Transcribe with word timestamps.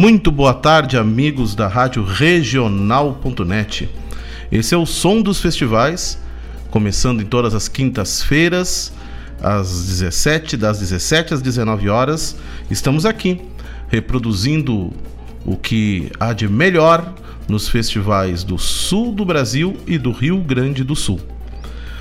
Muito 0.00 0.30
boa 0.30 0.54
tarde, 0.54 0.96
amigos 0.96 1.54
da 1.54 1.68
Rádio 1.68 2.02
Regional.net. 2.02 3.86
Esse 4.50 4.74
é 4.74 4.78
o 4.78 4.86
som 4.86 5.20
dos 5.20 5.42
festivais, 5.42 6.18
começando 6.70 7.20
em 7.20 7.26
todas 7.26 7.54
as 7.54 7.68
quintas-feiras, 7.68 8.94
às 9.42 9.68
17, 9.88 10.56
das 10.56 10.78
17 10.78 11.34
às 11.34 11.42
19 11.42 11.90
horas. 11.90 12.34
Estamos 12.70 13.04
aqui 13.04 13.42
reproduzindo 13.88 14.90
o 15.44 15.54
que 15.54 16.10
há 16.18 16.32
de 16.32 16.48
melhor 16.48 17.14
nos 17.46 17.68
festivais 17.68 18.42
do 18.42 18.56
sul 18.56 19.12
do 19.12 19.26
Brasil 19.26 19.76
e 19.86 19.98
do 19.98 20.12
Rio 20.12 20.38
Grande 20.38 20.82
do 20.82 20.96
Sul. 20.96 21.20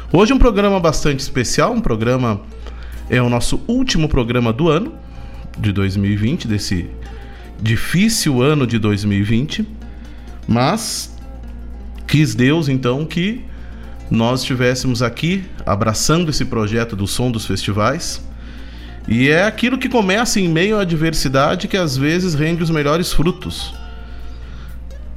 Hoje 0.09 0.31
um 0.31 0.39
programa 0.39 0.79
bastante 0.79 1.19
especial, 1.19 1.73
um 1.73 1.81
programa 1.81 2.39
é 3.09 3.21
o 3.21 3.27
nosso 3.27 3.59
último 3.67 4.07
programa 4.07 4.53
do 4.53 4.69
ano 4.69 4.93
de 5.59 5.73
2020, 5.73 6.47
desse 6.47 6.89
difícil 7.61 8.41
ano 8.41 8.65
de 8.65 8.79
2020, 8.79 9.67
mas 10.47 11.15
quis 12.07 12.33
Deus 12.33 12.69
então 12.69 13.05
que 13.05 13.43
nós 14.09 14.41
estivéssemos 14.41 15.03
aqui 15.03 15.43
abraçando 15.65 16.29
esse 16.29 16.45
projeto 16.45 16.95
do 16.95 17.05
som 17.05 17.29
dos 17.29 17.45
festivais. 17.45 18.21
E 19.07 19.29
é 19.29 19.45
aquilo 19.45 19.77
que 19.77 19.87
começa 19.87 20.39
em 20.39 20.47
meio 20.47 20.77
à 20.77 20.81
adversidade 20.81 21.67
que 21.67 21.77
às 21.77 21.95
vezes 21.95 22.33
rende 22.33 22.63
os 22.63 22.69
melhores 22.69 23.13
frutos. 23.13 23.73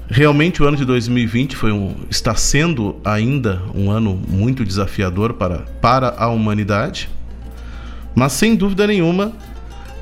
Realmente 0.08 0.62
o 0.62 0.66
ano 0.66 0.76
de 0.76 0.84
2020 0.84 1.56
foi 1.56 1.72
um, 1.72 1.94
está 2.10 2.34
sendo 2.34 3.00
ainda 3.02 3.62
um 3.74 3.90
ano 3.90 4.20
muito 4.28 4.64
desafiador 4.64 5.34
para, 5.34 5.60
para 5.80 6.14
a 6.18 6.28
humanidade, 6.28 7.08
mas 8.14 8.32
sem 8.32 8.54
dúvida 8.54 8.86
nenhuma 8.86 9.32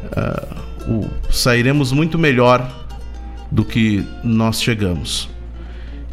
uh, 0.06 0.59
o, 0.88 1.08
sairemos 1.30 1.92
muito 1.92 2.18
melhor 2.18 2.68
do 3.50 3.64
que 3.64 4.04
nós 4.22 4.62
chegamos. 4.62 5.28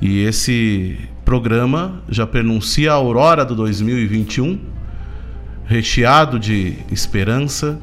E 0.01 0.21
esse 0.23 0.97
programa 1.23 2.01
já 2.09 2.25
pronuncia 2.25 2.91
a 2.91 2.95
aurora 2.95 3.43
do 3.43 3.55
2021, 3.55 4.59
recheado 5.65 6.39
de 6.39 6.77
esperança, 6.91 7.79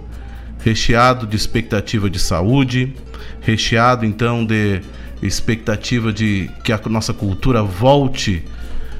recheado 0.60 1.26
de 1.26 1.36
expectativa 1.36 2.08
de 2.08 2.18
saúde, 2.18 2.94
recheado 3.40 4.06
então 4.06 4.44
de 4.44 4.80
expectativa 5.22 6.12
de 6.12 6.50
que 6.62 6.72
a 6.72 6.80
nossa 6.88 7.12
cultura 7.12 7.62
volte 7.62 8.44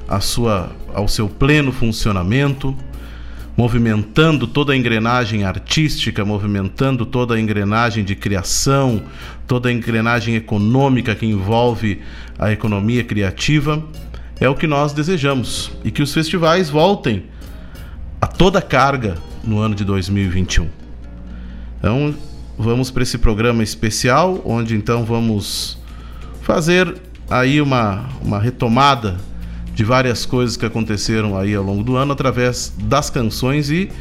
a 0.07 0.19
sua, 0.19 0.71
ao 0.93 1.07
seu 1.07 1.27
pleno 1.27 1.71
funcionamento 1.71 2.75
movimentando 3.57 4.47
toda 4.47 4.73
a 4.73 4.75
engrenagem 4.75 5.43
artística, 5.43 6.25
movimentando 6.25 7.05
toda 7.05 7.35
a 7.35 7.39
engrenagem 7.39 8.03
de 8.03 8.15
criação, 8.15 9.03
toda 9.47 9.69
a 9.69 9.71
engrenagem 9.71 10.35
econômica 10.35 11.15
que 11.15 11.25
envolve 11.25 12.01
a 12.37 12.51
economia 12.51 13.03
criativa, 13.03 13.83
é 14.39 14.49
o 14.49 14.55
que 14.55 14.67
nós 14.67 14.91
desejamos 14.91 15.71
e 15.83 15.91
que 15.91 16.03
os 16.03 16.13
festivais 16.13 16.69
voltem 16.69 17.23
a 18.19 18.27
toda 18.27 18.61
carga 18.61 19.15
no 19.43 19.59
ano 19.59 19.75
de 19.75 19.85
2021. 19.85 20.67
Então, 21.79 22.13
vamos 22.57 22.91
para 22.91 23.03
esse 23.03 23.17
programa 23.17 23.63
especial, 23.63 24.41
onde 24.43 24.75
então 24.75 25.05
vamos 25.05 25.77
fazer 26.41 26.93
aí 27.29 27.61
uma, 27.61 28.05
uma 28.21 28.39
retomada 28.39 29.17
de 29.75 29.83
várias 29.83 30.25
coisas 30.25 30.55
que 30.55 30.65
aconteceram 30.65 31.37
aí 31.37 31.53
ao 31.53 31.63
longo 31.63 31.83
do 31.83 31.97
ano 31.97 32.13
através 32.13 32.73
das 32.79 33.09
canções 33.09 33.69
e 33.69 33.91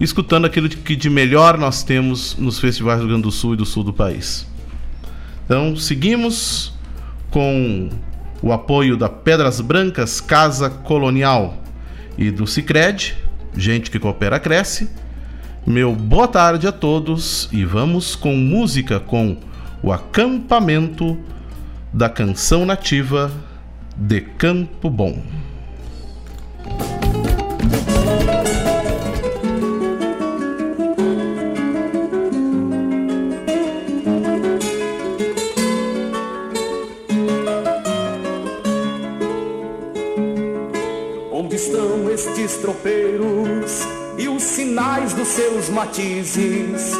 escutando 0.00 0.46
aquilo 0.46 0.66
que 0.66 0.96
de 0.96 1.10
melhor 1.10 1.58
nós 1.58 1.82
temos 1.82 2.34
nos 2.38 2.58
festivais 2.58 2.98
do 2.98 3.02
Rio 3.02 3.10
Grande 3.10 3.24
do 3.24 3.30
Sul 3.30 3.52
e 3.52 3.56
do 3.58 3.66
sul 3.66 3.84
do 3.84 3.92
país. 3.92 4.46
Então, 5.44 5.76
seguimos 5.76 6.72
com 7.30 7.90
o 8.40 8.50
apoio 8.50 8.96
da 8.96 9.10
Pedras 9.10 9.60
Brancas 9.60 10.22
Casa 10.22 10.70
Colonial 10.70 11.62
e 12.16 12.30
do 12.30 12.46
Sicredi, 12.46 13.14
gente 13.54 13.90
que 13.90 13.98
coopera 13.98 14.40
cresce. 14.40 14.88
Meu 15.66 15.94
boa 15.94 16.26
tarde 16.26 16.66
a 16.66 16.72
todos 16.72 17.46
e 17.52 17.62
vamos 17.66 18.16
com 18.16 18.34
música 18.34 18.98
com 18.98 19.36
o 19.82 19.92
acampamento 19.92 21.18
da 21.92 22.08
canção 22.08 22.64
nativa 22.64 23.30
de 24.00 24.22
Campo 24.22 24.88
Bom. 24.88 25.22
Onde 41.30 41.56
estão 41.56 42.10
estes 42.10 42.56
tropeiros 42.56 43.86
e 44.16 44.28
os 44.28 44.42
sinais 44.42 45.12
dos 45.12 45.28
seus 45.28 45.68
matizes? 45.68 46.92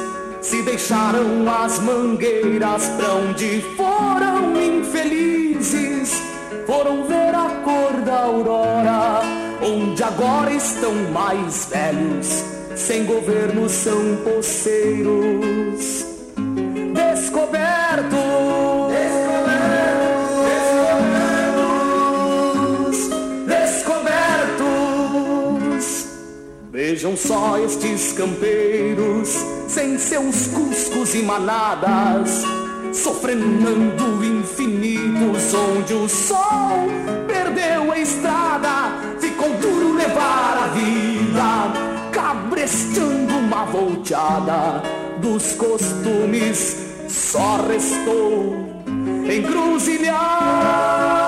Se 0.42 0.62
deixaram 0.62 1.50
as 1.50 1.78
mangueiras 1.78 2.88
pra 2.90 3.14
onde 3.14 3.62
foram 3.74 4.52
infelizes? 4.60 6.29
Foram 6.70 7.02
ver 7.02 7.34
a 7.34 7.50
cor 7.64 8.00
da 8.02 8.20
aurora, 8.20 9.22
onde 9.60 10.00
agora 10.04 10.52
estão 10.52 10.94
mais 11.12 11.66
velhos, 11.66 12.44
sem 12.76 13.04
governo 13.06 13.68
são 13.68 14.00
poceiros. 14.22 16.06
Descobertos. 16.94 18.20
Vejam 26.70 27.16
só 27.16 27.58
estes 27.58 28.12
campeiros, 28.12 29.28
sem 29.68 29.98
seus 29.98 30.46
cuscos 30.46 31.16
e 31.16 31.22
manadas 31.22 32.44
sofrenando 32.92 34.24
infinitos, 35.20 35.54
onde 35.54 35.94
o 35.94 36.08
sol 36.08 36.88
perdeu 37.26 37.92
a 37.92 37.98
estrada, 37.98 38.92
ficou 39.20 39.50
duro 39.54 39.94
levar 39.94 40.56
a 40.64 40.68
vida, 40.68 41.72
cabrestando 42.10 43.36
uma 43.36 43.64
volteada 43.66 44.82
dos 45.20 45.52
costumes, 45.52 46.76
só 47.08 47.58
restou 47.66 48.56
encruzilhada. 49.30 51.19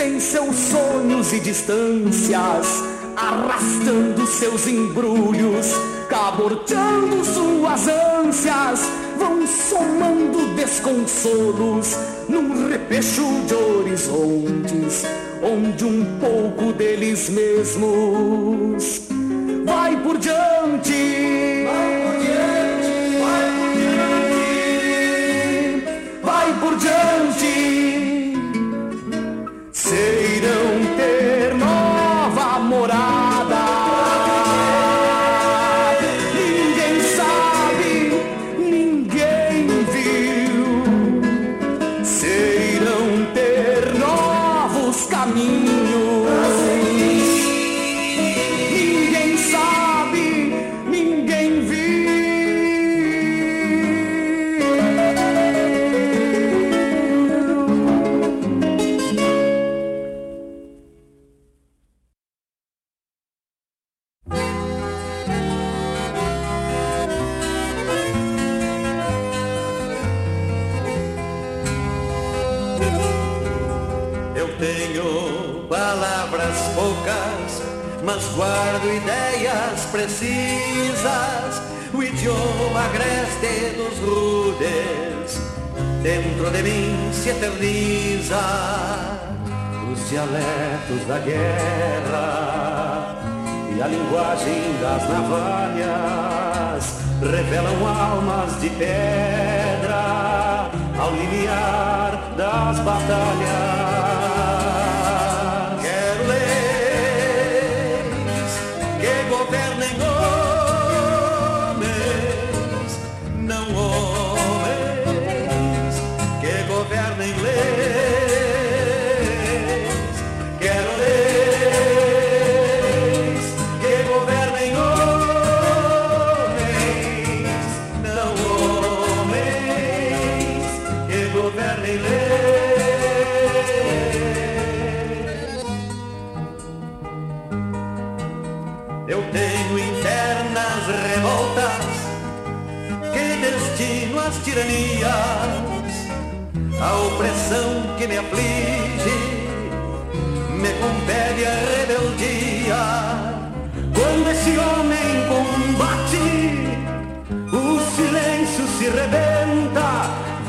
Sem 0.00 0.18
seus 0.18 0.56
sonhos 0.56 1.30
e 1.34 1.40
distâncias, 1.40 2.82
arrastando 3.14 4.26
seus 4.26 4.66
embrulhos, 4.66 5.66
caborteando 6.08 7.22
suas 7.22 7.86
ânsias, 7.86 8.90
vão 9.18 9.46
somando 9.46 10.54
desconsolos 10.56 11.98
num 12.30 12.70
repecho 12.70 13.26
de 13.46 13.54
horizontes, 13.54 15.04
onde 15.42 15.84
um 15.84 16.18
pouco 16.18 16.72
deles 16.72 17.28
mesmos 17.28 19.09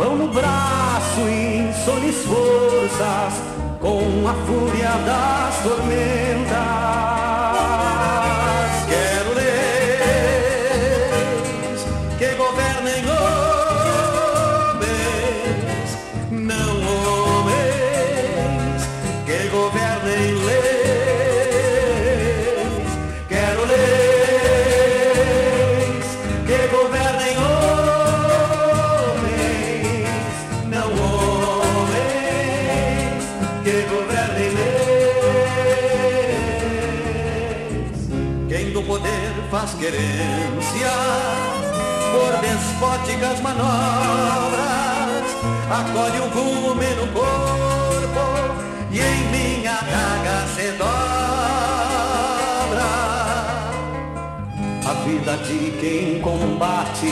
vão 0.01 0.15
no 0.15 0.27
braço 0.30 1.21
insones 1.30 2.25
forças, 2.25 3.33
com 3.80 4.27
a 4.27 4.33
fúria 4.33 4.89
das 5.06 5.62
tormentas. 5.62 6.91
Querência 40.01 40.91
por 42.12 42.31
despóticas 42.41 43.39
manobras, 43.41 45.27
acolhe 45.70 46.20
o 46.20 46.29
gume 46.29 46.89
no 46.96 47.08
corpo 47.08 48.25
e 48.91 49.00
em 49.00 49.31
minha 49.31 49.74
daga 49.74 50.48
se 50.55 50.72
dobra. 50.72 50.91
A 54.86 54.93
vida 55.05 55.38
de 55.38 55.72
quem 55.79 56.22
combate 56.22 57.12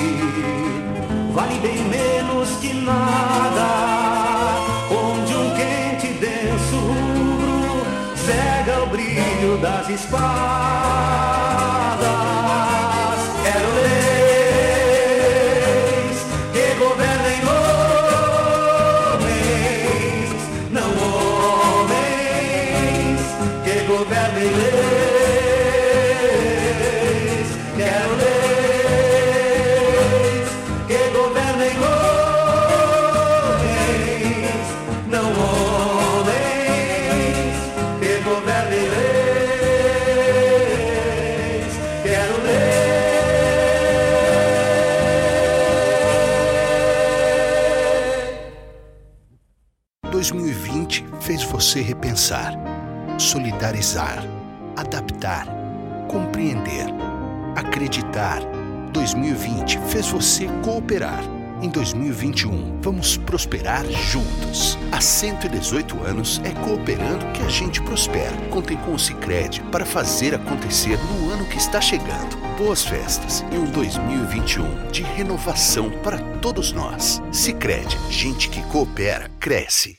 vale 1.33 1.59
bem 1.59 1.83
menos 1.85 2.49
que 2.59 2.73
nada, 2.73 3.67
onde 4.91 5.35
um 5.35 5.55
quente 5.55 6.07
denso 6.19 6.81
cega 8.15 8.83
o 8.83 8.87
brilho 8.87 9.57
das 9.61 9.89
espadas. 9.89 11.18
Solidarizar, 53.59 54.23
adaptar, 54.77 55.45
compreender, 56.07 56.85
acreditar. 57.55 58.41
2020 58.93 59.77
fez 59.89 60.07
você 60.07 60.47
cooperar. 60.63 61.21
Em 61.61 61.67
2021, 61.67 62.79
vamos 62.81 63.17
prosperar 63.17 63.85
juntos. 63.85 64.77
Há 64.93 65.01
118 65.01 66.01
anos 66.03 66.41
é 66.45 66.51
cooperando 66.51 67.25
que 67.33 67.43
a 67.43 67.49
gente 67.49 67.81
prospera. 67.81 68.33
Contem 68.49 68.77
com 68.77 68.93
o 68.93 68.99
Cicred 68.99 69.61
para 69.69 69.85
fazer 69.85 70.33
acontecer 70.33 70.97
no 70.97 71.29
ano 71.29 71.45
que 71.45 71.57
está 71.57 71.81
chegando. 71.81 72.37
Boas 72.57 72.85
festas 72.85 73.43
e 73.51 73.57
um 73.57 73.65
2021 73.71 74.89
de 74.89 75.03
renovação 75.03 75.91
para 76.01 76.17
todos 76.39 76.71
nós. 76.71 77.21
Cicred, 77.29 77.97
gente 78.09 78.47
que 78.47 78.63
coopera, 78.63 79.29
cresce. 79.37 79.98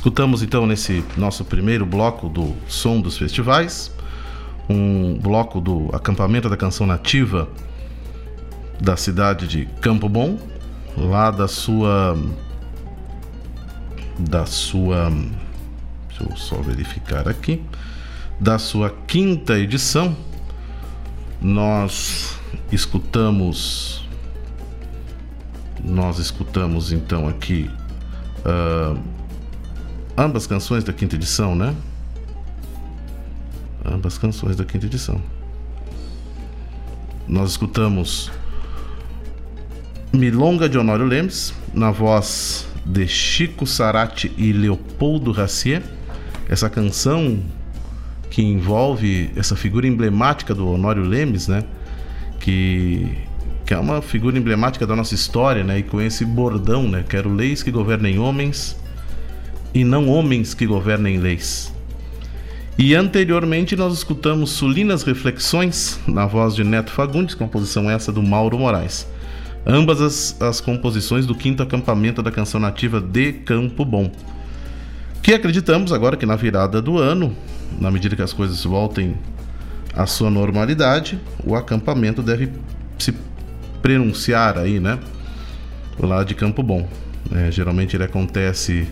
Escutamos 0.00 0.42
então 0.42 0.66
nesse 0.66 1.04
nosso 1.16 1.44
primeiro 1.44 1.84
bloco 1.84 2.28
do 2.28 2.54
Som 2.66 3.00
dos 3.00 3.18
Festivais 3.18 3.90
um 4.70 5.18
bloco 5.18 5.60
do 5.60 5.90
acampamento 5.92 6.48
da 6.48 6.56
canção 6.56 6.86
nativa 6.86 7.48
da 8.80 8.96
cidade 8.96 9.48
de 9.48 9.66
Campo 9.80 10.08
Bom, 10.08 10.38
lá 10.96 11.32
da 11.32 11.48
sua 11.48 12.16
da 14.16 14.46
sua 14.46 15.10
deixa 16.08 16.22
eu 16.22 16.36
só 16.36 16.56
verificar 16.62 17.28
aqui, 17.28 17.62
da 18.38 18.58
sua 18.58 18.90
quinta 19.06 19.58
edição. 19.58 20.16
Nós 21.40 22.38
escutamos 22.70 24.06
nós 25.82 26.18
escutamos 26.18 26.92
então 26.92 27.26
aqui 27.26 27.68
uh, 28.44 29.00
ambas 30.16 30.46
canções 30.46 30.84
da 30.84 30.92
quinta 30.92 31.16
edição, 31.16 31.56
né? 31.56 31.74
Ambas 33.84 34.18
canções 34.18 34.56
da 34.56 34.64
quinta 34.64 34.86
edição. 34.86 35.20
Nós 37.26 37.50
escutamos 37.50 38.30
Milonga 40.12 40.68
de 40.68 40.76
Honório 40.76 41.06
Lemes, 41.06 41.54
na 41.72 41.90
voz 41.90 42.66
de 42.84 43.06
Chico 43.06 43.66
Sarati 43.66 44.32
e 44.36 44.52
Leopoldo 44.52 45.30
Racier. 45.30 45.82
Essa 46.48 46.68
canção 46.68 47.40
que 48.28 48.42
envolve 48.42 49.30
essa 49.36 49.56
figura 49.56 49.86
emblemática 49.86 50.54
do 50.54 50.68
Honório 50.68 51.04
Lemes, 51.04 51.48
né? 51.48 51.64
Que, 52.38 53.18
que 53.64 53.72
é 53.72 53.78
uma 53.78 54.02
figura 54.02 54.36
emblemática 54.36 54.86
da 54.86 54.96
nossa 54.96 55.14
história, 55.14 55.62
né? 55.62 55.78
E 55.78 55.82
com 55.82 56.00
esse 56.00 56.24
bordão, 56.24 56.88
né? 56.88 57.04
Quero 57.08 57.32
leis 57.32 57.62
que 57.62 57.70
governem 57.70 58.18
homens 58.18 58.76
e 59.72 59.84
não 59.84 60.08
homens 60.08 60.54
que 60.54 60.66
governem 60.66 61.18
leis. 61.18 61.72
E 62.82 62.94
anteriormente 62.94 63.76
nós 63.76 63.92
escutamos 63.92 64.52
Sulinas 64.52 65.02
Reflexões, 65.02 66.00
na 66.06 66.24
voz 66.24 66.54
de 66.54 66.64
Neto 66.64 66.90
Fagundes, 66.90 67.34
composição 67.34 67.90
essa 67.90 68.10
do 68.10 68.22
Mauro 68.22 68.58
Moraes 68.58 69.06
ambas 69.66 70.00
as, 70.00 70.40
as 70.40 70.60
composições 70.60 71.26
do 71.26 71.34
quinto 71.34 71.62
acampamento 71.62 72.22
da 72.22 72.30
canção 72.30 72.60
nativa 72.60 73.00
de 73.00 73.32
Campo 73.32 73.84
Bom. 73.84 74.10
Que 75.22 75.34
acreditamos 75.34 75.92
agora 75.92 76.16
que 76.16 76.24
na 76.24 76.36
virada 76.36 76.80
do 76.80 76.98
ano, 76.98 77.36
na 77.78 77.90
medida 77.90 78.16
que 78.16 78.22
as 78.22 78.32
coisas 78.32 78.64
voltem 78.64 79.16
à 79.94 80.06
sua 80.06 80.30
normalidade, 80.30 81.20
o 81.44 81.54
acampamento 81.54 82.22
deve 82.22 82.50
se 82.98 83.14
pronunciar 83.82 84.58
aí, 84.58 84.80
né? 84.80 84.98
Lá 85.98 86.24
de 86.24 86.34
Campo 86.34 86.62
Bom. 86.62 86.88
É, 87.32 87.50
geralmente 87.50 87.96
ele 87.96 88.04
acontece 88.04 88.88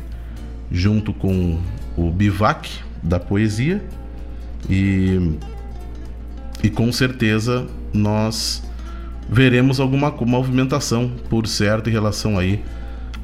junto 0.70 1.14
com 1.14 1.58
o 1.96 2.10
bivac 2.10 2.68
da 3.02 3.18
poesia 3.20 3.84
e, 4.68 5.36
e 6.62 6.70
com 6.70 6.90
certeza 6.92 7.66
nós 7.92 8.62
veremos 9.28 9.78
alguma 9.78 10.10
movimentação, 10.10 11.10
por 11.28 11.46
certo, 11.46 11.90
em 11.90 11.92
relação 11.92 12.38
aí 12.38 12.64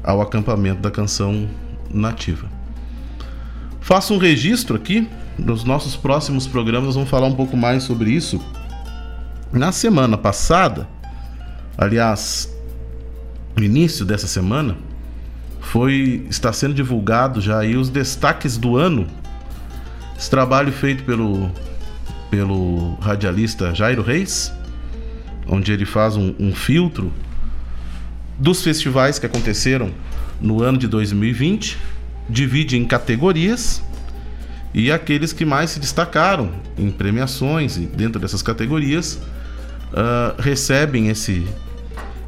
ao 0.03 0.21
acampamento 0.21 0.81
da 0.81 0.91
canção 0.91 1.47
nativa. 1.89 2.47
Faço 3.81 4.13
um 4.13 4.17
registro 4.17 4.75
aqui, 4.75 5.07
nos 5.37 5.63
nossos 5.63 5.95
próximos 5.95 6.47
programas 6.47 6.95
vamos 6.95 7.09
falar 7.09 7.27
um 7.27 7.35
pouco 7.35 7.57
mais 7.57 7.83
sobre 7.83 8.11
isso. 8.11 8.43
Na 9.51 9.71
semana 9.71 10.17
passada, 10.17 10.87
aliás, 11.77 12.53
no 13.55 13.63
início 13.63 14.05
dessa 14.05 14.27
semana, 14.27 14.75
foi 15.59 16.25
está 16.29 16.53
sendo 16.53 16.73
divulgado 16.73 17.41
já 17.41 17.59
aí 17.59 17.75
os 17.75 17.89
destaques 17.89 18.57
do 18.57 18.77
ano. 18.77 19.07
Esse 20.17 20.29
trabalho 20.29 20.71
feito 20.71 21.03
pelo 21.03 21.51
pelo 22.29 22.95
radialista 22.95 23.73
Jairo 23.73 24.01
Reis, 24.01 24.51
onde 25.47 25.71
ele 25.71 25.85
faz 25.85 26.17
um, 26.17 26.33
um 26.39 26.53
filtro 26.53 27.13
dos 28.37 28.61
festivais 28.61 29.17
que 29.17 29.25
aconteceram 29.25 29.91
no 30.41 30.61
ano 30.61 30.77
de 30.77 30.87
2020, 30.87 31.77
divide 32.29 32.77
em 32.77 32.85
categorias 32.85 33.81
e 34.73 34.91
aqueles 34.91 35.31
que 35.31 35.45
mais 35.45 35.71
se 35.71 35.79
destacaram 35.79 36.51
em 36.77 36.91
premiações 36.91 37.77
e 37.77 37.85
dentro 37.85 38.19
dessas 38.19 38.41
categorias 38.41 39.15
uh, 39.93 40.41
recebem 40.41 41.07
esse, 41.07 41.47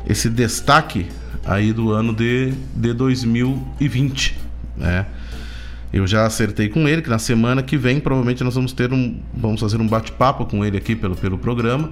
esse 0.08 0.30
destaque 0.30 1.08
aí 1.44 1.74
do 1.74 1.92
ano 1.92 2.14
de, 2.14 2.54
de 2.74 2.94
2020, 2.94 4.38
né? 4.78 5.06
Eu 5.92 6.06
já 6.06 6.26
acertei 6.26 6.70
com 6.70 6.88
ele 6.88 7.02
que 7.02 7.10
na 7.10 7.20
semana 7.20 7.64
que 7.64 7.78
vem 7.78 8.00
provavelmente 8.00 8.44
nós 8.44 8.56
vamos 8.56 8.74
ter 8.74 8.92
um 8.92 9.20
vamos 9.34 9.62
fazer 9.62 9.80
um 9.80 9.88
bate-papo 9.88 10.46
com 10.46 10.66
ele 10.66 10.78
aqui 10.78 10.96
pelo, 10.96 11.16
pelo 11.16 11.38
programa 11.38 11.92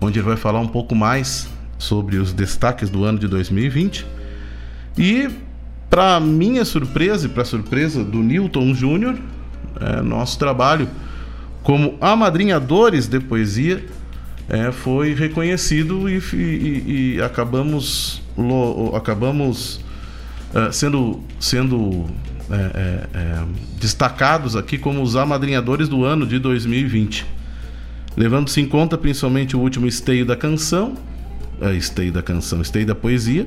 onde 0.00 0.18
ele 0.18 0.26
vai 0.26 0.36
falar 0.36 0.60
um 0.60 0.66
pouco 0.66 0.94
mais 0.94 1.48
sobre 1.78 2.16
os 2.16 2.32
destaques 2.32 2.90
do 2.90 3.04
ano 3.04 3.18
de 3.18 3.28
2020. 3.28 4.06
E, 4.96 5.28
para 5.88 6.20
minha 6.20 6.64
surpresa 6.64 7.26
e 7.26 7.28
para 7.28 7.44
surpresa 7.44 8.04
do 8.04 8.18
Newton 8.18 8.74
Júnior, 8.74 9.16
é, 9.80 10.02
nosso 10.02 10.38
trabalho 10.38 10.88
como 11.62 11.96
amadrinhadores 12.00 13.06
de 13.06 13.20
poesia 13.20 13.84
é, 14.48 14.72
foi 14.72 15.14
reconhecido 15.14 16.08
e, 16.08 16.18
e, 16.32 17.14
e 17.16 17.22
acabamos, 17.22 18.22
lo, 18.36 18.94
acabamos 18.96 19.80
é, 20.54 20.72
sendo, 20.72 21.20
sendo 21.38 22.06
é, 22.50 22.54
é, 22.54 23.18
é, 23.18 23.44
destacados 23.78 24.56
aqui 24.56 24.78
como 24.78 25.02
os 25.02 25.16
amadrinhadores 25.16 25.88
do 25.88 26.04
ano 26.04 26.26
de 26.26 26.38
2020 26.38 27.38
levando-se 28.18 28.60
em 28.60 28.66
conta 28.66 28.98
principalmente 28.98 29.56
o 29.56 29.60
último 29.60 29.86
esteio 29.86 30.26
da 30.26 30.34
canção, 30.34 30.94
é, 31.60 31.72
esteio 31.74 32.10
da 32.10 32.20
canção, 32.20 32.60
esteio 32.60 32.84
da 32.84 32.94
poesia, 32.94 33.46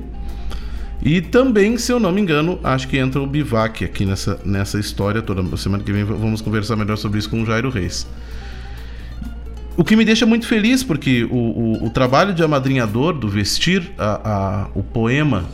e 1.03 1.19
também, 1.19 1.77
se 1.77 1.91
eu 1.91 1.99
não 1.99 2.11
me 2.11 2.21
engano, 2.21 2.57
acho 2.63 2.87
que 2.87 2.97
entra 2.97 3.19
o 3.19 3.27
Bivac 3.27 3.83
aqui 3.83 4.05
nessa, 4.05 4.39
nessa 4.45 4.79
história 4.79 5.21
toda. 5.21 5.57
Semana 5.57 5.83
que 5.83 5.91
vem 5.91 6.03
vamos 6.03 6.41
conversar 6.41 6.75
melhor 6.77 6.95
sobre 6.95 7.19
isso 7.19 7.29
com 7.29 7.41
o 7.41 7.45
Jairo 7.45 7.69
Reis. 7.69 8.07
O 9.75 9.83
que 9.83 9.95
me 9.95 10.05
deixa 10.05 10.25
muito 10.25 10.45
feliz, 10.45 10.83
porque 10.83 11.23
o, 11.23 11.35
o, 11.35 11.85
o 11.87 11.89
trabalho 11.89 12.33
de 12.33 12.43
amadrinhador, 12.43 13.13
do 13.13 13.27
vestir 13.27 13.91
a, 13.97 14.21
a, 14.23 14.67
o 14.75 14.83
poema 14.83 15.45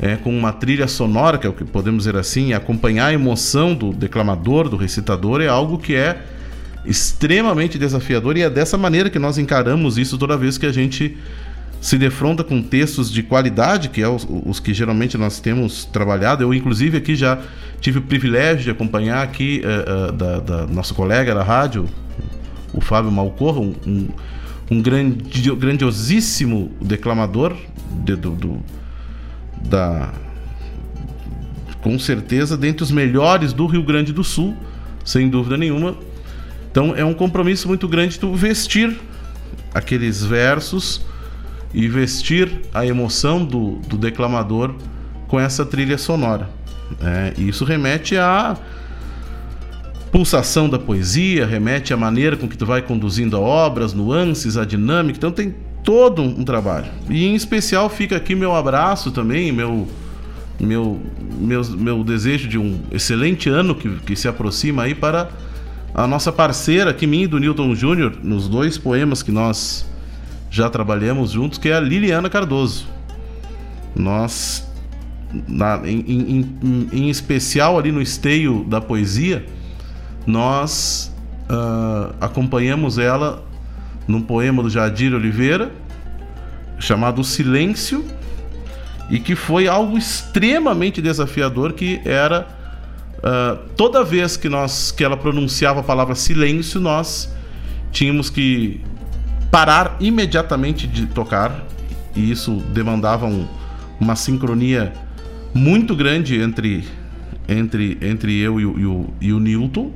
é, 0.00 0.16
com 0.16 0.36
uma 0.36 0.52
trilha 0.52 0.86
sonora, 0.86 1.38
que 1.38 1.46
é 1.46 1.50
o 1.50 1.52
que 1.52 1.64
podemos 1.64 2.04
dizer 2.04 2.16
assim, 2.16 2.52
acompanhar 2.52 3.06
a 3.06 3.12
emoção 3.12 3.74
do 3.74 3.92
declamador, 3.92 4.68
do 4.68 4.76
recitador, 4.76 5.40
é 5.40 5.48
algo 5.48 5.78
que 5.78 5.94
é 5.94 6.22
extremamente 6.84 7.78
desafiador 7.78 8.36
e 8.36 8.42
é 8.42 8.50
dessa 8.50 8.78
maneira 8.78 9.10
que 9.10 9.18
nós 9.18 9.38
encaramos 9.38 9.98
isso 9.98 10.16
toda 10.16 10.36
vez 10.36 10.56
que 10.56 10.66
a 10.66 10.72
gente 10.72 11.16
se 11.80 11.98
defronta 11.98 12.42
com 12.42 12.62
textos 12.62 13.12
de 13.12 13.22
qualidade, 13.22 13.88
que 13.88 14.02
é 14.02 14.08
os, 14.08 14.26
os, 14.28 14.60
que 14.60 14.72
geralmente 14.72 15.16
nós 15.18 15.40
temos 15.40 15.84
trabalhado. 15.84 16.42
Eu, 16.42 16.54
inclusive, 16.54 16.98
aqui 16.98 17.14
já 17.14 17.40
tive 17.80 17.98
o 17.98 18.02
privilégio 18.02 18.64
de 18.64 18.70
acompanhar 18.70 19.22
aqui 19.22 19.62
uh, 19.64 20.08
uh, 20.08 20.12
da, 20.12 20.38
da 20.40 20.66
nosso 20.66 20.94
colega 20.94 21.34
da 21.34 21.42
rádio, 21.42 21.86
o 22.72 22.80
Fábio 22.80 23.10
Malcorra, 23.12 23.60
um, 23.60 23.74
um, 23.86 24.08
um 24.70 24.82
grandi, 24.82 25.54
grandiosíssimo 25.54 26.72
declamador 26.80 27.54
de, 28.04 28.16
do, 28.16 28.30
do, 28.30 28.60
da 29.66 30.12
com 31.82 31.98
certeza 31.98 32.56
dentre 32.56 32.82
os 32.82 32.90
melhores 32.90 33.52
do 33.52 33.66
Rio 33.66 33.82
Grande 33.82 34.12
do 34.12 34.24
Sul, 34.24 34.56
sem 35.04 35.28
dúvida 35.28 35.56
nenhuma, 35.56 35.96
então 36.70 36.94
é 36.96 37.04
um 37.04 37.14
compromisso 37.14 37.68
muito 37.68 37.86
grande 37.86 38.18
tu 38.18 38.34
vestir 38.34 38.98
aqueles 39.72 40.24
versos 40.24 41.06
e 41.72 41.88
vestir 41.88 42.62
a 42.74 42.84
emoção 42.84 43.44
do, 43.44 43.76
do 43.88 43.96
declamador 43.96 44.74
com 45.28 45.38
essa 45.38 45.64
trilha 45.64 45.96
sonora. 45.96 46.48
É, 47.00 47.34
e 47.38 47.48
isso 47.48 47.64
remete 47.64 48.16
à 48.16 48.56
pulsação 50.10 50.68
da 50.68 50.78
poesia, 50.78 51.46
remete 51.46 51.92
à 51.92 51.96
maneira 51.96 52.36
com 52.36 52.48
que 52.48 52.56
tu 52.56 52.64
vai 52.64 52.82
conduzindo 52.82 53.36
a 53.36 53.40
obra, 53.40 53.84
as 53.84 53.92
nuances, 53.92 54.56
a 54.56 54.64
dinâmica. 54.64 55.18
Então 55.18 55.30
tem 55.30 55.54
todo 55.86 56.20
um 56.20 56.44
trabalho. 56.44 56.86
E 57.08 57.24
em 57.24 57.36
especial 57.36 57.88
fica 57.88 58.16
aqui 58.16 58.34
meu 58.34 58.54
abraço 58.54 59.12
também, 59.12 59.52
meu 59.52 59.86
meu 60.58 61.00
meu, 61.38 61.62
meu 61.64 62.02
desejo 62.02 62.48
de 62.48 62.58
um 62.58 62.80
excelente 62.90 63.48
ano 63.48 63.74
que, 63.74 63.88
que 64.00 64.16
se 64.16 64.26
aproxima 64.26 64.82
aí 64.82 64.94
para 64.94 65.30
a 65.94 66.06
nossa 66.06 66.32
parceira 66.32 66.90
aqui, 66.90 67.06
e 67.06 67.26
do 67.26 67.38
Newton 67.38 67.74
Júnior, 67.74 68.18
nos 68.22 68.48
dois 68.48 68.76
poemas 68.76 69.22
que 69.22 69.30
nós 69.30 69.86
já 70.50 70.68
trabalhamos 70.68 71.30
juntos, 71.30 71.58
que 71.58 71.68
é 71.68 71.74
a 71.74 71.80
Liliana 71.80 72.28
Cardoso. 72.28 72.86
Nós, 73.94 74.66
na, 75.46 75.80
em, 75.84 76.00
em, 76.62 76.88
em, 76.92 77.10
especial 77.10 77.78
ali 77.78 77.92
no 77.92 78.02
esteio 78.02 78.64
da 78.68 78.80
poesia, 78.80 79.46
nós 80.26 81.14
uh, 81.48 82.14
acompanhamos 82.20 82.98
ela 82.98 83.42
num 84.06 84.20
poema 84.20 84.62
do 84.62 84.70
Jadir 84.70 85.14
Oliveira, 85.14 85.72
chamado 86.78 87.24
Silêncio, 87.24 88.04
e 89.10 89.18
que 89.18 89.34
foi 89.34 89.68
algo 89.68 89.96
extremamente 89.96 91.00
desafiador, 91.00 91.72
que 91.72 92.00
era 92.04 92.46
uh, 93.18 93.56
toda 93.76 94.02
vez 94.02 94.36
que 94.36 94.48
nós 94.48 94.90
que 94.90 95.04
ela 95.04 95.16
pronunciava 95.16 95.80
a 95.80 95.82
palavra 95.82 96.14
silêncio, 96.14 96.80
nós 96.80 97.32
tínhamos 97.92 98.28
que 98.28 98.80
parar 99.50 99.96
imediatamente 100.00 100.86
de 100.86 101.06
tocar 101.06 101.64
e 102.14 102.30
isso 102.30 102.56
demandava 102.72 103.26
um, 103.26 103.46
uma 104.00 104.16
sincronia 104.16 104.92
muito 105.54 105.94
grande 105.94 106.40
entre 106.40 106.84
entre, 107.48 107.96
entre 108.02 108.36
eu 108.38 108.60
e 108.60 108.66
o, 108.66 108.78
e 108.78 108.86
o, 108.86 109.14
e 109.20 109.32
o 109.32 109.38
Newton 109.38 109.92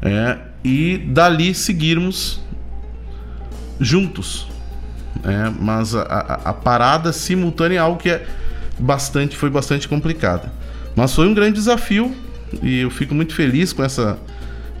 é, 0.00 0.38
e 0.64 0.96
dali 0.96 1.52
seguirmos 1.54 2.40
juntos 3.80 4.46
é, 5.24 5.50
mas 5.58 5.94
a, 5.94 6.02
a, 6.02 6.50
a, 6.50 6.52
parada 6.52 7.12
simultânea 7.12 7.76
é 7.76 7.78
algo 7.78 7.98
que 7.98 8.10
é 8.10 8.26
bastante 8.78 9.36
foi 9.36 9.50
bastante 9.50 9.88
complicada. 9.88 10.52
Mas 10.94 11.14
foi 11.14 11.26
um 11.26 11.34
grande 11.34 11.54
desafio 11.54 12.14
e 12.62 12.80
eu 12.80 12.90
fico 12.90 13.14
muito 13.14 13.34
feliz 13.34 13.72
com 13.72 13.82
essa 13.82 14.18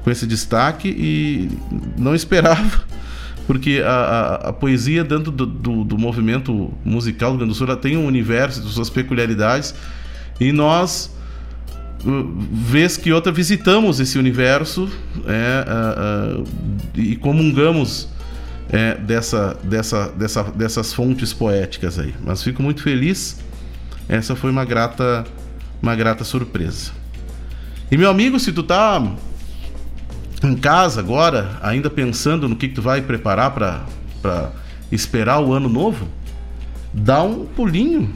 com 0.02 0.10
esse 0.10 0.26
destaque 0.26 0.88
e 0.88 1.50
não 1.98 2.14
esperava 2.14 2.82
porque 3.46 3.82
a, 3.84 3.90
a, 3.90 4.34
a 4.48 4.52
poesia 4.52 5.02
dentro 5.02 5.32
do, 5.32 5.44
do, 5.44 5.84
do, 5.84 5.98
movimento 5.98 6.72
musical 6.84 7.30
do 7.30 7.38
Rio 7.38 7.46
Grande 7.46 7.52
do 7.52 7.66
Sul 7.66 7.76
tem 7.76 7.96
um 7.96 8.06
universo 8.06 8.62
suas 8.68 8.88
peculiaridades 8.88 9.74
e 10.40 10.52
nós 10.52 11.14
uh, 12.06 12.34
vez 12.52 12.96
que 12.96 13.12
outra 13.12 13.32
visitamos 13.32 13.98
esse 13.98 14.18
universo 14.18 14.88
é, 15.26 15.64
e 16.94 17.16
comungamos 17.16 18.08
é, 18.70 18.94
dessa, 18.94 19.54
dessa, 19.62 20.08
dessa, 20.08 20.42
dessas 20.44 20.92
fontes 20.92 21.32
poéticas 21.32 21.98
aí. 21.98 22.14
Mas 22.24 22.42
fico 22.42 22.62
muito 22.62 22.82
feliz. 22.82 23.40
Essa 24.08 24.34
foi 24.34 24.50
uma 24.50 24.64
grata, 24.64 25.24
uma 25.82 25.94
grata 25.94 26.24
surpresa. 26.24 26.92
E 27.90 27.96
meu 27.96 28.10
amigo, 28.10 28.38
se 28.38 28.52
tu 28.52 28.62
tá 28.62 29.02
em 30.42 30.54
casa 30.54 31.00
agora, 31.00 31.58
ainda 31.62 31.90
pensando 31.90 32.48
no 32.48 32.56
que, 32.56 32.68
que 32.68 32.74
tu 32.74 32.82
vai 32.82 33.00
preparar 33.00 33.52
para 34.22 34.52
esperar 34.92 35.40
o 35.40 35.52
ano 35.52 35.68
novo, 35.68 36.06
dá 36.92 37.22
um 37.22 37.44
pulinho, 37.44 38.12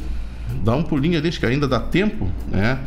dá 0.63 0.75
um 0.75 0.83
pulinho 0.83 1.27
acho 1.27 1.41
que 1.41 1.47
ainda 1.47 1.67
dá 1.67 1.81
tempo, 1.81 2.31
né? 2.49 2.79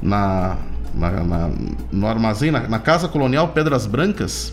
Na, 0.00 0.56
na, 0.94 1.10
na 1.22 1.50
no 1.92 2.06
armazém, 2.06 2.50
na, 2.50 2.68
na, 2.68 2.78
Casa 2.78 3.08
Colonial 3.08 3.48
Pedras 3.48 3.86
Brancas, 3.86 4.52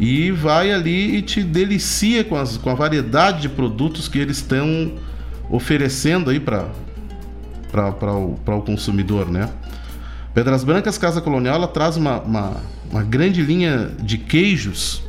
e 0.00 0.30
vai 0.30 0.72
ali 0.72 1.16
e 1.16 1.20
te 1.20 1.42
delicia 1.42 2.24
com, 2.24 2.34
as, 2.34 2.56
com 2.56 2.70
a 2.70 2.74
variedade 2.74 3.42
de 3.42 3.50
produtos 3.50 4.08
que 4.08 4.18
eles 4.18 4.38
estão 4.38 4.94
oferecendo 5.50 6.30
aí 6.30 6.40
para 6.40 6.70
o, 8.16 8.40
o 8.46 8.62
consumidor, 8.62 9.30
né? 9.30 9.50
Pedras 10.32 10.64
Brancas 10.64 10.96
Casa 10.96 11.20
Colonial 11.20 11.56
ela 11.56 11.68
traz 11.68 11.98
uma, 11.98 12.18
uma, 12.20 12.56
uma, 12.90 13.02
grande 13.02 13.42
linha 13.42 13.90
de 14.00 14.16
queijos. 14.16 15.02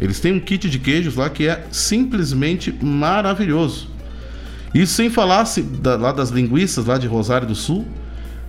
Eles 0.00 0.20
têm 0.20 0.34
um 0.34 0.38
kit 0.38 0.70
de 0.70 0.78
queijos 0.78 1.16
lá 1.16 1.28
que 1.28 1.48
é 1.48 1.66
simplesmente 1.72 2.72
maravilhoso. 2.80 3.88
Isso 4.72 4.92
sem 4.92 5.10
falar 5.10 5.44
se, 5.46 5.60
da, 5.60 5.96
lá 5.96 6.12
das 6.12 6.30
linguiças 6.30 6.84
lá 6.84 6.98
de 6.98 7.08
Rosário 7.08 7.48
do 7.48 7.54
Sul, 7.56 7.84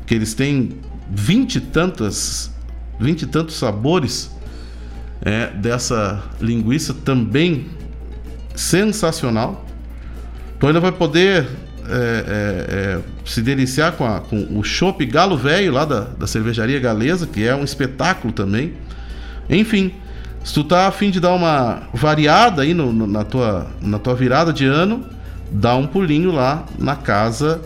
que 0.06 0.14
eles 0.14 0.36
têm 0.36 0.78
vinte 1.10 1.60
tantas, 1.60 2.54
vinte 3.00 3.26
tantos 3.26 3.56
sabores 3.56 4.37
é, 5.22 5.48
dessa 5.48 6.24
linguiça 6.40 6.94
também 6.94 7.68
sensacional. 8.56 9.66
Então 10.56 10.70
ainda 10.70 10.80
vai 10.80 10.92
poder 10.92 11.48
é, 11.90 11.90
é, 11.90 12.76
é, 12.76 13.00
se 13.24 13.42
deliciar 13.42 13.94
com, 13.94 14.06
a, 14.06 14.20
com 14.20 14.60
o 14.60 14.64
chopp 14.64 15.06
Galo 15.06 15.38
Velho 15.38 15.72
lá 15.72 15.86
da, 15.86 16.02
da 16.02 16.28
cervejaria 16.28 16.80
galesa, 16.80 17.26
que 17.26 17.46
é 17.46 17.56
um 17.56 17.64
espetáculo 17.64 18.34
também. 18.34 18.74
Enfim, 19.50 19.94
se 20.44 20.54
tu 20.54 20.64
tá 20.64 20.88
afim 20.88 21.10
de 21.10 21.20
dar 21.20 21.34
uma 21.34 21.84
variada 21.94 22.64
aí 22.64 22.74
no, 22.74 22.92
no, 22.92 23.08
na, 23.08 23.24
tua, 23.24 23.68
na 23.82 24.00
tua 24.00 24.16
virada 24.16 24.52
de 24.52 24.66
ano, 24.66 25.06
dá 25.52 25.76
um 25.76 25.88
pulinho 25.88 26.32
lá 26.32 26.66
na 26.78 26.96
casa 26.96 27.62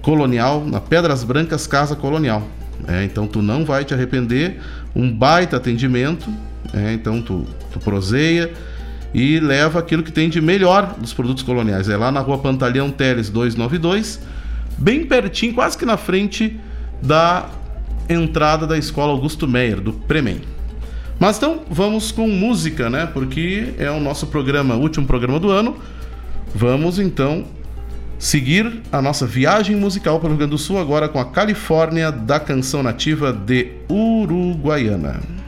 colonial, 0.00 0.64
na 0.64 0.80
Pedras 0.80 1.24
Brancas 1.24 1.66
Casa 1.66 1.94
Colonial. 1.94 2.42
É, 2.86 3.04
então 3.04 3.26
tu 3.26 3.42
não 3.42 3.64
vai 3.64 3.84
te 3.84 3.92
arrepender, 3.92 4.60
um 4.98 5.10
baita 5.10 5.56
atendimento, 5.56 6.28
é, 6.74 6.92
então 6.92 7.22
tu, 7.22 7.46
tu 7.72 7.78
proseia 7.78 8.52
e 9.14 9.38
leva 9.38 9.78
aquilo 9.78 10.02
que 10.02 10.10
tem 10.10 10.28
de 10.28 10.40
melhor 10.40 10.96
dos 10.98 11.14
produtos 11.14 11.44
coloniais. 11.44 11.88
É 11.88 11.96
lá 11.96 12.10
na 12.10 12.20
rua 12.20 12.38
Pantaleão 12.38 12.90
Teles 12.90 13.30
292, 13.30 14.20
bem 14.76 15.06
pertinho, 15.06 15.54
quase 15.54 15.78
que 15.78 15.86
na 15.86 15.96
frente 15.96 16.58
da 17.00 17.48
entrada 18.08 18.66
da 18.66 18.76
escola 18.76 19.12
Augusto 19.12 19.46
Meyer, 19.46 19.80
do 19.80 19.92
Premen. 19.92 20.40
Mas 21.18 21.36
então 21.36 21.62
vamos 21.70 22.10
com 22.10 22.28
música, 22.28 22.90
né? 22.90 23.06
Porque 23.06 23.74
é 23.78 23.90
o 23.90 24.00
nosso 24.00 24.26
programa, 24.26 24.74
último 24.74 25.06
programa 25.06 25.38
do 25.38 25.50
ano. 25.50 25.76
Vamos 26.54 26.98
então 26.98 27.44
seguir 28.18 28.82
a 28.90 29.00
nossa 29.00 29.26
viagem 29.26 29.76
musical 29.76 30.18
pelo 30.18 30.30
Rio 30.30 30.38
Grande 30.38 30.50
do 30.50 30.58
Sul 30.58 30.78
agora 30.78 31.08
com 31.08 31.20
a 31.20 31.24
Califórnia 31.26 32.10
da 32.10 32.40
canção 32.40 32.82
nativa 32.82 33.32
de 33.32 33.72
Uruguaiana. 33.88 35.47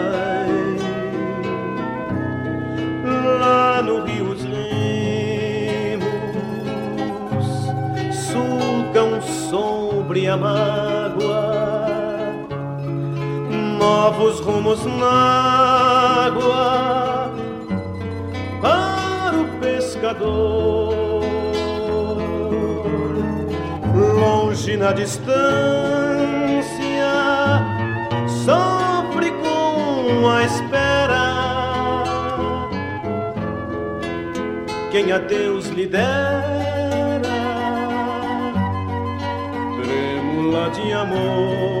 novos 14.11 14.39
rumos 14.41 14.85
na 14.85 16.25
água 16.25 17.31
para 18.61 19.37
o 19.37 19.45
pescador. 19.59 21.21
Longe 23.95 24.75
na 24.77 24.91
distância, 24.91 25.31
sofre 28.27 29.31
com 29.31 30.29
a 30.29 30.43
espera. 30.43 31.31
Quem 34.91 35.11
a 35.13 35.19
Deus 35.19 35.67
lhe 35.67 35.87
dera, 35.87 36.01
tremula 39.81 40.69
de 40.71 40.91
amor. 40.91 41.80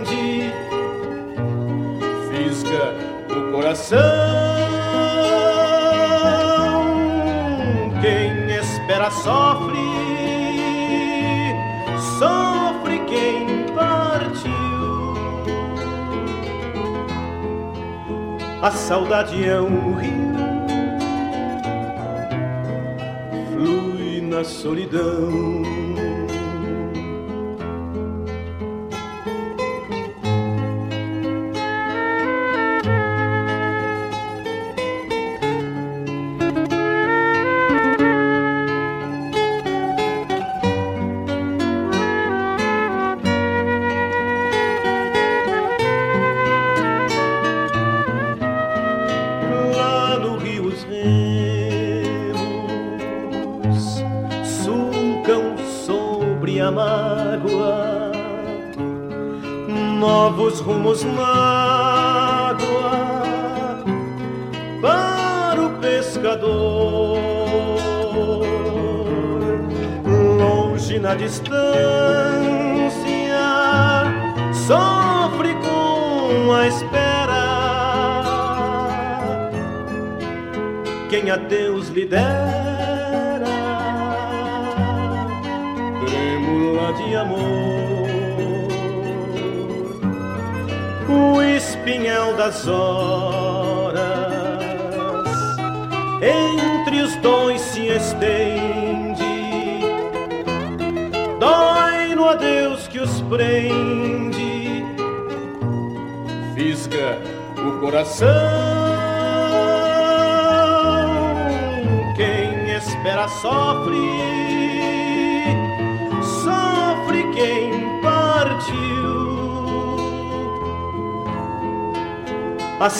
a 18.61 18.69
saudade 18.69 19.43
é 19.43 19.59
um 19.59 19.95
rio, 19.95 20.35
flui 23.51 24.21
na 24.21 24.43
solidão. 24.43 25.80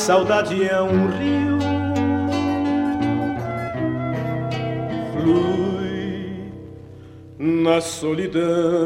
Saudade 0.05 0.63
é 0.67 0.81
um 0.81 1.09
rio, 1.11 1.59
flui 5.13 6.51
na 7.37 7.79
solidão. 7.79 8.80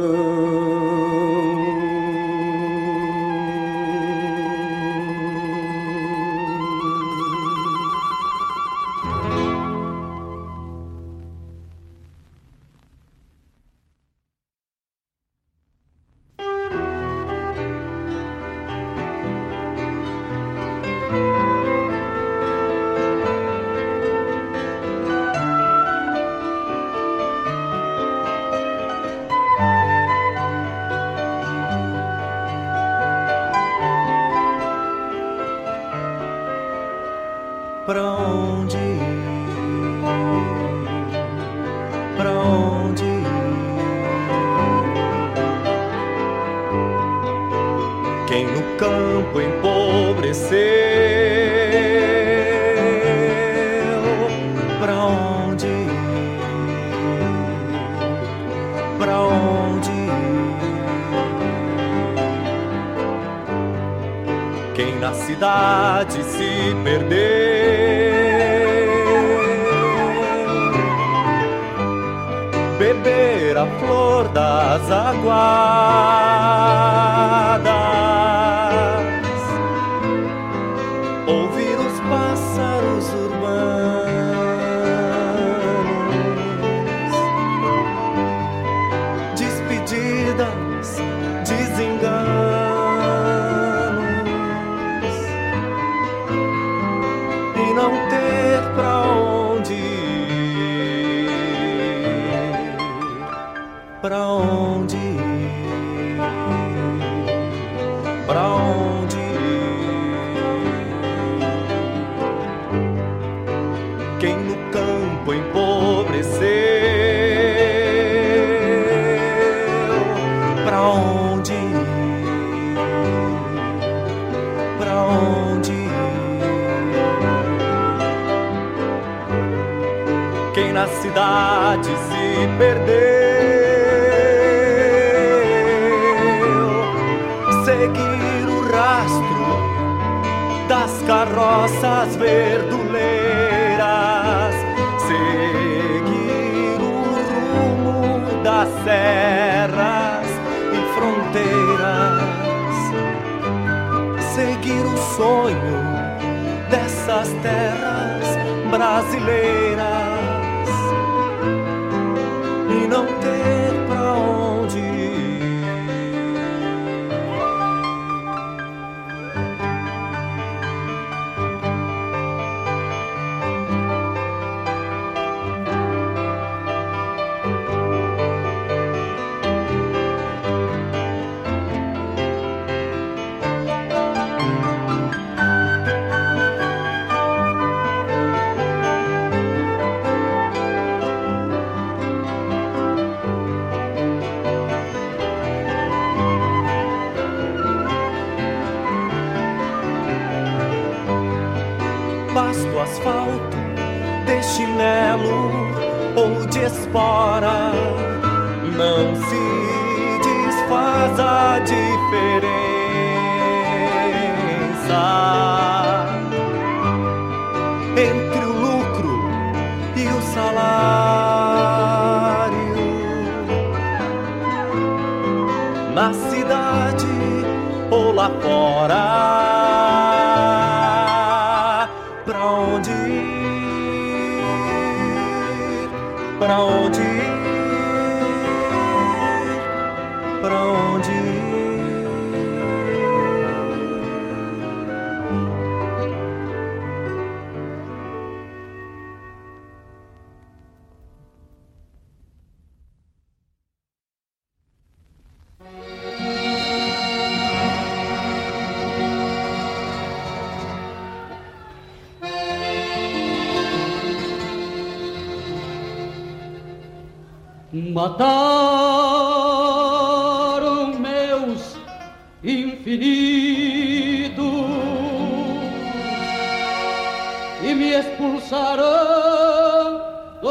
para 37.85 38.24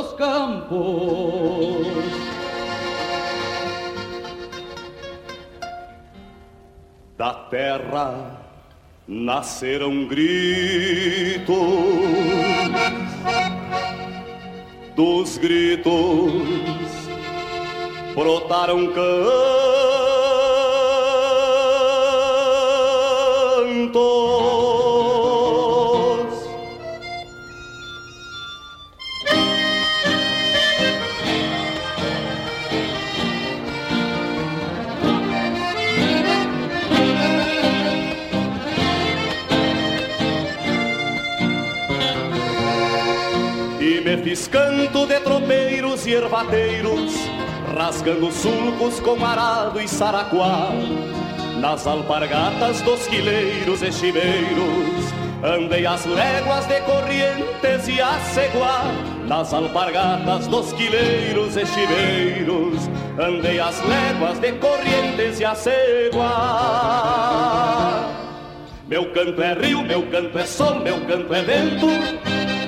dos 0.04 0.12
campos. 0.14 1.86
Da 7.16 7.32
terra 7.48 8.40
nasceram 9.06 10.06
gritos, 10.06 11.54
dos 14.94 15.38
gritos 15.38 16.32
brotaram 18.14 18.86
cantos. 18.88 19.63
Tropeiros 46.34 47.14
ervateiros 47.14 47.14
rasgando 47.76 48.30
sulcos 48.32 48.98
com 49.00 49.24
arado 49.24 49.80
e 49.80 49.86
saraquá. 49.86 50.70
Nas 51.60 51.86
alpargatas 51.86 52.80
dos 52.82 53.06
quileiros 53.06 53.82
e 53.82 53.92
chiveiros, 53.92 55.14
andei 55.42 55.86
as 55.86 56.04
léguas 56.04 56.66
de 56.66 56.80
corrientes 56.80 57.88
e 57.88 58.00
a 58.00 58.18
ceguá. 58.32 58.82
Nas 59.26 59.54
alpargatas 59.54 60.48
dos 60.48 60.72
quileiros 60.72 61.56
e 61.56 61.64
chiveiros, 61.64 62.90
andei 63.18 63.60
as 63.60 63.80
léguas 63.86 64.38
de 64.40 64.52
corrientes 64.54 65.38
e 65.40 65.44
a 65.44 65.54
ceguá. 65.54 66.34
Meu 68.88 69.10
canto 69.12 69.40
é 69.40 69.54
rio, 69.54 69.82
meu 69.82 70.02
canto 70.10 70.38
é 70.38 70.44
sol, 70.44 70.80
meu 70.80 71.00
canto 71.06 71.32
é 71.32 71.42
vento. 71.42 71.86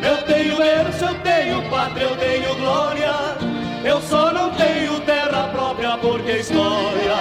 Eu 0.02 0.22
tenho 0.22 0.56
berço, 0.56 1.04
eu 1.04 1.14
tenho 1.16 1.68
pátria, 1.68 2.04
eu 2.04 2.16
tenho 2.16 2.54
glória. 2.54 3.25
Eu 3.86 4.02
só 4.02 4.32
não 4.32 4.50
tenho 4.50 4.98
terra 5.02 5.46
própria 5.52 5.96
porque 5.98 6.32
a 6.32 6.38
história 6.38 7.14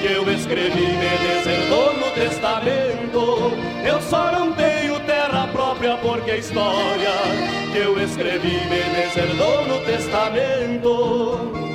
que 0.00 0.10
eu 0.14 0.32
escrevi 0.32 0.86
me 0.86 1.10
desertou 1.28 1.92
no 1.92 2.10
testamento. 2.12 3.52
Eu 3.84 4.00
só 4.00 4.32
não 4.32 4.50
tenho 4.54 4.98
terra 5.00 5.46
própria 5.52 5.98
porque 5.98 6.30
a 6.30 6.36
história 6.38 7.12
que 7.70 7.76
eu 7.76 8.02
escrevi 8.02 8.54
me 8.66 8.82
desertou 8.94 9.66
no 9.66 9.78
testamento. 9.84 11.65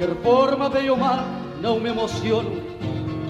Qualquer 0.00 0.16
forma 0.22 0.68
veio 0.70 0.96
mar, 0.96 1.26
não 1.60 1.78
me 1.78 1.90
emociono. 1.90 2.50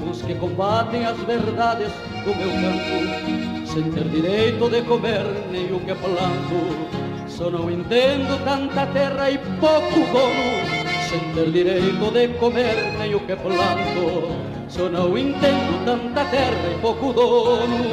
Os 0.09 0.22
que 0.22 0.35
combatem 0.35 1.04
as 1.04 1.18
verdades 1.18 1.90
do 2.24 2.35
meu 2.35 2.50
campo, 2.50 3.66
sem 3.66 3.90
ter 3.90 4.04
direito 4.04 4.68
de 4.68 4.83
comer 4.83 5.24
nem 5.50 5.72
o 5.72 5.80
que 5.80 5.94
planto. 5.94 7.28
Só 7.28 7.50
não 7.50 7.70
entendo 7.70 8.42
tanta 8.44 8.87
terra 8.87 9.30
e 9.30 9.38
pouco 9.59 10.00
dono, 10.12 11.09
sem 11.09 11.20
ter 11.35 11.50
direito 11.50 12.11
de 12.12 12.28
comer 12.38 12.92
nem 12.98 13.14
o 13.14 13.20
que 13.20 13.35
planto. 13.35 14.37
Só 14.68 14.88
não 14.88 15.18
entendo 15.18 15.85
tanta 15.85 16.24
terra 16.26 16.70
e 16.72 16.78
pouco 16.80 17.12
dono. 17.12 17.85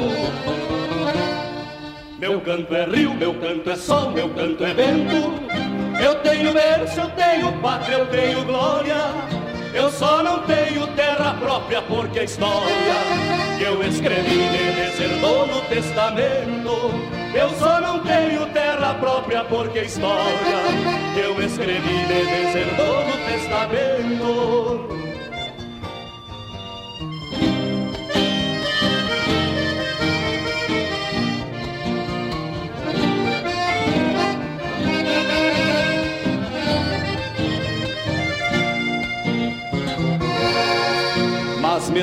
Meu 2.18 2.40
canto 2.40 2.74
é 2.74 2.84
rio, 2.84 3.14
meu 3.14 3.34
canto 3.34 3.70
é 3.70 3.76
sol, 3.76 4.10
meu 4.10 4.28
canto 4.30 4.64
é 4.64 4.74
vento. 4.74 5.77
Eu 6.00 6.14
tenho 6.16 6.52
berço, 6.52 7.00
eu 7.00 7.10
tenho 7.10 7.52
pátria, 7.60 7.96
eu 7.96 8.06
tenho 8.06 8.44
glória. 8.44 8.96
Eu 9.74 9.90
só 9.90 10.22
não 10.22 10.40
tenho 10.42 10.86
terra 10.88 11.34
própria 11.34 11.82
porque 11.82 12.20
a 12.20 12.24
história 12.24 12.74
que 13.58 13.64
eu 13.64 13.82
escrevi 13.82 14.36
me 14.36 14.70
reservou 14.70 15.46
no 15.46 15.60
testamento. 15.62 16.90
Eu 17.34 17.50
só 17.50 17.80
não 17.80 18.00
tenho 18.00 18.46
terra 18.46 18.94
própria 18.94 19.44
porque 19.44 19.80
a 19.80 19.84
história 19.84 20.58
que 21.14 21.20
eu 21.20 21.42
escrevi 21.42 22.06
me 22.06 22.22
reservou 22.22 23.04
no 23.04 23.16
testamento. 23.26 25.07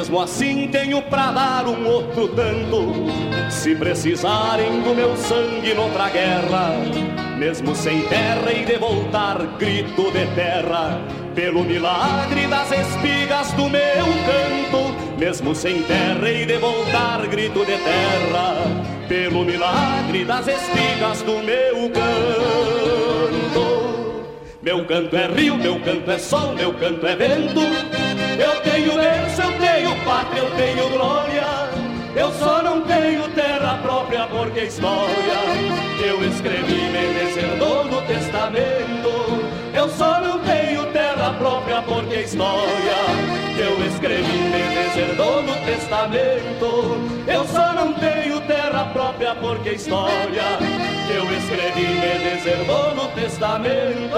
Mesmo 0.05 0.21
assim 0.21 0.67
tenho 0.67 1.01
pra 1.01 1.31
dar 1.31 1.67
um 1.67 1.83
outro 1.87 2.27
tanto. 2.27 2.93
Se 3.49 3.75
precisarem 3.75 4.83
do 4.83 4.93
meu 4.93 5.17
sangue 5.17 5.73
noutra 5.73 6.09
guerra, 6.09 6.75
mesmo 7.39 7.75
sem 7.75 8.03
terra 8.03 8.53
e 8.53 8.65
de 8.65 8.77
voltar 8.77 9.39
grito 9.57 10.11
de 10.11 10.27
terra, 10.35 11.01
pelo 11.33 11.63
milagre 11.63 12.45
das 12.45 12.71
espigas 12.71 13.51
do 13.53 13.67
meu 13.67 14.05
canto, 14.27 15.17
mesmo 15.17 15.55
sem 15.55 15.81
terra 15.81 16.29
e 16.29 16.45
de 16.45 16.57
voltar 16.57 17.25
grito 17.25 17.65
de 17.65 17.75
terra, 17.75 18.61
pelo 19.07 19.43
milagre 19.43 20.23
das 20.23 20.47
espigas 20.47 21.23
do 21.23 21.41
meu 21.41 21.89
canto. 21.89 22.45
Meu 24.61 24.85
canto 24.85 25.15
é 25.15 25.25
rio, 25.25 25.57
meu 25.57 25.79
canto 25.79 26.11
é 26.11 26.19
sol, 26.19 26.53
meu 26.53 26.73
canto 26.75 27.07
é 27.07 27.15
vento. 27.15 28.04
Eu 28.39 28.61
tenho 28.61 28.95
berço, 28.95 29.41
eu 29.41 29.51
tenho 29.59 30.05
pátria, 30.05 30.39
eu 30.39 30.51
tenho 30.51 30.89
glória. 30.89 31.43
Eu 32.15 32.31
só 32.33 32.61
não 32.61 32.81
tenho 32.81 33.27
terra 33.29 33.79
própria 33.81 34.25
porque 34.27 34.61
a 34.61 34.63
história 34.63 35.39
eu 36.03 36.23
escrevi 36.23 36.73
me 36.73 37.13
deserdou 37.13 37.85
no 37.85 38.01
testamento. 38.03 39.45
Eu 39.73 39.89
só 39.89 40.21
não 40.21 40.39
tenho 40.39 40.85
terra 40.93 41.33
própria 41.37 41.81
porque 41.81 42.15
a 42.15 42.21
história 42.21 42.97
eu 43.57 43.85
escrevi 43.85 44.37
me 44.37 44.75
deserdou 44.75 45.43
no 45.43 45.55
testamento. 45.65 46.97
Eu 47.27 47.45
só 47.47 47.73
não 47.73 47.93
tenho 47.93 48.39
terra 48.41 48.85
própria 48.93 49.35
porque 49.35 49.69
a 49.69 49.73
história 49.73 50.59
eu 51.13 51.25
testamento. 53.25 54.17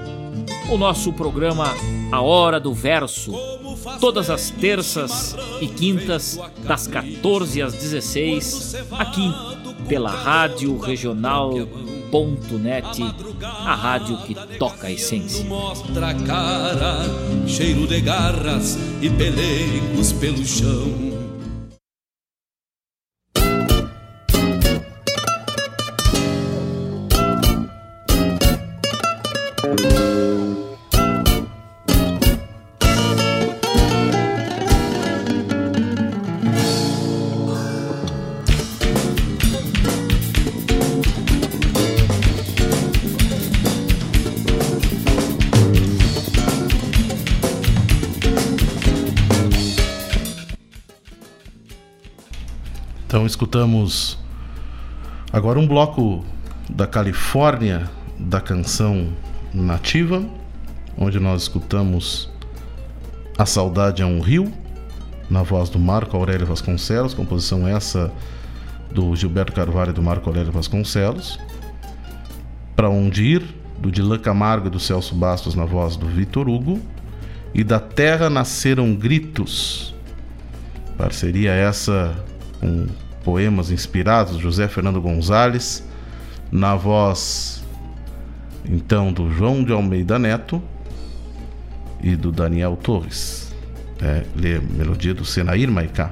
o 0.69 0.77
nosso 0.77 1.11
programa 1.13 1.73
A 2.11 2.21
Hora 2.21 2.59
do 2.59 2.73
Verso, 2.73 3.31
todas 3.99 4.29
as 4.29 4.49
terças 4.49 5.35
e 5.59 5.67
quintas, 5.67 6.39
das 6.63 6.87
14 6.87 7.61
às 7.61 7.73
16, 7.73 8.75
aqui 8.91 9.33
pela 9.87 10.11
Rádio 10.11 10.77
Regional.net, 10.77 11.53
a 13.43 13.75
rádio 13.75 14.17
que 14.17 14.35
toca 14.57 14.87
a 14.87 14.91
essência. 14.91 15.43
Mostra 15.45 16.09
a 16.09 16.13
cara, 16.13 16.99
cheiro 17.47 17.87
de 17.87 17.99
garras 18.01 18.77
e 19.01 19.09
pelecos 19.09 20.13
pelo 20.13 20.45
chão. 20.45 21.10
Escutamos 53.41 54.19
agora 55.33 55.57
um 55.57 55.65
bloco 55.65 56.23
da 56.69 56.85
Califórnia 56.85 57.89
da 58.19 58.39
canção 58.39 59.07
nativa, 59.51 60.23
onde 60.95 61.19
nós 61.19 61.41
escutamos 61.41 62.29
A 63.39 63.45
Saudade 63.47 64.03
é 64.03 64.05
um 64.05 64.19
Rio, 64.19 64.53
na 65.27 65.41
voz 65.41 65.69
do 65.69 65.79
Marco 65.79 66.15
Aurélio 66.15 66.45
Vasconcelos, 66.45 67.15
composição 67.15 67.67
essa 67.67 68.11
do 68.91 69.15
Gilberto 69.15 69.53
Carvalho 69.53 69.89
e 69.89 69.93
do 69.93 70.03
Marco 70.03 70.29
Aurélio 70.29 70.51
Vasconcelos. 70.51 71.39
Para 72.75 72.91
Onde 72.91 73.23
Ir, 73.23 73.43
do 73.79 73.91
Dilan 73.91 74.19
Camargo 74.19 74.67
e 74.67 74.69
do 74.69 74.79
Celso 74.79 75.15
Bastos, 75.15 75.55
na 75.55 75.65
voz 75.65 75.95
do 75.95 76.05
Vitor 76.05 76.47
Hugo. 76.47 76.79
E 77.55 77.63
da 77.63 77.79
Terra 77.79 78.29
Nasceram 78.29 78.93
Gritos, 78.93 79.95
parceria 80.95 81.53
essa 81.53 82.15
com 82.59 82.85
poemas 83.23 83.71
inspirados 83.71 84.37
José 84.37 84.67
Fernando 84.67 85.01
Gonzalez, 85.01 85.83
na 86.51 86.75
voz 86.75 87.63
então 88.65 89.11
do 89.11 89.31
João 89.31 89.63
de 89.63 89.71
Almeida 89.71 90.19
Neto 90.19 90.61
e 92.01 92.15
do 92.15 92.31
Daniel 92.31 92.75
Torres. 92.75 93.53
É, 94.01 94.23
lê 94.35 94.59
melodia 94.59 95.13
do 95.13 95.23
Senair 95.23 95.69
Maicá. 95.69 96.11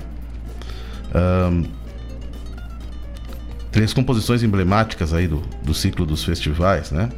Um, 1.16 1.64
três 3.72 3.94
composições 3.94 4.44
emblemáticas 4.44 5.14
aí 5.14 5.28
do, 5.28 5.42
do 5.64 5.74
ciclo 5.74 6.06
dos 6.06 6.24
festivais, 6.24 6.92
né? 6.92 7.10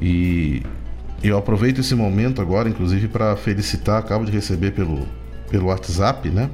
E 0.00 0.62
eu 1.22 1.36
aproveito 1.36 1.80
esse 1.80 1.94
momento 1.94 2.40
agora, 2.40 2.68
inclusive, 2.68 3.08
para 3.08 3.36
felicitar, 3.36 3.98
acabo 3.98 4.24
de 4.24 4.32
receber 4.32 4.70
pelo, 4.70 5.06
pelo 5.50 5.66
WhatsApp, 5.66 6.30
né? 6.30 6.48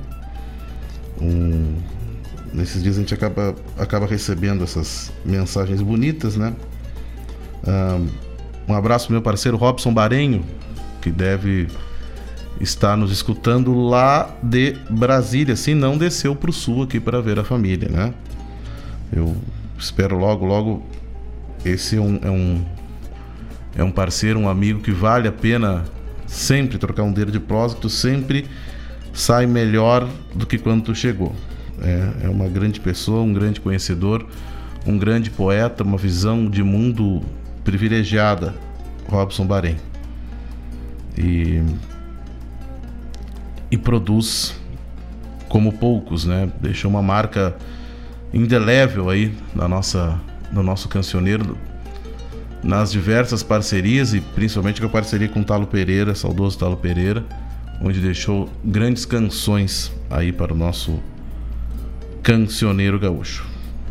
Um, 1.20 1.76
nesses 2.54 2.82
dias 2.82 2.96
a 2.96 3.00
gente 3.00 3.12
acaba, 3.12 3.54
acaba 3.76 4.06
recebendo 4.06 4.62
essas 4.62 5.12
mensagens 5.24 5.82
bonitas, 5.82 6.36
né? 6.36 6.54
Um 8.68 8.74
abraço 8.74 9.06
pro 9.06 9.14
meu 9.14 9.22
parceiro 9.22 9.56
Robson 9.56 9.92
Barenho, 9.92 10.44
que 11.02 11.10
deve 11.10 11.68
estar 12.60 12.96
nos 12.96 13.10
escutando 13.10 13.74
lá 13.74 14.34
de 14.42 14.76
Brasília, 14.88 15.56
se 15.56 15.74
não 15.74 15.98
desceu 15.98 16.36
para 16.36 16.50
o 16.50 16.52
sul 16.52 16.84
aqui 16.84 17.00
para 17.00 17.20
ver 17.20 17.38
a 17.38 17.44
família, 17.44 17.88
né? 17.88 18.14
Eu 19.12 19.36
espero 19.78 20.16
logo, 20.16 20.46
logo. 20.46 20.82
Esse 21.64 21.96
é 21.96 22.00
um, 22.00 22.20
é 22.22 22.30
um, 22.30 22.64
é 23.76 23.84
um 23.84 23.90
parceiro, 23.90 24.38
um 24.38 24.48
amigo 24.48 24.80
que 24.80 24.92
vale 24.92 25.26
a 25.26 25.32
pena 25.32 25.84
sempre 26.26 26.78
trocar 26.78 27.02
um 27.02 27.12
dedo 27.12 27.32
de 27.32 27.40
tu 27.80 27.88
sempre 27.88 28.46
sai 29.12 29.46
melhor 29.46 30.08
do 30.34 30.46
que 30.46 30.58
quando 30.58 30.84
tu 30.84 30.94
chegou. 30.94 31.34
É, 31.84 32.26
é 32.26 32.28
uma 32.30 32.48
grande 32.48 32.80
pessoa, 32.80 33.20
um 33.20 33.32
grande 33.32 33.60
conhecedor, 33.60 34.26
um 34.86 34.96
grande 34.96 35.30
poeta, 35.30 35.84
uma 35.84 35.98
visão 35.98 36.48
de 36.48 36.62
mundo 36.62 37.22
privilegiada, 37.62 38.54
Robson 39.06 39.46
Bahrein. 39.46 39.76
E, 41.16 41.62
e 43.70 43.76
produz 43.76 44.58
como 45.48 45.72
poucos, 45.72 46.24
né? 46.24 46.50
Deixou 46.60 46.90
uma 46.90 47.02
marca 47.02 47.54
indelével 48.32 49.10
aí 49.10 49.32
na 49.54 49.68
nossa, 49.68 50.18
no 50.50 50.62
nosso 50.62 50.88
cancioneiro, 50.88 51.56
nas 52.62 52.90
diversas 52.90 53.42
parcerias 53.42 54.14
e 54.14 54.20
principalmente 54.20 54.80
com 54.80 54.86
a 54.86 54.90
parceria 54.90 55.28
com 55.28 55.40
o 55.40 55.44
Talo 55.44 55.66
Pereira, 55.66 56.14
saudoso 56.14 56.58
Talo 56.58 56.76
Pereira, 56.76 57.24
onde 57.80 58.00
deixou 58.00 58.48
grandes 58.64 59.04
canções 59.04 59.92
aí 60.10 60.32
para 60.32 60.52
o 60.52 60.56
nosso 60.56 60.98
cancioneiro 62.24 62.98
gaúcho. 62.98 63.46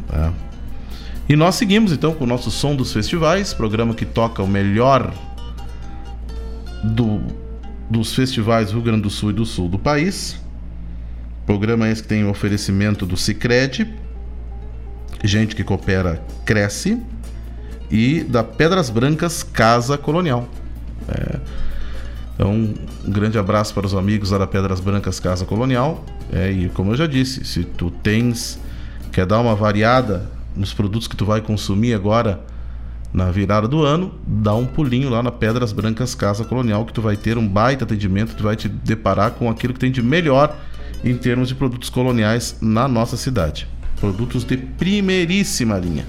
Tá? 0.08 0.34
E 1.30 1.36
nós 1.36 1.56
seguimos 1.56 1.94
então 1.94 2.14
com 2.14 2.26
o 2.26 2.28
nosso 2.28 2.52
Som 2.52 2.76
dos 2.76 2.92
Festivais, 2.92 3.54
programa 3.54 3.94
que 3.94 4.06
toca 4.06 4.44
o 4.44 4.48
melhor 4.48 5.14
do, 6.84 7.22
dos 7.90 8.14
festivais 8.14 8.68
do 8.68 8.74
Rio 8.74 8.82
Grande 8.82 9.04
do 9.04 9.10
Sul 9.10 9.30
e 9.30 9.34
do 9.34 9.46
Sul 9.46 9.70
do 9.70 9.80
país. 9.80 10.38
Programa 11.46 11.88
esse 11.88 12.02
que 12.02 12.08
tem 12.10 12.26
o 12.26 12.30
oferecimento 12.30 13.06
do 13.06 13.16
Cicred, 13.16 13.94
gente 15.24 15.56
que 15.56 15.64
coopera 15.64 16.22
cresce, 16.46 17.02
e 17.90 18.24
da 18.24 18.44
Pedras 18.44 18.90
Brancas 18.90 19.44
Casa 19.44 19.98
Colonial. 19.98 20.50
É, 21.08 21.40
então, 22.36 22.52
um 22.52 22.76
grande 23.12 23.38
abraço 23.38 23.74
para 23.74 23.86
os 23.86 23.94
amigos 23.94 24.32
da 24.32 24.48
Pedras 24.48 24.80
Brancas 24.80 25.20
Casa 25.20 25.46
Colonial. 25.46 26.04
É, 26.32 26.52
e 26.52 26.70
como 26.70 26.92
eu 26.92 26.96
já 26.96 27.06
disse, 27.06 27.46
se 27.46 27.64
tu 27.64 27.92
tens, 27.92 28.60
quer 29.12 29.26
dar 29.26 29.40
uma 29.40 29.56
variada 29.56 30.30
nos 30.56 30.74
produtos 30.74 31.08
que 31.08 31.16
tu 31.16 31.26
vai 31.26 31.42
consumir 31.42 31.94
agora 31.94 32.42
na 33.14 33.30
virada 33.30 33.68
do 33.68 33.84
ano, 33.84 34.12
dá 34.26 34.56
um 34.56 34.66
pulinho 34.66 35.10
lá 35.10 35.22
na 35.22 35.32
Pedras 35.32 35.72
Brancas 35.72 36.16
Casa 36.16 36.44
Colonial 36.44 36.84
que 36.84 36.92
tu 36.92 37.02
vai 37.02 37.16
ter 37.16 37.38
um 37.38 37.48
baita 37.48 37.84
atendimento, 37.84 38.36
tu 38.36 38.44
vai 38.44 38.56
te 38.56 38.68
deparar 38.68 39.32
com 39.32 39.48
aquilo 39.50 39.74
que 39.74 39.80
tem 39.80 39.92
de 39.92 40.02
melhor 40.02 40.58
em 41.04 41.16
termos 41.16 41.48
de 41.48 41.54
produtos 41.54 41.92
coloniais 41.92 42.58
na 42.60 42.88
nossa 42.88 43.16
cidade. 43.16 43.68
Produtos 44.00 44.44
de 44.44 44.58
primeiríssima 44.58 45.78
linha. 45.78 46.06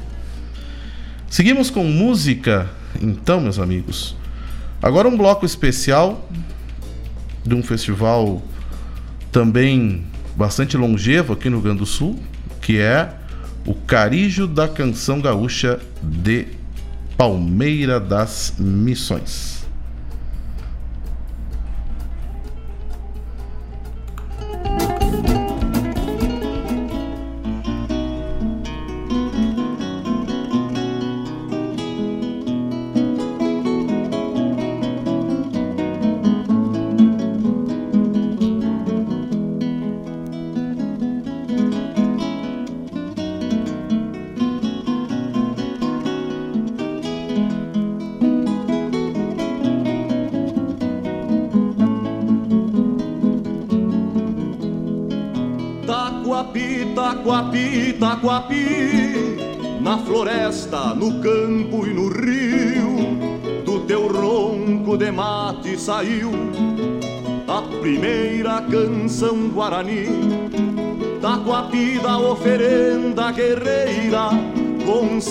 Seguimos 1.29 1.69
com 1.69 1.85
música, 1.85 2.71
então, 3.03 3.41
meus 3.41 3.59
amigos. 3.59 4.17
Agora 4.85 5.09
um 5.09 5.17
bloco 5.17 5.47
especial 5.47 6.29
de 7.43 7.55
um 7.55 7.63
festival 7.63 8.43
também 9.33 10.05
bastante 10.37 10.77
longevo 10.77 11.33
aqui 11.33 11.49
no 11.49 11.57
Rio 11.57 11.63
Grande 11.63 11.79
do 11.79 11.87
Sul, 11.87 12.21
que 12.61 12.79
é 12.79 13.11
o 13.65 13.73
Carijo 13.73 14.47
da 14.47 14.69
Canção 14.69 15.23
Gaúcha 15.23 15.81
de 16.03 16.49
Palmeira 17.17 17.99
das 17.99 18.57
Missões. 18.59 19.54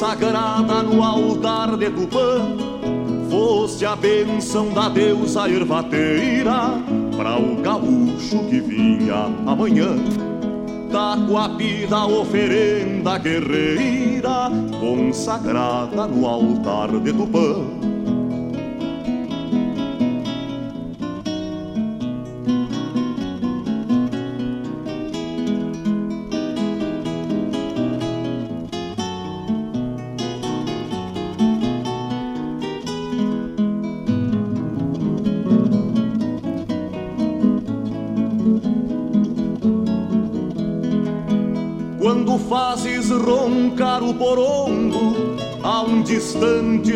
Consagrada 0.03 0.83
no 0.83 1.01
altar 1.01 1.77
de 1.77 1.89
Tupã, 1.89 2.57
fosse 3.31 3.85
a 3.85 3.95
bênção 3.95 4.73
da 4.73 4.89
deusa 4.89 5.47
ervateira 5.49 6.71
para 7.15 7.39
o 7.39 7.55
gaúcho 7.61 8.43
que 8.49 8.59
vinha 8.59 9.31
amanhã. 9.47 9.95
Da 10.91 11.15
oferenda 12.05 13.17
guerreira, 13.17 14.51
consagrada 14.77 16.05
no 16.05 16.27
altar 16.27 16.89
de 16.99 17.13
Tupã. 17.13 17.72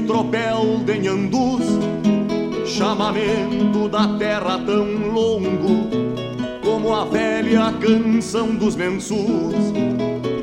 Tropel 0.08 0.80
de 0.86 1.00
Nhandus, 1.00 1.66
chamamento 2.66 3.90
da 3.90 4.08
terra 4.18 4.58
tão 4.66 4.86
longo 5.12 5.90
como 6.64 6.96
a 6.96 7.06
velha 7.06 7.74
canção 7.74 8.56
dos 8.56 8.76
mensus, 8.76 9.54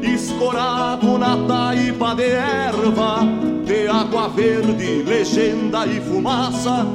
escorado 0.03 1.19
na 1.19 1.37
taipa 1.47 2.15
de 2.15 2.31
erva, 2.31 3.21
de 3.65 3.89
água 3.89 4.29
verde, 4.29 5.03
legenda 5.03 5.87
e 5.87 6.01
fumaça, 6.01 6.87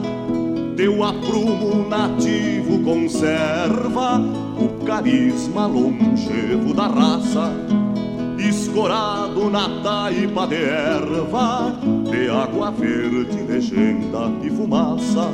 teu 0.78 1.03
aprumo 1.03 1.89
nativo 1.89 2.84
conserva 2.84 4.20
o 4.57 4.86
carisma 4.86 5.65
longevo 5.65 6.74
da 6.74 6.88
raça 6.88 7.51
escorado 8.39 9.49
na 9.49 9.82
taipa 9.82 10.47
de 10.47 10.55
erva, 10.55 11.74
de 12.10 12.30
água 12.30 12.72
verde, 12.72 13.41
legenda 13.47 14.32
e 14.43 14.49
fumaça 14.49 15.30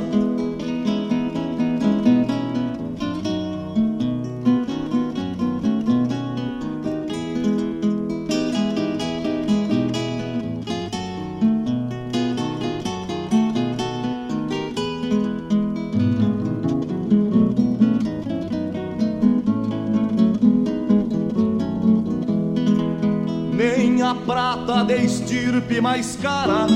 estirpe 25.36 25.80
mais 25.82 26.16
cara 26.16 26.66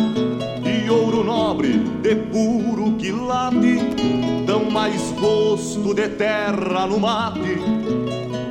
e 0.65 0.91
ouro 0.91 1.25
nobre 1.25 1.79
de 2.03 2.15
puro 2.15 2.93
quilate 2.93 3.79
dão 4.47 4.71
mais 4.71 5.13
gosto 5.13 5.95
de 5.95 6.09
terra 6.09 6.87
no 6.87 7.01
mate 7.01 7.59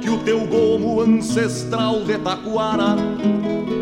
que 0.02 0.10
o 0.10 0.18
teu 0.20 0.40
gomo 0.48 1.02
ancestral 1.02 2.04
de 2.04 2.18
taquara. 2.18 2.96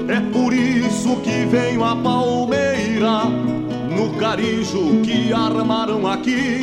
É 0.10 0.20
por 0.32 0.54
isso 0.54 1.16
que 1.18 1.46
venho 1.46 1.84
a 1.84 1.96
palmeira 1.96 3.24
no 3.90 4.18
carijo 4.18 5.02
que 5.04 5.32
armaram 5.32 6.06
aqui 6.08 6.62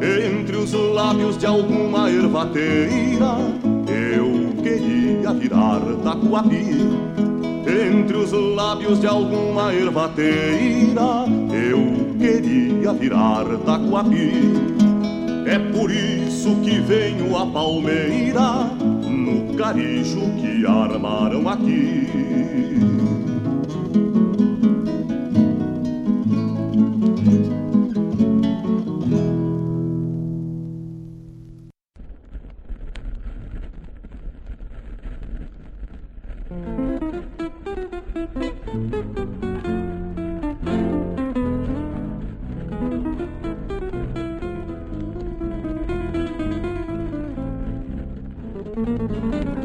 entre 0.00 0.56
os 0.56 0.72
lábios 0.72 1.36
de 1.36 1.46
alguma 1.46 2.10
ervateira. 2.10 3.36
Eu 3.86 4.62
queria 4.62 5.32
virar 5.34 5.80
taquapi 6.02 6.61
entre 8.02 8.16
os 8.16 8.32
lábios 8.32 9.00
de 9.00 9.06
alguma 9.06 9.72
ervateira 9.72 11.24
eu 11.52 12.16
queria 12.18 12.92
virar 12.92 13.44
taquapi. 13.64 14.32
É 15.46 15.58
por 15.58 15.88
isso 15.88 16.56
que 16.64 16.80
venho 16.80 17.36
a 17.36 17.46
palmeira 17.46 18.64
no 19.08 19.54
carijo 19.54 20.20
que 20.40 20.66
armaram 20.66 21.48
aqui. 21.48 22.08
Música 48.84 49.61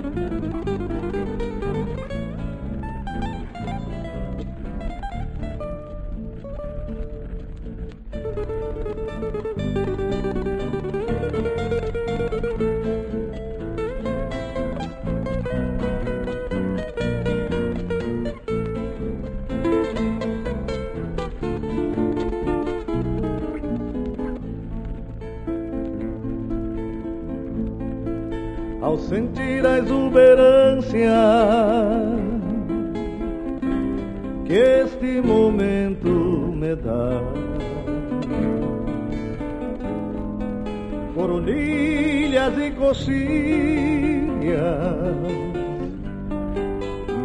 coxilhas, 42.88 43.18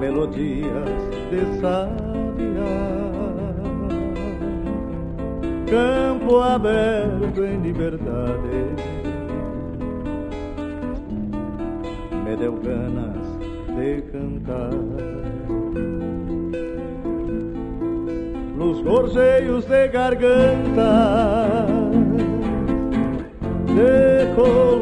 melodias 0.01 1.01
de 1.31 1.61
sábia, 1.61 2.73
campo 5.71 6.41
aberto 6.41 7.45
em 7.45 7.61
liberdade. 7.61 8.75
Me 12.25 12.37
deu 12.37 12.55
ganas 12.55 13.25
de 13.77 14.03
cantar. 14.11 14.73
Nos 18.57 18.83
gorjeios 18.83 19.65
de 19.67 19.89
garganta, 19.89 21.67
de 23.69 24.35
colo. 24.35 24.82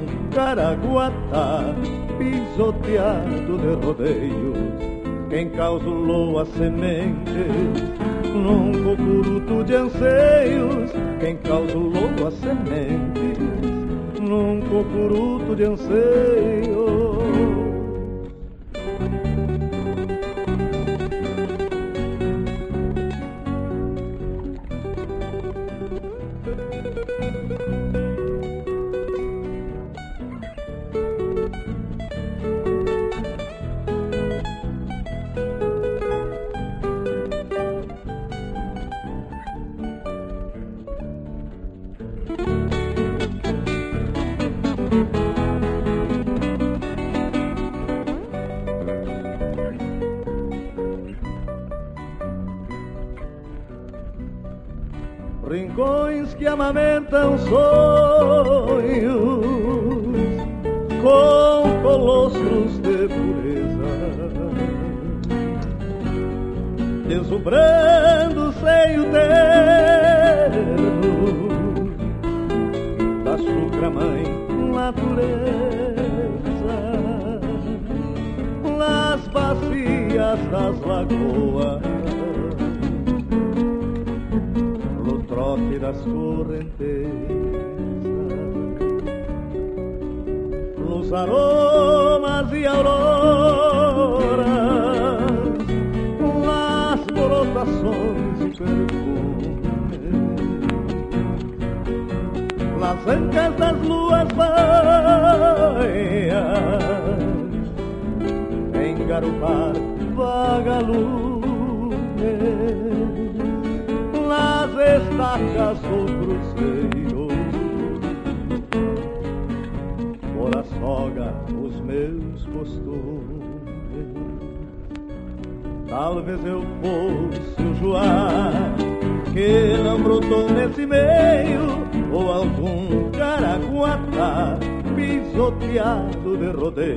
caraguatá 0.33 1.75
pisoteado 2.17 3.57
de 3.57 3.85
rodeios. 3.85 4.57
Quem 5.29 5.49
causulou 5.49 6.39
as 6.39 6.47
sementes 6.49 8.01
num 8.33 8.71
cocuruto 8.83 9.63
de 9.63 9.75
anseios, 9.75 10.91
quem 11.19 11.37
causulou 11.37 12.27
as 12.27 12.33
sementes 12.35 13.37
num 14.19 14.61
cocuruto 14.61 15.55
de 15.55 15.63
anseios. 15.63 17.10
Amamentam 57.11 57.37
sonhos 57.37 57.80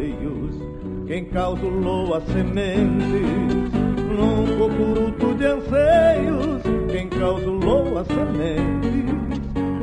rodeios 0.05 0.55
Quem 1.07 1.25
causulou 1.27 2.15
as 2.15 2.25
sementes 2.25 3.73
Num 3.97 4.59
cocuruto 4.59 5.35
de 5.35 5.47
anseios 5.47 6.63
quem 6.91 7.09
causulou 7.09 7.99
as 7.99 8.07
sementes 8.07 8.95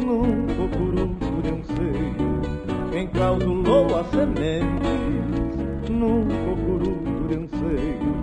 num 0.05 0.47
cocuruto 0.55 1.41
de 1.43 1.49
seio. 1.67 2.89
Quem 2.89 3.07
causulou 3.07 3.99
as 3.99 4.07
sementes 4.11 5.89
num 5.89 6.25
cocuruto 6.45 7.27
de 7.27 7.35
seio. 7.49 8.15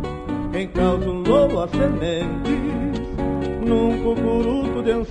Quem 0.53 0.69
causulou 0.69 1.63
as 1.63 1.71
sementes 1.71 3.09
num 3.61 4.03
cocuruto 4.03 4.83
de 4.83 4.93
um 4.93 5.05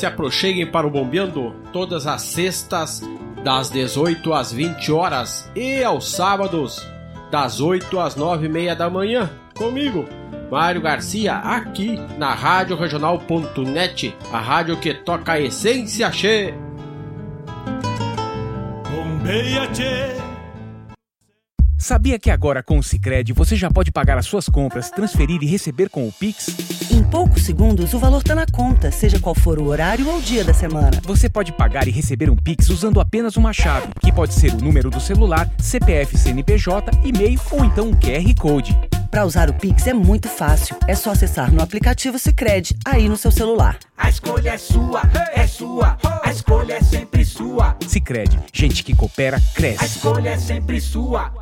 se 0.00 0.06
aproxeguem 0.06 0.66
para 0.66 0.86
o 0.86 0.90
Bombeando 0.90 1.54
todas 1.74 2.06
as 2.06 2.22
sextas, 2.22 3.02
das 3.44 3.68
18 3.68 4.32
às 4.32 4.50
20 4.50 4.90
horas 4.90 5.50
e 5.54 5.84
aos 5.84 6.10
sábados, 6.10 6.88
das 7.30 7.60
8 7.60 8.00
às 8.00 8.16
9 8.16 8.46
e 8.46 8.48
meia 8.48 8.74
da 8.74 8.88
manhã, 8.88 9.30
comigo, 9.54 10.08
Mário 10.50 10.80
Garcia, 10.80 11.34
aqui 11.34 11.98
na 12.16 12.32
Rádio 12.32 12.76
Regional.net, 12.76 14.16
a 14.32 14.40
rádio 14.40 14.78
que 14.78 14.94
toca 14.94 15.32
a 15.32 15.40
essência 15.40 16.10
che. 16.10 16.54
Bombeia, 18.90 19.66
tchê. 19.66 20.16
Sabia 21.78 22.18
que 22.18 22.30
agora 22.30 22.62
com 22.62 22.78
o 22.78 22.82
Sicredi 22.82 23.34
você 23.34 23.54
já 23.54 23.70
pode 23.70 23.92
pagar 23.92 24.16
as 24.16 24.24
suas 24.24 24.48
compras, 24.48 24.90
transferir 24.90 25.42
e 25.42 25.46
receber 25.46 25.90
com 25.90 26.08
o 26.08 26.12
Pix? 26.12 26.79
Em 26.90 27.02
poucos 27.04 27.44
segundos, 27.44 27.94
o 27.94 27.98
valor 27.98 28.18
está 28.18 28.34
na 28.34 28.46
conta, 28.46 28.90
seja 28.90 29.20
qual 29.20 29.34
for 29.34 29.58
o 29.60 29.66
horário 29.66 30.08
ou 30.08 30.18
o 30.18 30.22
dia 30.22 30.44
da 30.44 30.52
semana. 30.52 31.00
Você 31.04 31.28
pode 31.28 31.52
pagar 31.52 31.86
e 31.86 31.90
receber 31.90 32.28
um 32.28 32.36
Pix 32.36 32.68
usando 32.68 33.00
apenas 33.00 33.36
uma 33.36 33.52
chave, 33.52 33.88
que 34.00 34.10
pode 34.12 34.34
ser 34.34 34.52
o 34.52 34.56
número 34.60 34.90
do 34.90 35.00
celular, 35.00 35.48
CPF 35.58 36.18
CNPJ, 36.18 36.90
e-mail 37.04 37.40
ou 37.52 37.64
então 37.64 37.88
um 37.88 37.94
QR 37.94 38.34
Code. 38.38 38.76
Para 39.10 39.24
usar 39.24 39.50
o 39.50 39.54
Pix 39.54 39.86
é 39.86 39.92
muito 39.92 40.28
fácil. 40.28 40.76
É 40.86 40.94
só 40.94 41.10
acessar 41.10 41.52
no 41.52 41.62
aplicativo 41.62 42.18
Sicredi 42.18 42.76
aí 42.84 43.08
no 43.08 43.16
seu 43.16 43.30
celular. 43.30 43.76
A 43.96 44.08
escolha 44.08 44.50
é 44.50 44.58
sua, 44.58 45.02
é 45.34 45.46
sua. 45.46 45.96
A 46.22 46.30
escolha 46.30 46.74
é 46.74 46.80
sempre 46.82 47.24
sua. 47.24 47.76
Sicredi, 47.86 48.38
gente 48.52 48.84
que 48.84 48.94
coopera 48.94 49.36
A 49.38 49.54
cresce. 49.54 49.84
escolha 49.84 50.30
é 50.30 50.38
sempre 50.38 50.80
sua. 50.80 51.32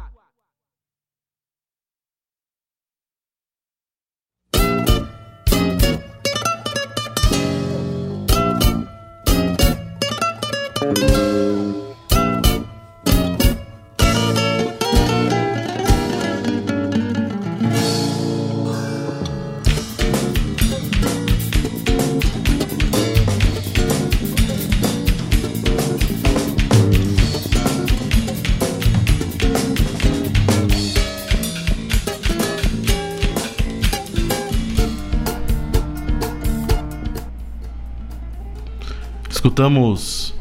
Escutamos 39.38 40.34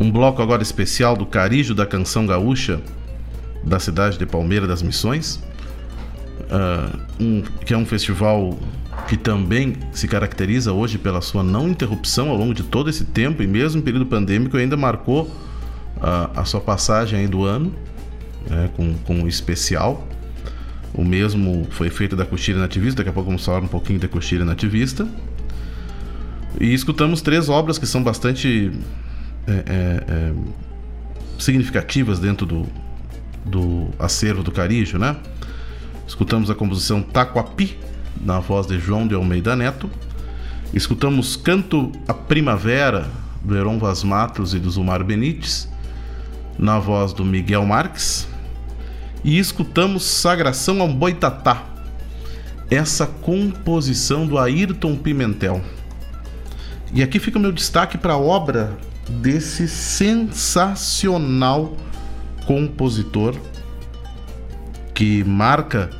um 0.00 0.10
bloco 0.10 0.42
agora 0.42 0.60
especial 0.60 1.16
do 1.16 1.24
Carijo 1.24 1.72
da 1.72 1.86
Canção 1.86 2.26
Gaúcha 2.26 2.80
da 3.62 3.78
cidade 3.78 4.18
de 4.18 4.26
Palmeira 4.26 4.66
das 4.66 4.82
Missões, 4.82 5.40
ah, 6.50 6.90
um- 7.20 7.42
que 7.64 7.72
é 7.72 7.76
um 7.76 7.86
festival 7.86 8.58
que 9.06 9.16
também 9.16 9.76
se 9.92 10.08
caracteriza 10.08 10.72
hoje 10.72 10.98
pela 10.98 11.20
sua 11.20 11.44
não 11.44 11.68
interrupção 11.68 12.28
ao 12.28 12.36
longo 12.36 12.52
de 12.52 12.64
todo 12.64 12.90
esse 12.90 13.04
tempo 13.04 13.40
e 13.40 13.46
mesmo 13.46 13.80
período 13.82 14.04
pandêmico 14.06 14.56
ainda 14.56 14.76
marcou 14.76 15.30
ah, 16.02 16.30
a 16.34 16.44
sua 16.44 16.60
passagem 16.60 17.28
do 17.28 17.44
ano 17.44 17.72
né, 18.48 18.68
com, 18.76 18.94
com 19.06 19.14
um 19.14 19.28
especial. 19.28 20.08
O 20.92 21.04
mesmo 21.04 21.68
foi 21.70 21.88
feito 21.88 22.16
da 22.16 22.26
Coxilha 22.26 22.58
Nativista, 22.58 22.96
daqui 22.96 23.10
a 23.10 23.12
pouco 23.12 23.28
vamos 23.28 23.44
falar 23.44 23.60
um 23.60 23.68
pouquinho 23.68 24.00
da 24.00 24.08
Coxilha 24.08 24.44
Nativista. 24.44 25.06
E 26.58 26.72
escutamos 26.72 27.20
três 27.20 27.48
obras 27.48 27.78
que 27.78 27.86
são 27.86 28.02
bastante 28.02 28.72
é, 29.46 29.52
é, 29.52 30.04
é, 30.08 30.32
significativas 31.38 32.18
dentro 32.18 32.46
do, 32.46 32.66
do 33.44 33.88
acervo 33.98 34.42
do 34.42 34.50
Carijo, 34.50 34.98
né? 34.98 35.16
Escutamos 36.06 36.50
a 36.50 36.54
composição 36.54 37.02
Taquapi, 37.02 37.78
na 38.20 38.40
voz 38.40 38.66
de 38.66 38.78
João 38.78 39.06
de 39.06 39.14
Almeida 39.14 39.54
Neto. 39.54 39.88
Escutamos 40.74 41.36
Canto 41.36 41.92
à 42.08 42.14
Primavera, 42.14 43.08
do 43.42 43.56
Heron 43.56 43.78
Vaz 43.78 44.02
Matos 44.02 44.52
e 44.52 44.58
do 44.58 44.70
Zumar 44.70 45.02
Benites, 45.04 45.68
na 46.58 46.78
voz 46.78 47.12
do 47.12 47.24
Miguel 47.24 47.64
Marques. 47.64 48.28
E 49.24 49.38
escutamos 49.38 50.04
Sagração 50.04 50.80
ao 50.80 50.88
Boitatá, 50.88 51.64
essa 52.70 53.06
composição 53.06 54.26
do 54.26 54.38
Ayrton 54.38 54.96
Pimentel. 54.96 55.62
E 56.92 57.02
aqui 57.02 57.18
fica 57.18 57.38
o 57.38 57.40
meu 57.40 57.52
destaque 57.52 57.96
para 57.96 58.12
a 58.14 58.18
obra 58.18 58.76
desse 59.08 59.68
sensacional 59.68 61.76
compositor 62.46 63.36
que 64.92 65.22
marca, 65.24 65.90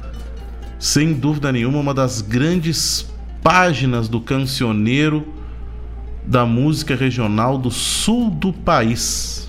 sem 0.79 1.13
dúvida 1.13 1.53
nenhuma, 1.53 1.79
uma 1.79 1.95
das 1.95 2.21
grandes 2.21 3.07
páginas 3.43 4.09
do 4.09 4.21
cancioneiro 4.21 5.27
da 6.27 6.45
música 6.45 6.95
regional 6.95 7.57
do 7.57 7.71
sul 7.71 8.31
do 8.31 8.53
país. 8.53 9.49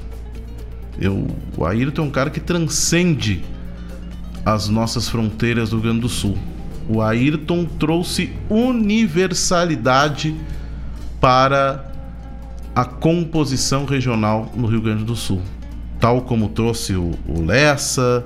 Eu, 1.00 1.28
o 1.58 1.66
Ayrton 1.66 2.04
é 2.04 2.06
um 2.06 2.12
cara 2.12 2.30
que 2.30 2.40
transcende 2.40 3.44
as 4.46 4.70
nossas 4.70 5.10
fronteiras 5.10 5.72
do 5.72 5.78
Rio 5.78 5.84
Grande 5.84 6.02
do 6.02 6.10
Sul. 6.10 6.38
O 6.88 7.02
Ayrton 7.02 7.66
trouxe 7.66 8.32
universalidade 8.50 10.36
para 11.22 11.86
a 12.76 12.84
composição 12.84 13.86
regional 13.86 14.52
no 14.56 14.68
Rio 14.68 14.82
Grande 14.82 15.04
do 15.04 15.16
Sul, 15.16 15.42
tal 16.00 16.22
como 16.22 16.50
trouxe 16.50 16.96
o, 16.96 17.12
o 17.28 17.46
Lessa, 17.46 18.26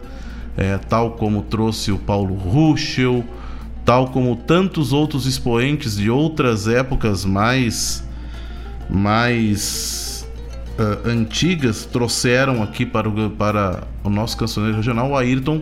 é, 0.55 0.77
tal 0.77 1.11
como 1.11 1.41
trouxe 1.41 1.91
o 1.91 1.97
Paulo 1.97 2.33
Ruschel, 2.35 3.23
tal 3.83 4.07
como 4.07 4.35
tantos 4.35 4.93
outros 4.93 5.25
expoentes 5.25 5.97
de 5.97 6.09
outras 6.09 6.67
épocas 6.67 7.25
mais 7.25 8.03
mais 8.89 10.27
uh, 10.79 11.09
antigas 11.09 11.85
trouxeram 11.85 12.61
aqui 12.61 12.85
para 12.85 13.09
o, 13.09 13.29
para 13.31 13.83
o 14.03 14.09
nosso 14.09 14.37
cancioneiro 14.37 14.77
regional, 14.77 15.09
o 15.09 15.17
Ayrton 15.17 15.61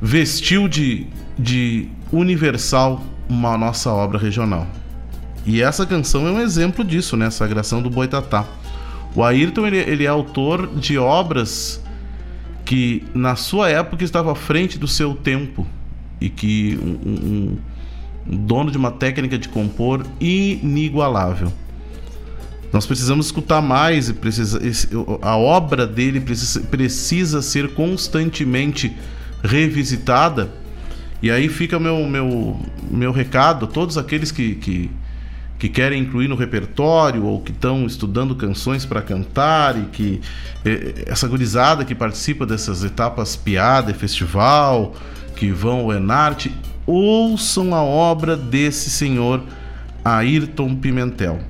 vestiu 0.00 0.68
de, 0.68 1.06
de 1.38 1.88
universal 2.12 3.02
uma 3.28 3.58
nossa 3.58 3.90
obra 3.90 4.18
regional. 4.18 4.66
E 5.46 5.62
essa 5.62 5.84
canção 5.84 6.26
é 6.26 6.30
um 6.30 6.40
exemplo 6.40 6.84
disso, 6.84 7.16
né? 7.16 7.30
Sagração 7.30 7.82
do 7.82 7.90
Boitatá. 7.90 8.46
O 9.14 9.22
Ayrton 9.22 9.66
ele, 9.66 9.78
ele 9.78 10.04
é 10.04 10.08
autor 10.08 10.66
de 10.74 10.98
obras 10.98 11.82
que 12.64 13.04
na 13.14 13.36
sua 13.36 13.68
época 13.68 14.02
estava 14.04 14.32
à 14.32 14.34
frente 14.34 14.78
do 14.78 14.88
seu 14.88 15.14
tempo 15.14 15.66
e 16.20 16.30
que 16.30 16.78
um, 16.82 17.08
um, 17.08 17.58
um 18.26 18.36
dono 18.36 18.70
de 18.70 18.78
uma 18.78 18.90
técnica 18.90 19.38
de 19.38 19.48
compor 19.48 20.06
inigualável. 20.18 21.52
Nós 22.72 22.86
precisamos 22.86 23.26
escutar 23.26 23.62
mais 23.62 24.08
e 24.08 24.14
precisa, 24.14 24.60
a 25.22 25.36
obra 25.36 25.86
dele 25.86 26.20
precisa, 26.20 26.60
precisa 26.60 27.40
ser 27.40 27.72
constantemente 27.74 28.96
revisitada. 29.44 30.50
E 31.22 31.30
aí 31.30 31.48
fica 31.48 31.78
meu, 31.78 32.04
meu, 32.06 32.60
meu 32.90 33.12
recado 33.12 33.66
a 33.66 33.68
todos 33.68 33.96
aqueles 33.96 34.32
que, 34.32 34.56
que, 34.56 34.90
que 35.58 35.68
querem 35.68 36.02
incluir 36.02 36.28
no 36.28 36.34
repertório 36.34 37.24
ou 37.24 37.40
que 37.40 37.52
estão 37.52 37.86
estudando 37.86 38.34
canções 38.34 38.84
para 38.84 39.00
cantar 39.00 39.78
e 39.78 39.84
que 39.84 40.20
essa 41.06 41.28
gurizada 41.28 41.84
que 41.84 41.94
participa 41.94 42.44
dessas 42.44 42.82
etapas 42.84 43.36
piada 43.36 43.90
e 43.90 43.94
festival, 43.94 44.94
que 45.36 45.50
vão 45.50 45.80
ao 45.80 45.92
Enarte, 45.92 46.52
ouçam 46.86 47.74
a 47.74 47.82
obra 47.82 48.36
desse 48.36 48.90
senhor 48.90 49.42
Ayrton 50.04 50.74
Pimentel. 50.76 51.40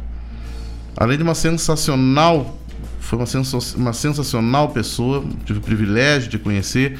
Além 0.97 1.17
de 1.17 1.25
uma 1.25 1.35
sensacional, 1.35 2.57
foi 3.01 3.19
uma, 3.19 3.27
sens 3.27 3.75
uma 3.75 3.93
sensacional 3.93 4.69
pessoa, 4.69 5.25
tive 5.45 5.59
o 5.59 5.63
privilégio 5.63 6.31
de 6.31 6.39
conhecer 6.39 6.99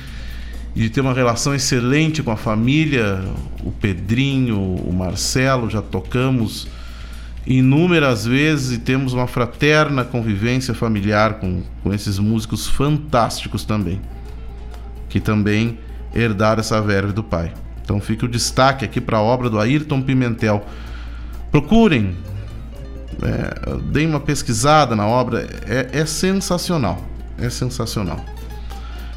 e 0.75 0.81
de 0.81 0.91
ter 0.91 1.01
uma 1.01 1.15
relação 1.15 1.55
excelente 1.55 2.23
com 2.23 2.33
a 2.33 2.37
família, 2.37 3.23
o 3.63 3.71
Pedrinho, 3.71 4.59
o 4.59 4.93
Marcelo, 4.93 5.71
já 5.71 5.81
tocamos 5.81 6.67
inúmeras 7.47 8.25
vezes 8.25 8.77
e 8.77 8.79
temos 8.79 9.13
uma 9.13 9.27
fraterna 9.27 10.05
convivência 10.05 10.73
familiar 10.75 11.35
com, 11.35 11.63
com 11.83 11.93
esses 11.93 12.19
músicos 12.19 12.67
fantásticos 12.67 13.65
também, 13.65 14.01
que 15.09 15.21
também 15.21 15.79
herdaram 16.15 16.61
essa 16.61 16.81
verve 16.81 17.13
do 17.13 17.23
pai. 17.23 17.53
Então 17.83 18.01
fica 18.01 18.25
o 18.25 18.29
destaque 18.29 18.85
aqui 18.85 19.01
para 19.01 19.19
a 19.19 19.23
obra 19.23 19.51
do 19.51 19.61
Ayrton 19.61 20.01
Pimentel. 20.01 20.65
Procurem, 21.51 22.17
é, 23.23 23.77
deem 23.93 24.09
uma 24.09 24.21
pesquisada 24.21 24.97
na 24.97 25.07
obra, 25.07 25.47
é, 25.67 26.01
é 26.01 26.07
sensacional, 26.07 27.05
é 27.39 27.51
sensacional. 27.51 28.25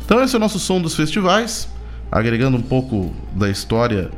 Então 0.03 0.21
esse 0.21 0.36
é 0.36 0.38
o 0.38 0.39
nosso 0.39 0.59
som 0.59 0.82
dos 0.82 0.95
festivais, 0.95 1.69
agregando 2.11 2.57
um 2.57 2.61
pouco 2.61 3.13
da 3.34 3.49
história 3.49 4.11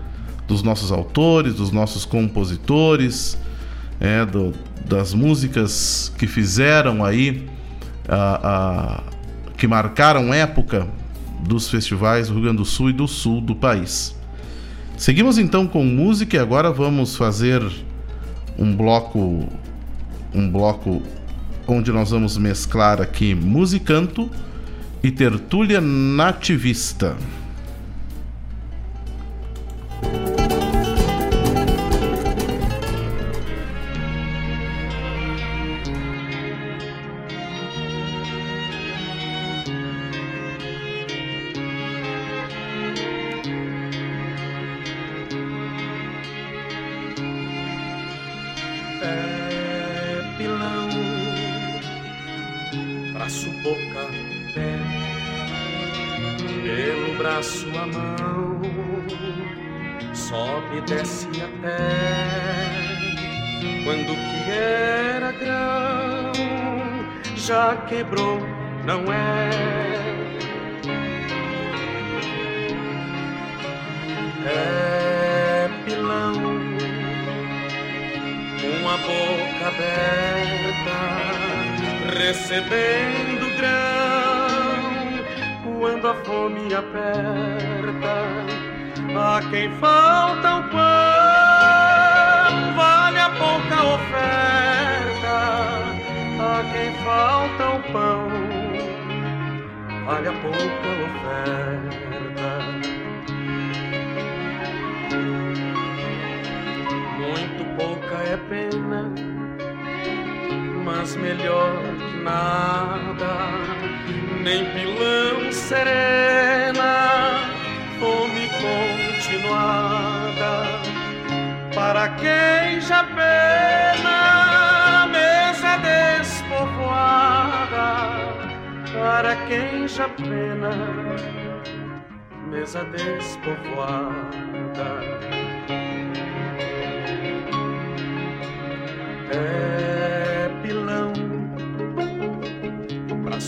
dos 0.47 0.64
nossos 0.64 0.91
autores, 0.91 1.53
dos 1.53 1.72
nossos 1.72 2.05
compositores, 2.05 3.38
é, 4.00 4.26
do, 4.26 4.54
das 4.86 5.14
músicas 5.14 6.12
que 6.18 6.28
fizeram 6.28 7.04
aí, 7.04 7.47
a, 8.08 8.39
a, 8.43 9.04
que 9.58 9.68
marcaram 9.68 10.34
época 10.34 10.88
dos 11.41 11.70
festivais 11.70 12.28
do 12.28 12.34
Rio 12.34 12.43
Grande 12.43 12.58
do 12.58 12.66
Sul 12.66 12.89
e 12.89 12.93
do 12.93 13.08
sul 13.08 13.41
do 13.41 13.56
país. 13.56 14.16
Seguimos 14.97 15.38
então 15.38 15.68
com 15.68 15.84
música 15.84 16.36
e 16.36 16.39
agora 16.39 16.72
vamos 16.72 17.16
fazer 17.16 17.64
um 18.58 18.76
bloco 18.76 19.47
um 20.34 20.50
bloco 20.50 21.02
onde 21.66 21.91
nós 21.91 22.12
vamos 22.12 22.38
mesclar 22.38 23.02
aqui 23.02 23.34
musicanto 23.34 24.30
e 25.02 25.10
tertúlia 25.10 25.80
nativista. 25.80 27.16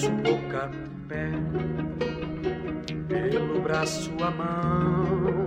Braço, 0.02 0.12
boca, 0.12 0.72
pé, 1.08 1.30
pelo 3.08 3.62
braço 3.62 4.12
a 4.24 4.32
mão, 4.32 5.45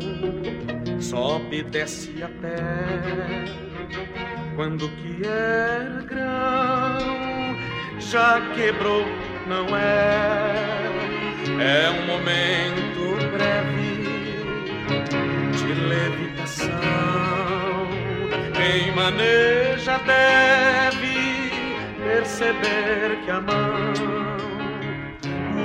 sobe, 1.01 1.63
desce 1.65 2.23
até 2.23 2.57
quando 4.55 4.89
que 4.91 5.23
é 5.27 6.05
grão 6.07 7.57
já 7.99 8.41
quebrou, 8.55 9.05
não 9.49 9.77
é? 9.77 10.55
É 11.61 11.91
um 11.91 12.07
momento 12.07 13.17
breve 13.33 14.05
de 15.53 15.75
levitação. 15.89 16.71
Quem 18.55 18.95
maneja 18.95 19.99
deve 19.99 21.51
perceber 22.05 23.19
que 23.25 23.31
a 23.31 23.41
mão, 23.41 24.34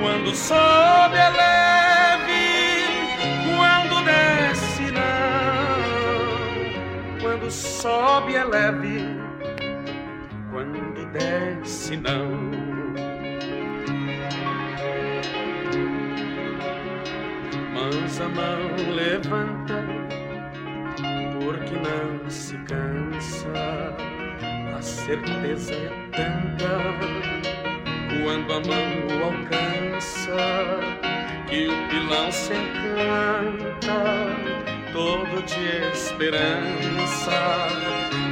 quando 0.01 0.35
sobe, 0.35 1.17
é 1.17 1.29
leve, 1.29 2.87
quando 3.55 4.03
desce, 4.05 4.91
não. 4.91 5.89
Quando 7.21 7.51
sobe, 7.51 8.35
é 8.35 8.43
leve, 8.43 9.05
quando 10.51 11.05
desce, 11.11 11.97
não. 11.97 12.49
Mas 17.73 18.21
a 18.21 18.29
mão 18.29 18.93
levanta, 18.93 19.83
porque 21.39 21.75
não 21.75 22.29
se 22.29 22.57
cansa. 22.59 23.49
A 24.77 24.81
certeza 24.81 25.73
é 25.73 25.89
tanta 26.11 27.48
quando 28.23 28.53
a 28.53 28.59
mão 28.59 29.07
o 29.07 29.23
alcança 29.23 30.79
que 31.47 31.67
o 31.67 31.89
pilão 31.89 32.31
se 32.31 32.53
encanta 32.53 34.03
todo 34.91 35.43
de 35.43 35.93
esperança. 35.93 37.67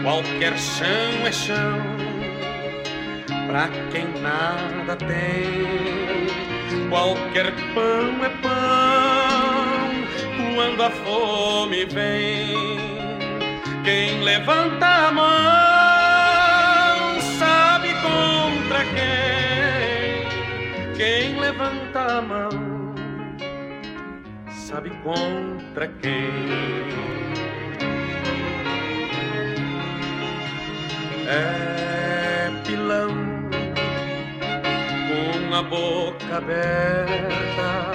Qualquer 0.03 0.57
chão 0.57 1.25
é 1.25 1.31
chão 1.31 1.81
pra 3.47 3.69
quem 3.91 4.07
nada 4.21 4.95
tem. 4.95 6.89
Qualquer 6.89 7.51
pão 7.73 8.23
é 8.23 8.29
pão 8.41 9.97
quando 10.55 10.83
a 10.83 10.89
fome 10.89 11.85
vem. 11.85 12.77
Quem 13.83 14.21
levanta 14.21 14.85
a 14.85 15.11
mão 15.11 15.66
levanta 21.57 22.17
a 22.17 22.21
mão 22.21 22.49
sabe 24.51 24.91
contra 25.03 25.87
quem. 26.01 26.29
É 31.29 32.51
pilão 32.65 33.09
com 35.07 35.55
a 35.55 35.63
boca 35.63 36.37
aberta, 36.37 37.91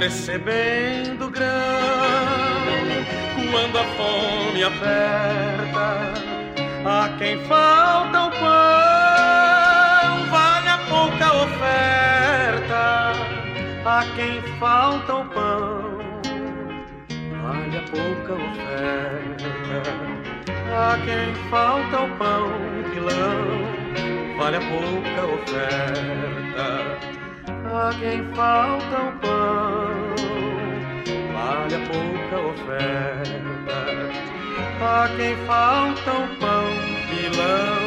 recebendo 0.00 1.30
grão. 1.30 1.48
Quando 3.50 3.78
a 3.78 3.84
fome 3.84 4.64
aperta, 4.64 6.14
a 6.84 7.08
quem 7.18 7.38
falta 7.44 8.24
o 8.24 8.30
pão, 8.30 8.91
A 13.84 14.04
quem 14.14 14.40
falta 14.60 15.12
o 15.12 15.24
pão, 15.24 15.98
vale 17.42 17.76
a 17.76 17.82
pouca 17.90 18.34
oferta. 18.34 19.82
A 20.72 20.96
quem 21.04 21.34
falta 21.50 22.02
o 22.02 22.08
pão, 22.16 22.48
pilão, 22.92 23.42
vale 24.38 24.56
a 24.56 24.60
pouca 24.60 25.22
oferta. 25.34 26.66
A 27.74 27.92
quem 27.98 28.22
falta 28.34 28.96
o 28.98 29.12
pão, 29.18 30.14
vale 31.34 31.74
a 31.74 31.78
pouca 31.90 32.36
oferta. 32.50 33.78
A 34.80 35.08
quem 35.16 35.34
falta 35.44 36.12
o 36.12 36.28
pão, 36.38 36.66
pilão. 37.10 37.81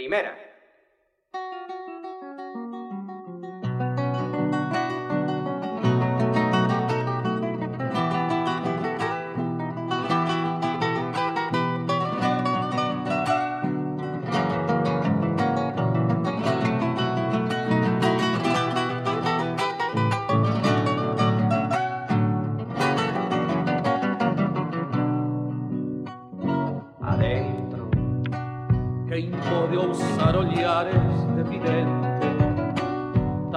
Primera. 0.00 0.49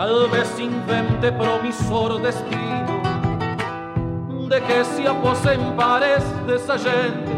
Tal 0.04 0.28
vez 0.28 0.60
invente 0.60 1.32
promissor 1.32 2.20
destino 2.20 3.02
de 4.50 4.60
que 4.60 4.84
se 4.84 5.08
aposen 5.08 5.78
pares 5.78 6.26
dessa 6.46 6.78
gente 6.78 7.32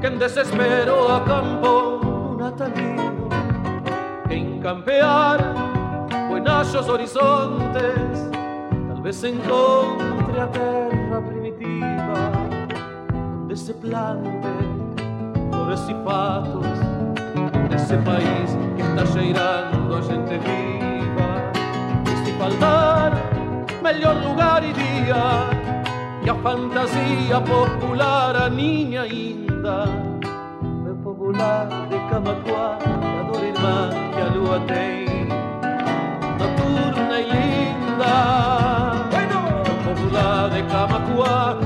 que 0.00 0.06
en 0.06 0.16
desespero 0.16 1.08
acampou 1.10 1.98
no 2.04 2.36
natalino 2.36 3.28
que 4.28 4.34
en 4.36 4.60
campear 4.60 5.40
buenachos 6.28 6.88
horizontes 6.88 8.30
tal 8.86 9.02
vez 9.02 9.24
encontre 9.24 10.40
a 10.40 10.46
terra 10.46 11.20
primitiva 11.20 12.30
donde 13.12 13.56
se 13.56 13.74
plante 13.74 14.46
flores 15.50 15.88
e 15.88 15.94
patos 16.04 16.66
nesse 17.68 17.96
país 18.04 18.56
que 18.76 18.82
está 18.82 19.04
cheirando 19.04 19.96
a 19.96 20.00
gente 20.00 20.38
viva. 20.38 20.69
E 22.40 22.42
faltar 22.42 23.12
melhor 23.82 24.16
lugar 24.24 24.64
e 24.64 24.72
dia. 24.72 25.14
Que 26.24 26.30
a 26.30 26.34
fantasia 26.36 27.38
popular 27.38 28.34
aninha 28.34 29.02
ainda, 29.02 29.84
meu 30.82 30.94
popular 30.96 31.68
de 31.90 31.98
Camacuá, 32.08 32.78
a 33.20 33.22
dor 33.24 33.44
irmã 33.44 33.90
que 34.14 34.20
a 34.22 34.24
lua 34.34 34.60
tem, 34.60 35.26
noturna 36.38 37.20
e 37.20 37.28
linda. 37.28 38.14
Meu 39.12 39.94
popular 39.94 40.48
de 40.48 40.62
Camacuá, 40.62 41.58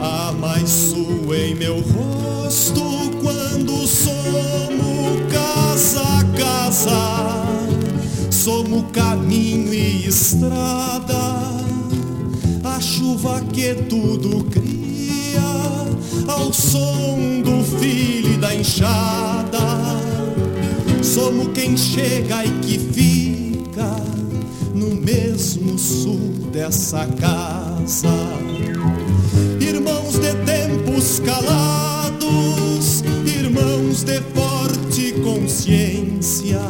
amaldiçoei 0.00 1.54
meu 1.54 1.80
rosto 1.80 2.82
quando 3.22 3.86
somos 3.86 5.32
casa 5.32 6.00
a 6.00 6.24
casa, 6.38 7.46
somos 8.30 8.84
caminho 8.92 9.74
e 9.74 10.06
estrada, 10.06 11.42
a 12.64 12.80
chuva 12.80 13.40
que 13.52 13.74
tudo 13.74 14.44
cria, 14.44 15.40
ao 16.26 16.52
som 16.52 17.42
do 17.42 17.64
filho 17.78 18.34
e 18.34 18.36
da 18.36 18.54
enxada, 18.54 19.58
Somos 21.02 21.48
quem 21.52 21.76
chega 21.76 22.44
e 22.44 22.50
que 22.60 22.78
fica 22.78 23.96
no 24.74 24.94
mesmo 24.94 25.78
sul 25.78 26.18
dessa 26.52 27.06
casa. 27.06 28.47
Homens 31.08 31.20
calados, 31.20 33.02
irmãos 33.24 34.04
de 34.04 34.20
forte 34.34 35.12
consciência, 35.22 36.60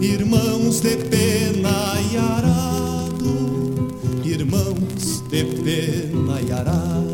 irmãos 0.00 0.80
de 0.80 0.96
pena 0.96 1.94
e 2.10 2.16
arado, 2.16 3.94
irmãos 4.24 5.22
de 5.30 5.44
pena 5.44 6.40
e 6.44 6.50
arado. 6.50 7.11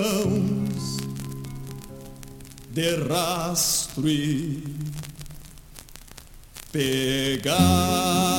mãos 0.00 0.96
de 2.70 2.96
rastro 3.08 4.08
e 4.08 4.62
pegar. 6.70 8.37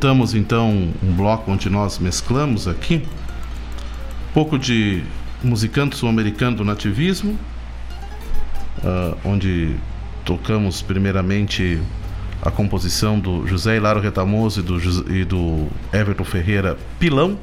Escutamos 0.00 0.34
então 0.34 0.94
um 1.02 1.12
bloco 1.12 1.52
onde 1.52 1.68
nós 1.68 1.98
mesclamos 1.98 2.66
aqui 2.66 3.06
um 4.30 4.32
pouco 4.32 4.58
de 4.58 5.04
musicante 5.44 5.94
sul-americano 5.94 6.56
do 6.56 6.64
nativismo, 6.64 7.38
uh, 8.78 9.14
onde 9.22 9.76
tocamos 10.24 10.80
primeiramente 10.80 11.78
a 12.40 12.50
composição 12.50 13.20
do 13.20 13.46
José 13.46 13.76
Hilaro 13.76 14.00
Retamoso 14.00 14.60
e 14.60 14.62
do, 14.62 15.14
e 15.14 15.22
do 15.22 15.68
Everton 15.92 16.24
Ferreira 16.24 16.78
Pilão, 16.98 17.38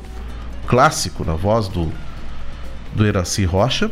clássico 0.65 1.23
na 1.23 1.35
voz 1.35 1.67
do, 1.67 1.91
do 2.95 3.05
Eraci 3.05 3.45
Rocha. 3.45 3.91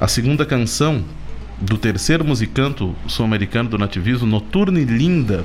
A 0.00 0.06
segunda 0.06 0.46
canção 0.46 1.02
do 1.60 1.76
terceiro 1.76 2.24
musicanto 2.24 2.94
sul-americano 3.08 3.68
do 3.68 3.78
nativismo, 3.78 4.28
Noturne 4.28 4.84
Linda, 4.84 5.44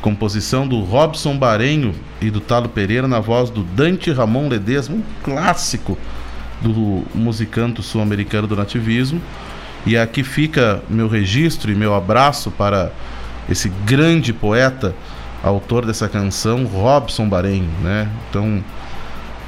composição 0.00 0.66
do 0.66 0.80
Robson 0.80 1.36
Barenho 1.36 1.94
e 2.20 2.30
do 2.30 2.40
Talo 2.40 2.68
Pereira 2.68 3.08
na 3.08 3.20
voz 3.20 3.50
do 3.50 3.62
Dante 3.62 4.10
Ramon 4.12 4.48
Ledesma, 4.48 4.96
um 4.96 5.02
clássico 5.22 5.98
do 6.60 7.04
musicanto 7.14 7.82
sul-americano 7.82 8.46
do 8.46 8.56
nativismo. 8.56 9.20
E 9.86 9.96
aqui 9.96 10.22
fica 10.22 10.82
meu 10.88 11.08
registro 11.08 11.70
e 11.70 11.74
meu 11.74 11.94
abraço 11.94 12.50
para 12.50 12.92
esse 13.48 13.68
grande 13.84 14.32
poeta, 14.32 14.94
autor 15.42 15.86
dessa 15.86 16.08
canção, 16.08 16.64
Robson 16.64 17.28
Barenho, 17.28 17.70
né? 17.82 18.08
Então, 18.28 18.62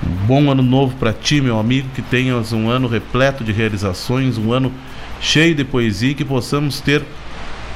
um 0.06 0.26
bom 0.26 0.50
ano 0.50 0.62
novo 0.62 0.96
para 0.96 1.12
ti, 1.12 1.40
meu 1.40 1.58
amigo, 1.58 1.88
que 1.94 2.00
tenhas 2.00 2.52
um 2.52 2.70
ano 2.70 2.88
repleto 2.88 3.44
de 3.44 3.52
realizações, 3.52 4.38
um 4.38 4.52
ano 4.52 4.72
cheio 5.20 5.54
de 5.54 5.64
poesia, 5.64 6.14
que 6.14 6.24
possamos 6.24 6.80
ter 6.80 7.04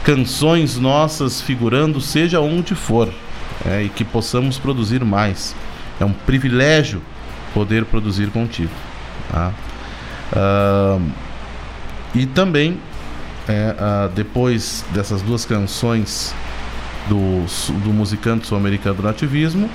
canções 0.05 0.79
nossas 0.79 1.41
figurando, 1.41 2.01
seja 2.01 2.39
onde 2.39 2.75
for, 2.75 3.09
é, 3.65 3.83
e 3.83 3.89
que 3.89 4.05
possamos 4.05 4.59
produzir 4.59 5.03
mais. 5.05 5.57
É 5.99 6.05
um 6.05 6.13
privilégio 6.13 7.03
poder 7.55 7.87
produzir 7.87 8.29
contigo. 8.31 8.71
Tá? 9.31 9.53
Uh, 10.33 11.11
e 12.15 12.27
também, 12.27 12.79
é, 13.49 13.75
uh, 13.75 14.09
depois 14.11 14.85
dessas 14.93 15.23
duas 15.23 15.45
canções 15.45 16.35
do, 17.09 17.45
do 17.81 17.91
musicante 17.91 18.47
sul-americano 18.47 18.97
do 18.97 19.03
nativismo, 19.03 19.71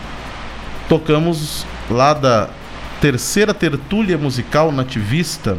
tocamos 0.87 1.65
lá 1.89 2.13
da 2.13 2.49
terceira 3.01 3.53
tertúlia 3.53 4.17
musical 4.17 4.71
nativista, 4.71 5.57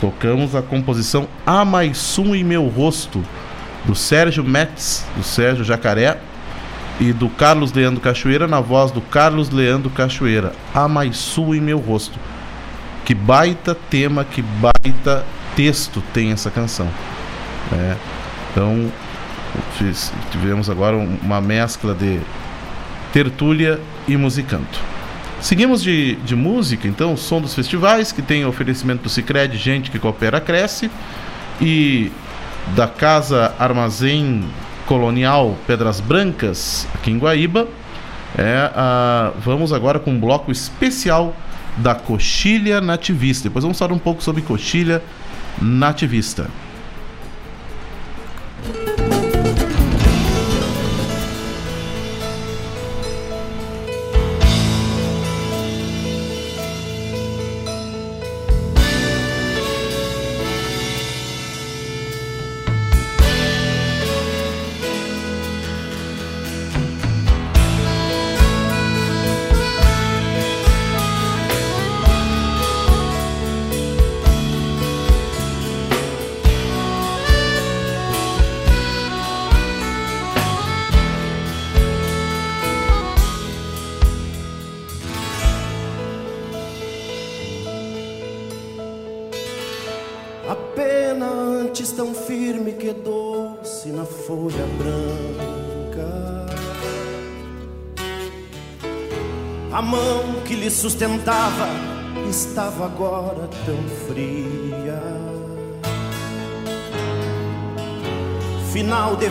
tocamos 0.00 0.54
a 0.54 0.62
composição 0.62 1.28
A 1.44 1.64
Mais 1.64 2.18
Um 2.18 2.34
em 2.34 2.44
Meu 2.44 2.66
Rosto, 2.68 3.22
do 3.84 3.94
Sérgio 3.94 4.42
Metz, 4.44 5.04
do 5.16 5.22
Sérgio 5.22 5.64
Jacaré 5.64 6.18
e 7.00 7.12
do 7.12 7.28
Carlos 7.28 7.72
Leandro 7.72 8.00
Cachoeira 8.00 8.46
na 8.46 8.60
voz 8.60 8.90
do 8.90 9.00
Carlos 9.00 9.50
Leandro 9.50 9.90
Cachoeira. 9.90 10.52
A 10.72 10.88
mais 10.88 11.16
sua 11.16 11.56
em 11.56 11.60
meu 11.60 11.78
rosto. 11.78 12.18
Que 13.04 13.14
baita 13.14 13.74
tema, 13.74 14.24
que 14.24 14.42
baita 14.42 15.24
texto 15.54 16.02
tem 16.12 16.32
essa 16.32 16.50
canção. 16.50 16.88
É. 17.72 17.96
Então 18.50 18.90
tivemos 20.30 20.68
agora 20.70 20.96
uma 20.96 21.40
mescla 21.40 21.94
de 21.94 22.20
tertúlia 23.12 23.80
e 24.08 24.16
musicanto. 24.16 24.80
Seguimos 25.40 25.82
de, 25.82 26.14
de 26.16 26.34
música, 26.34 26.88
então, 26.88 27.12
o 27.12 27.18
som 27.18 27.40
dos 27.40 27.54
festivais, 27.54 28.10
que 28.10 28.22
tem 28.22 28.46
oferecimento 28.46 29.02
do 29.02 29.10
Cicred, 29.10 29.56
gente 29.58 29.90
que 29.90 29.98
coopera, 29.98 30.40
cresce. 30.40 30.90
E 31.60 32.10
da 32.68 32.86
Casa 32.86 33.54
Armazém 33.58 34.44
Colonial 34.86 35.56
Pedras 35.66 36.00
Brancas, 36.00 36.86
aqui 36.94 37.10
em 37.10 37.18
Guaíba. 37.18 37.68
É, 38.36 38.70
vamos 39.38 39.72
agora 39.72 39.98
com 39.98 40.10
um 40.10 40.18
bloco 40.18 40.50
especial 40.50 41.34
da 41.76 41.94
coxilha 41.94 42.80
nativista. 42.80 43.48
Depois 43.48 43.62
vamos 43.62 43.78
falar 43.78 43.92
um 43.92 43.98
pouco 43.98 44.22
sobre 44.22 44.42
coxilha 44.42 45.02
nativista. 45.60 46.48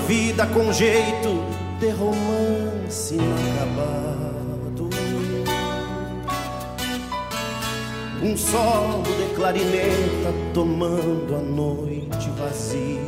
Vida 0.07 0.45
com 0.47 0.71
jeito 0.73 1.43
de 1.79 1.89
romance 1.89 3.15
inacabado. 3.15 4.89
Um 8.21 8.37
solo 8.37 9.03
de 9.03 9.35
clarineta 9.35 10.33
tomando 10.53 11.35
a 11.35 11.39
noite 11.39 12.29
vazia. 12.37 12.99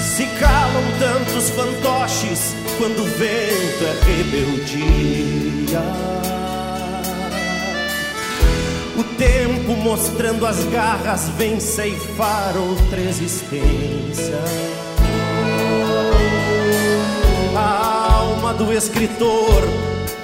Se 0.00 0.26
calam 0.38 0.84
tantos 0.98 1.50
fantoches 1.50 2.54
quando 2.78 3.00
o 3.00 3.04
vento 3.04 3.84
é 3.84 3.92
rebeldia. 4.06 5.80
Tempo 9.20 9.76
mostrando 9.76 10.46
as 10.46 10.64
garras 10.64 11.28
vem 11.36 11.60
ceifar 11.60 12.56
outra 12.56 12.98
existência. 12.98 14.38
A 17.54 18.14
alma 18.14 18.54
do 18.54 18.72
escritor 18.72 19.62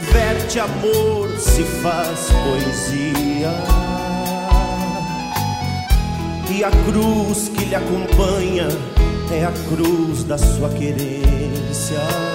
verte 0.00 0.58
amor, 0.58 1.28
se 1.38 1.62
faz 1.62 2.30
poesia. 2.42 3.52
E 6.50 6.64
a 6.64 6.70
cruz 6.70 7.50
que 7.50 7.66
lhe 7.66 7.74
acompanha 7.74 8.68
é 9.30 9.44
a 9.44 9.52
cruz 9.68 10.24
da 10.24 10.38
sua 10.38 10.70
querência. 10.70 12.25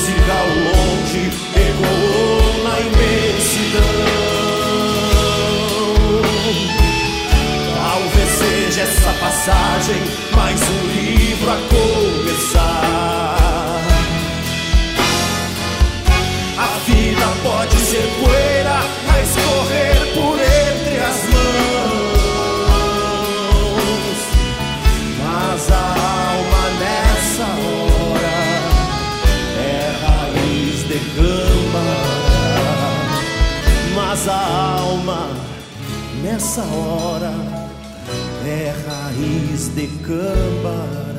Música 0.00 0.32
ao 0.32 0.48
longe 0.48 1.30
ecoou 1.54 2.64
na 2.64 2.80
imensidão. 2.80 3.82
Talvez 7.74 8.28
seja 8.30 8.80
essa 8.82 9.12
passagem 9.12 10.02
mais 10.34 10.60
um 10.62 10.86
livro 10.86 11.50
a 11.50 11.56
começar. 11.68 12.69
Hora 36.62 37.32
é 38.46 38.74
raiz 38.86 39.68
de 39.74 39.86
câmara. 40.04 41.09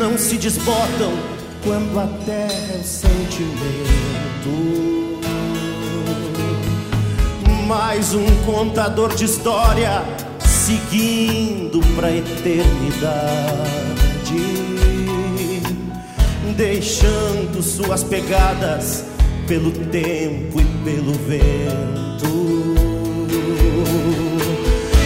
Não 0.00 0.16
se 0.16 0.38
desbotam 0.38 1.12
quando 1.62 2.00
a 2.00 2.06
terra 2.24 2.72
é 2.72 2.80
o 2.80 2.82
sentimento. 2.82 3.20
Mais 7.66 8.14
um 8.14 8.24
contador 8.46 9.14
de 9.14 9.26
história 9.26 10.02
seguindo 10.42 11.80
pra 11.94 12.10
eternidade, 12.10 13.10
deixando 16.56 17.62
suas 17.62 18.02
pegadas 18.02 19.04
pelo 19.46 19.70
tempo 19.70 20.62
e 20.62 20.64
pelo 20.82 21.12
vento. 21.12 22.74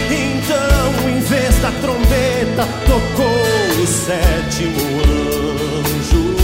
Então, 0.09 1.09
em 1.09 1.19
vez 1.19 1.59
da 1.59 1.71
trombeta, 1.81 2.65
tocou 2.87 3.34
sétimo 4.05 4.79
anjo. 5.01 6.35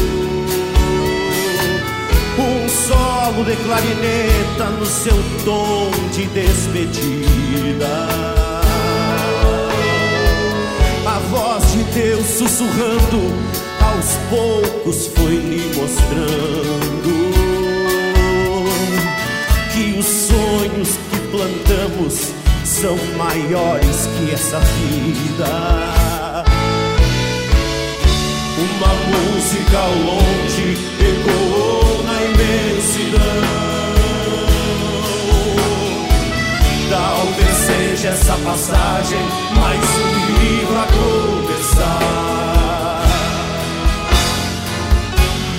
Um 2.40 2.68
solo 2.68 3.44
de 3.46 3.56
clarineta 3.58 4.66
no 4.80 4.86
seu 4.86 5.16
tom 5.46 5.92
de 6.12 6.26
despedida. 6.28 8.08
A 11.06 11.20
voz 11.30 11.72
de 11.72 11.84
Deus 11.94 12.26
sussurrando, 12.26 13.32
aos 13.80 14.16
poucos 14.32 15.08
foi 15.16 15.36
lhe 15.36 15.72
mostrando 15.76 17.32
que 19.72 20.00
os 20.00 20.06
sonhos 20.06 20.98
que 21.12 21.20
plantamos 21.30 22.32
são 22.66 22.98
maiores 23.18 24.08
que 24.18 24.34
essa 24.34 24.60
vida. 24.60 26.01
Uma 28.82 28.96
música 28.96 29.78
ao 29.78 29.94
longe 29.94 30.76
ecoou 31.00 32.04
na 32.04 32.20
imensidão. 32.24 33.20
Talvez 36.90 37.58
seja 37.58 38.08
essa 38.10 38.36
passagem 38.38 39.20
mais 39.56 39.80
um 39.80 40.26
livro 40.40 40.80
a 40.80 40.88
começar. 40.98 42.22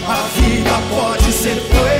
A 0.09 0.17
vida 0.35 0.73
pode 0.91 1.33
ser 1.33 1.63
poeira 1.71 1.92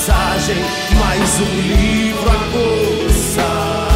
passagem 0.00 0.56
mais 0.98 1.40
um 1.40 1.60
livro 1.60 2.30
a 2.30 2.38
começar. 2.52 3.90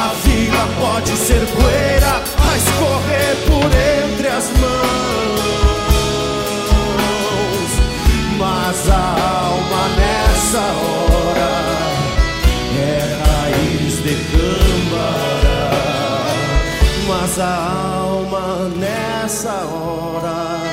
A 0.00 0.08
vida 0.24 0.60
pode 0.80 1.10
ser 1.10 1.46
poeira 1.48 2.22
a 2.38 2.56
escorrer 2.56 3.36
por 3.48 3.66
entre 3.66 4.28
as 4.28 4.50
mãos, 4.58 5.40
mas 8.38 8.88
a 8.88 9.06
alma 9.44 9.88
nessa 9.98 10.64
hora 10.80 11.52
é 12.78 12.98
raiz 13.26 13.94
de 14.02 14.14
câmara. 14.32 15.70
Mas 17.06 17.38
a 17.40 17.54
alma 18.00 18.70
nessa 18.78 19.52
hora 19.52 20.65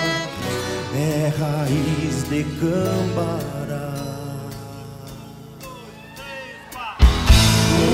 raiz 1.40 2.24
de 2.30 2.44
câmara. 2.60 3.94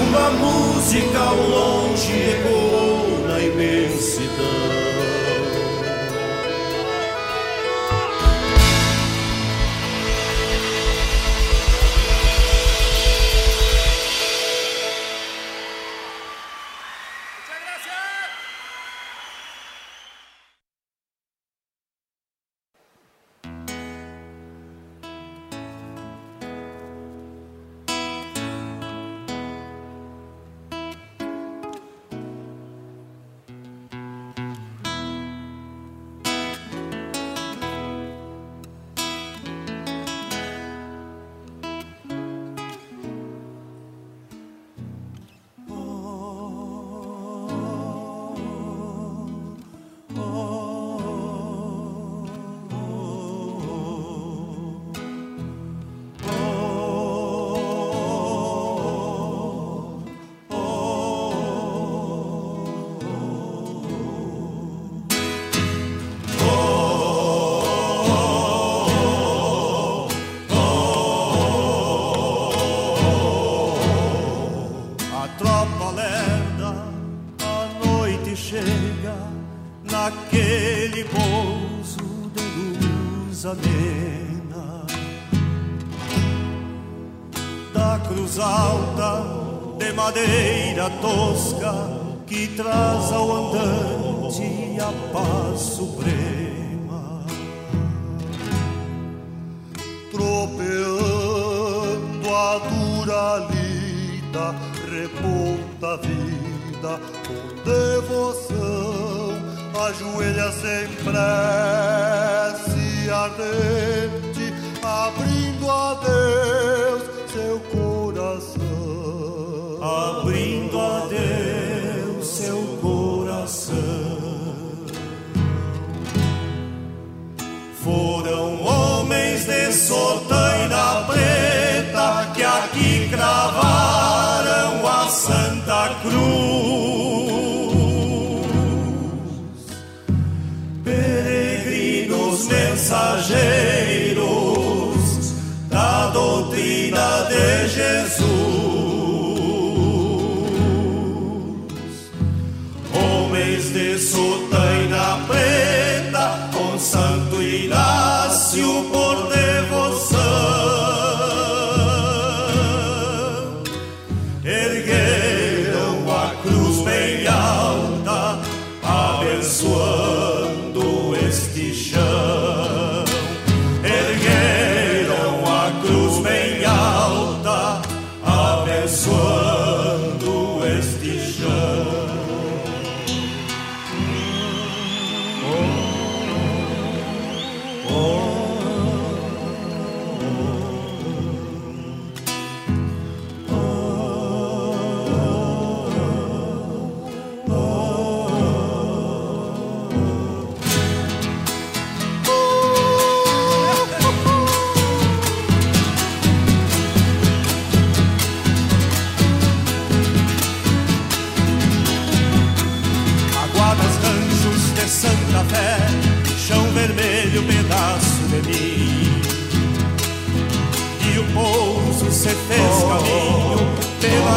Uma 0.08 0.30
música 0.32 1.20
ao 1.20 1.36
longe 1.36 2.12
ecoou 2.12 3.28
na 3.28 3.40
imensidão. 3.40 4.19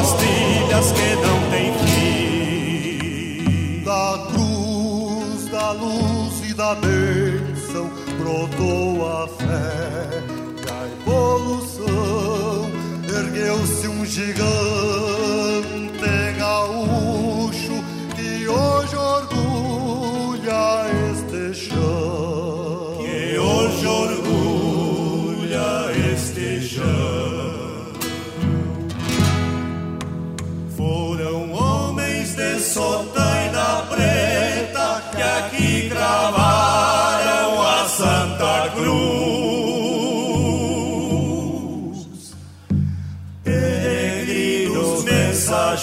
Pelas 0.03 0.13
trilhas 0.15 0.93
que 0.93 1.15
não 1.17 1.51
tem 1.51 1.73
fim. 1.79 3.39
Da 3.85 4.27
cruz, 4.33 5.47
da 5.51 5.73
luz 5.73 6.51
e 6.51 6.55
da 6.55 6.75
bênção 6.75 7.91
brotou 8.19 9.07
a 9.07 9.29
fé 9.29 10.23
e 10.59 10.71
a 10.71 10.89
evolução. 11.01 12.71
Ergueu-se 13.09 13.89
um 13.89 14.05
gigante 14.05 15.92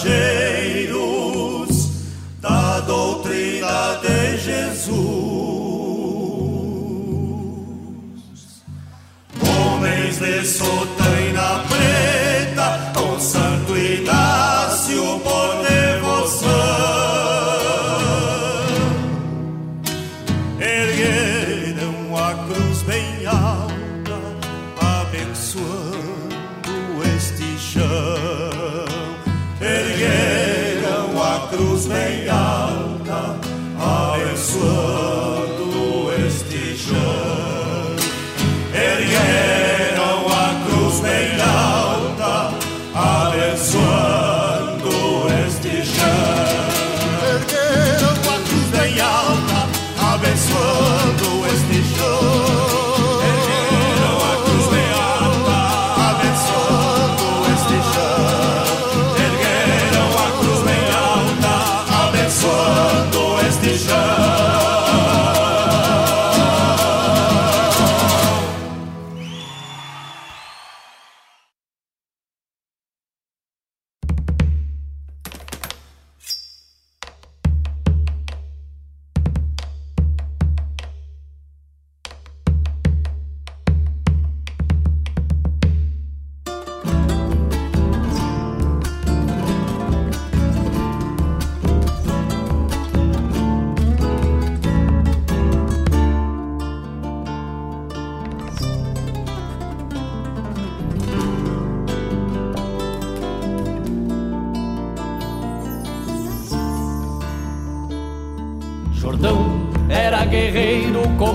mensageiros 0.04 1.90
da 2.40 2.80
doutrina 2.82 4.00
de 4.02 4.38
Jesus. 4.38 5.00
Homens 9.42 10.18
de 10.20 10.46
Sotaina 10.46 11.64
Preta, 11.68 12.92
com 12.94 13.20
Santo 13.20 13.78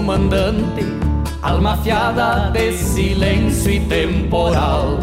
comandante, 0.05 0.85
alma 1.41 1.73
afiada 1.73 2.51
de 2.51 2.75
silêncio 2.75 3.71
e 3.71 3.81
temporal. 3.81 4.99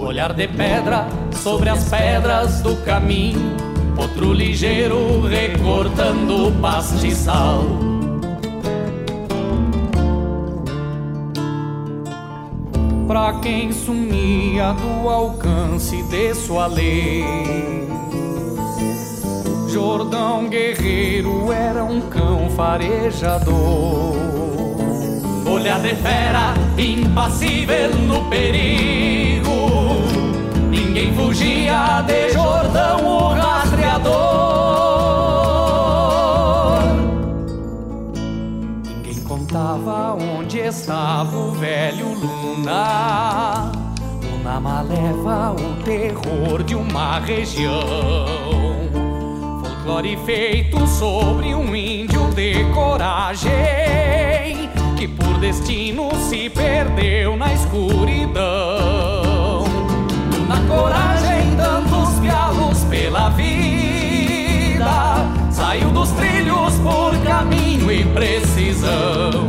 Olhar 0.00 0.32
de 0.34 0.46
pedra 0.46 1.08
sobre 1.32 1.68
as 1.68 1.88
pedras 1.88 2.60
do 2.60 2.76
caminho, 2.84 3.56
outro 3.96 4.32
ligeiro 4.32 5.20
recortando 5.22 6.46
o 6.46 6.52
pastiçal. 6.60 7.64
Pra 13.08 13.40
quem 13.40 13.72
sumia 13.72 14.74
do 14.74 15.08
alcance 15.08 16.00
de 16.04 16.34
sua 16.34 16.68
lei. 16.68 17.97
Jordão 19.78 20.48
guerreiro 20.48 21.52
era 21.52 21.84
um 21.84 22.00
cão 22.00 22.50
farejador. 22.50 24.16
Olhar 25.48 25.78
de 25.80 25.94
fera, 25.94 26.52
impassível 26.76 27.94
no 27.94 28.24
perigo. 28.28 29.52
Ninguém 30.68 31.14
fugia 31.14 32.02
de 32.02 32.32
Jordão, 32.32 33.06
o 33.06 33.28
rastreador. 33.34 34.18
Ninguém 38.84 39.22
contava 39.22 40.14
onde 40.14 40.58
estava 40.58 41.36
o 41.36 41.52
velho 41.52 42.14
Luna. 42.14 43.70
Luna 44.24 44.58
maleva 44.58 45.52
o 45.52 45.76
terror 45.84 46.64
de 46.64 46.74
uma 46.74 47.20
região 47.20 48.47
folclore 49.88 50.18
feito 50.26 50.86
sobre 50.86 51.54
um 51.54 51.74
índio 51.74 52.28
de 52.34 52.62
coragem 52.74 53.50
que 54.98 55.08
por 55.08 55.38
destino 55.38 56.10
se 56.28 56.50
perdeu 56.50 57.34
na 57.38 57.54
escuridão. 57.54 58.44
Na 60.46 60.60
coragem, 60.68 61.56
dando 61.56 62.02
os 62.02 62.18
pialos 62.18 62.84
pela 62.84 63.30
vida, 63.30 65.24
saiu 65.50 65.88
dos 65.90 66.10
trilhos 66.10 66.74
por 66.82 67.16
caminho 67.24 67.90
e 67.90 68.04
precisão. 68.04 69.48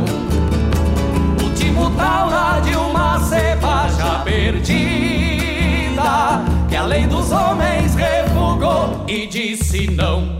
Último 1.42 1.90
taura 1.90 2.60
de 2.60 2.74
uma 2.76 3.20
cepa 3.20 3.88
já 3.90 4.20
perdida, 4.24 6.00
que 6.66 6.76
a 6.76 6.84
lei 6.84 7.06
dos 7.06 7.30
homens 7.30 7.94
e 9.10 9.26
disse 9.26 9.88
não. 9.88 10.39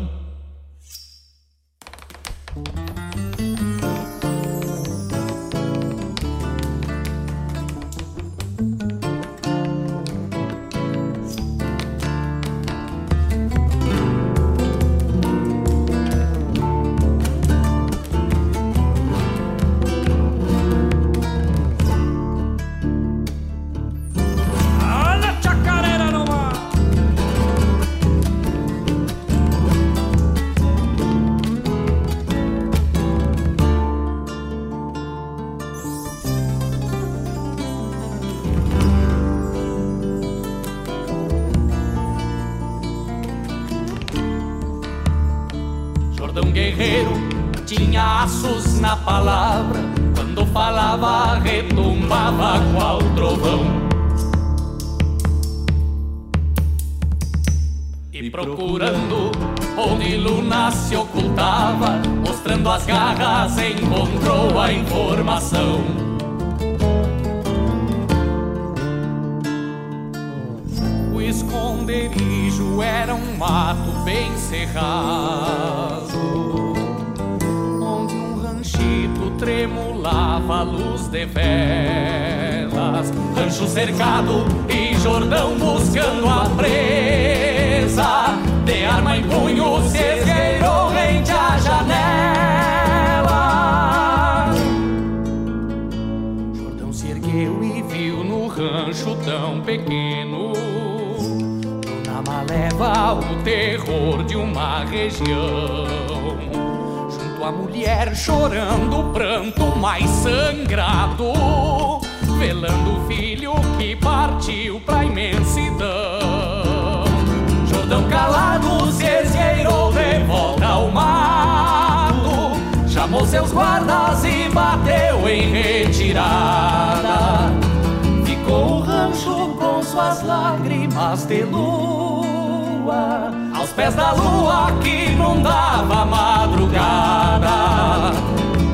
Aos 133.71 133.77
pés 133.77 133.95
da 133.95 134.11
lua 134.11 134.73
que 134.83 135.13
inundava 135.13 136.03
a 136.03 136.05
madrugada. 136.05 137.51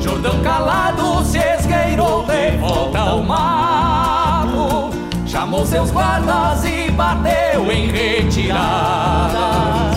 Jordão 0.01 0.41
calado 0.41 1.23
se 1.23 1.37
esgueirou 1.37 2.25
de 2.25 2.57
volta 2.57 3.01
ao 3.01 3.21
mato. 3.21 4.89
Chamou 5.27 5.63
seus 5.67 5.91
guardas 5.91 6.65
e 6.65 6.89
bateu 6.89 7.71
em 7.71 7.91
retirada. 7.91 9.91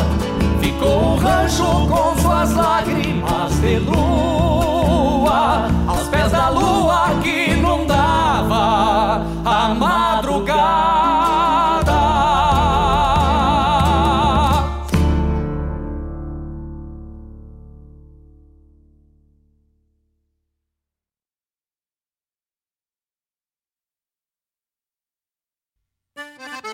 Ficou 0.60 1.14
o 1.14 1.16
rancho 1.16 1.89
com 1.89 2.14
suas 2.20 2.52
lágrimas 2.52 3.59
de 3.59 3.78
lua 3.78 5.70
Aos 5.86 6.09
pés 6.09 6.31
da 6.31 6.51
lua 6.51 7.09
que 7.22 7.52
inundava 7.52 9.22
a 9.47 9.74
madrugada 9.74 10.99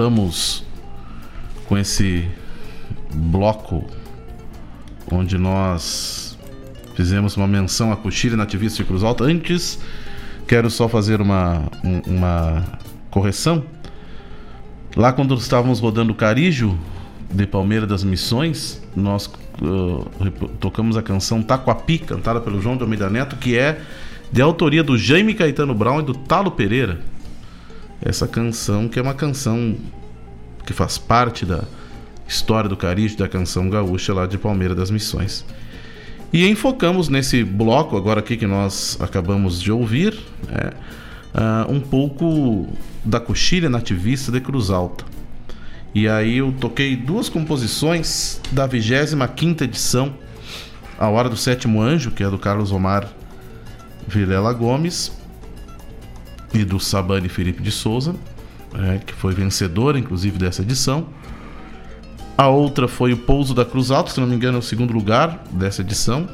voltamos 0.00 0.64
com 1.68 1.76
esse 1.76 2.26
bloco 3.12 3.84
onde 5.12 5.36
nós 5.36 6.38
fizemos 6.94 7.36
uma 7.36 7.46
menção 7.46 7.92
à 7.92 7.96
coxilha 7.96 8.34
nativista 8.34 8.78
de 8.78 8.84
Cruz 8.88 9.04
Alta. 9.04 9.24
Antes, 9.24 9.78
quero 10.48 10.70
só 10.70 10.88
fazer 10.88 11.20
uma, 11.20 11.64
um- 11.84 12.00
uma 12.16 12.64
correção. 13.10 13.62
Lá 14.96 15.12
quando 15.12 15.34
estávamos 15.34 15.80
rodando 15.80 16.12
o 16.12 16.14
Carijo 16.16 16.78
de 17.30 17.46
Palmeira 17.46 17.86
das 17.86 18.02
Missões, 18.02 18.80
nós 18.96 19.30
uh, 19.60 20.48
tocamos 20.58 20.96
a 20.96 21.02
canção 21.02 21.42
Taquapi, 21.42 21.98
cantada 21.98 22.40
pelo 22.40 22.60
João 22.62 22.76
de 22.76 22.82
Almeida 22.84 23.10
Neto, 23.10 23.36
que 23.36 23.56
é 23.58 23.78
de 24.32 24.40
autoria 24.40 24.82
do 24.82 24.96
Jaime 24.96 25.34
Caetano 25.34 25.74
Brown 25.74 26.00
e 26.00 26.04
do 26.04 26.14
Talo 26.14 26.50
Pereira 26.52 27.00
essa 28.02 28.26
canção 28.26 28.88
que 28.88 28.98
é 28.98 29.02
uma 29.02 29.14
canção 29.14 29.76
que 30.64 30.72
faz 30.72 30.98
parte 30.98 31.44
da 31.44 31.64
história 32.26 32.68
do 32.68 32.76
Carijo, 32.76 33.16
da 33.16 33.28
canção 33.28 33.68
gaúcha 33.68 34.14
lá 34.14 34.26
de 34.26 34.38
Palmeira 34.38 34.74
das 34.74 34.90
Missões. 34.90 35.44
E 36.32 36.46
enfocamos 36.48 37.08
nesse 37.08 37.42
bloco 37.42 37.96
agora 37.96 38.20
aqui 38.20 38.36
que 38.36 38.46
nós 38.46 38.96
acabamos 39.00 39.60
de 39.60 39.72
ouvir, 39.72 40.16
né, 40.48 40.70
ah, 41.34 41.66
um 41.68 41.80
pouco 41.80 42.68
da 43.04 43.18
coxilha 43.18 43.68
nativista 43.68 44.30
de 44.30 44.40
Cruz 44.40 44.70
Alta. 44.70 45.04
E 45.92 46.06
aí 46.06 46.38
eu 46.38 46.52
toquei 46.52 46.94
duas 46.94 47.28
composições 47.28 48.40
da 48.52 48.68
25ª 48.68 49.62
edição, 49.62 50.14
A 50.96 51.08
Hora 51.08 51.28
do 51.28 51.36
Sétimo 51.36 51.82
Anjo, 51.82 52.12
que 52.12 52.22
é 52.22 52.30
do 52.30 52.38
Carlos 52.38 52.70
Omar 52.70 53.08
Vilela 54.06 54.52
Gomes, 54.52 55.10
e 56.52 56.64
do 56.64 56.80
Sabane 56.80 57.28
Felipe 57.28 57.62
de 57.62 57.70
Souza, 57.70 58.14
é, 58.74 58.98
que 58.98 59.12
foi 59.12 59.34
vencedor, 59.34 59.96
inclusive, 59.96 60.38
dessa 60.38 60.62
edição. 60.62 61.08
A 62.36 62.48
outra 62.48 62.88
foi 62.88 63.12
o 63.12 63.16
Pouso 63.16 63.54
da 63.54 63.64
Cruz 63.64 63.90
Alta, 63.90 64.10
se 64.10 64.20
não 64.20 64.26
me 64.26 64.34
engano, 64.34 64.56
é 64.56 64.60
o 64.60 64.62
segundo 64.62 64.92
lugar 64.92 65.44
dessa 65.52 65.82
edição, 65.82 66.28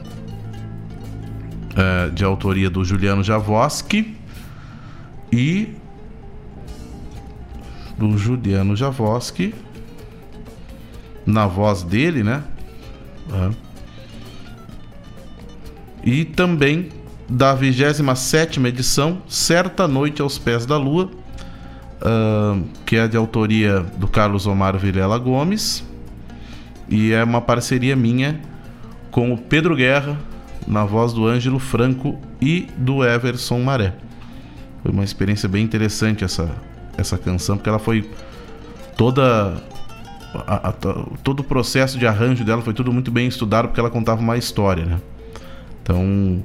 é, 1.77 2.09
de 2.11 2.25
autoria 2.25 2.71
do 2.71 2.85
Juliano 2.85 3.23
Javoski 3.23 4.17
e 5.33 5.75
do 7.99 8.17
Juliano 8.17 8.77
Javoski, 8.77 9.55
na 11.25 11.47
voz 11.47 11.83
dele, 11.83 12.23
né? 12.23 12.45
É. 13.33 13.67
E 16.05 16.25
também 16.25 16.91
da 17.28 17.55
27 17.55 18.61
edição, 18.66 19.19
Certa 19.28 19.89
Noite 19.89 20.23
aos 20.23 20.39
Pés 20.39 20.65
da 20.65 20.77
Lua, 20.77 21.11
ah, 22.01 22.59
que 22.85 22.97
é 22.97 23.09
de 23.09 23.16
autoria 23.16 23.81
do 23.97 24.07
Carlos 24.07 24.47
Omar 24.47 24.77
Vilela 24.77 25.19
Gomes, 25.19 25.85
e 26.89 27.12
é 27.12 27.23
uma 27.24 27.40
parceria 27.40 27.97
minha 27.97 28.40
com 29.11 29.32
o 29.32 29.39
Pedro 29.39 29.74
Guerra, 29.74 30.16
na 30.66 30.85
voz 30.85 31.12
do 31.12 31.27
Ângelo 31.27 31.59
Franco 31.59 32.19
e 32.40 32.69
do 32.77 33.05
Everson 33.05 33.61
Maré. 33.61 33.94
Foi 34.82 34.93
uma 34.93 35.05
experiência 35.05 35.48
bem 35.48 35.65
interessante 35.65 36.24
essa, 36.24 36.51
essa 36.97 37.16
canção, 37.16 37.57
porque 37.57 37.69
ela 37.69 37.78
foi 37.78 38.09
toda. 38.97 39.62
A, 40.47 40.69
a, 40.69 40.73
todo 41.23 41.40
o 41.40 41.44
processo 41.44 41.98
de 41.98 42.07
arranjo 42.07 42.44
dela 42.44 42.61
foi 42.62 42.74
tudo 42.74 42.93
muito 42.93 43.11
bem 43.11 43.27
estudado, 43.27 43.69
porque 43.69 43.81
ela 43.81 43.90
contava 43.90 44.20
uma 44.20 44.36
história, 44.36 44.85
né? 44.85 45.01
Então, 45.82 46.43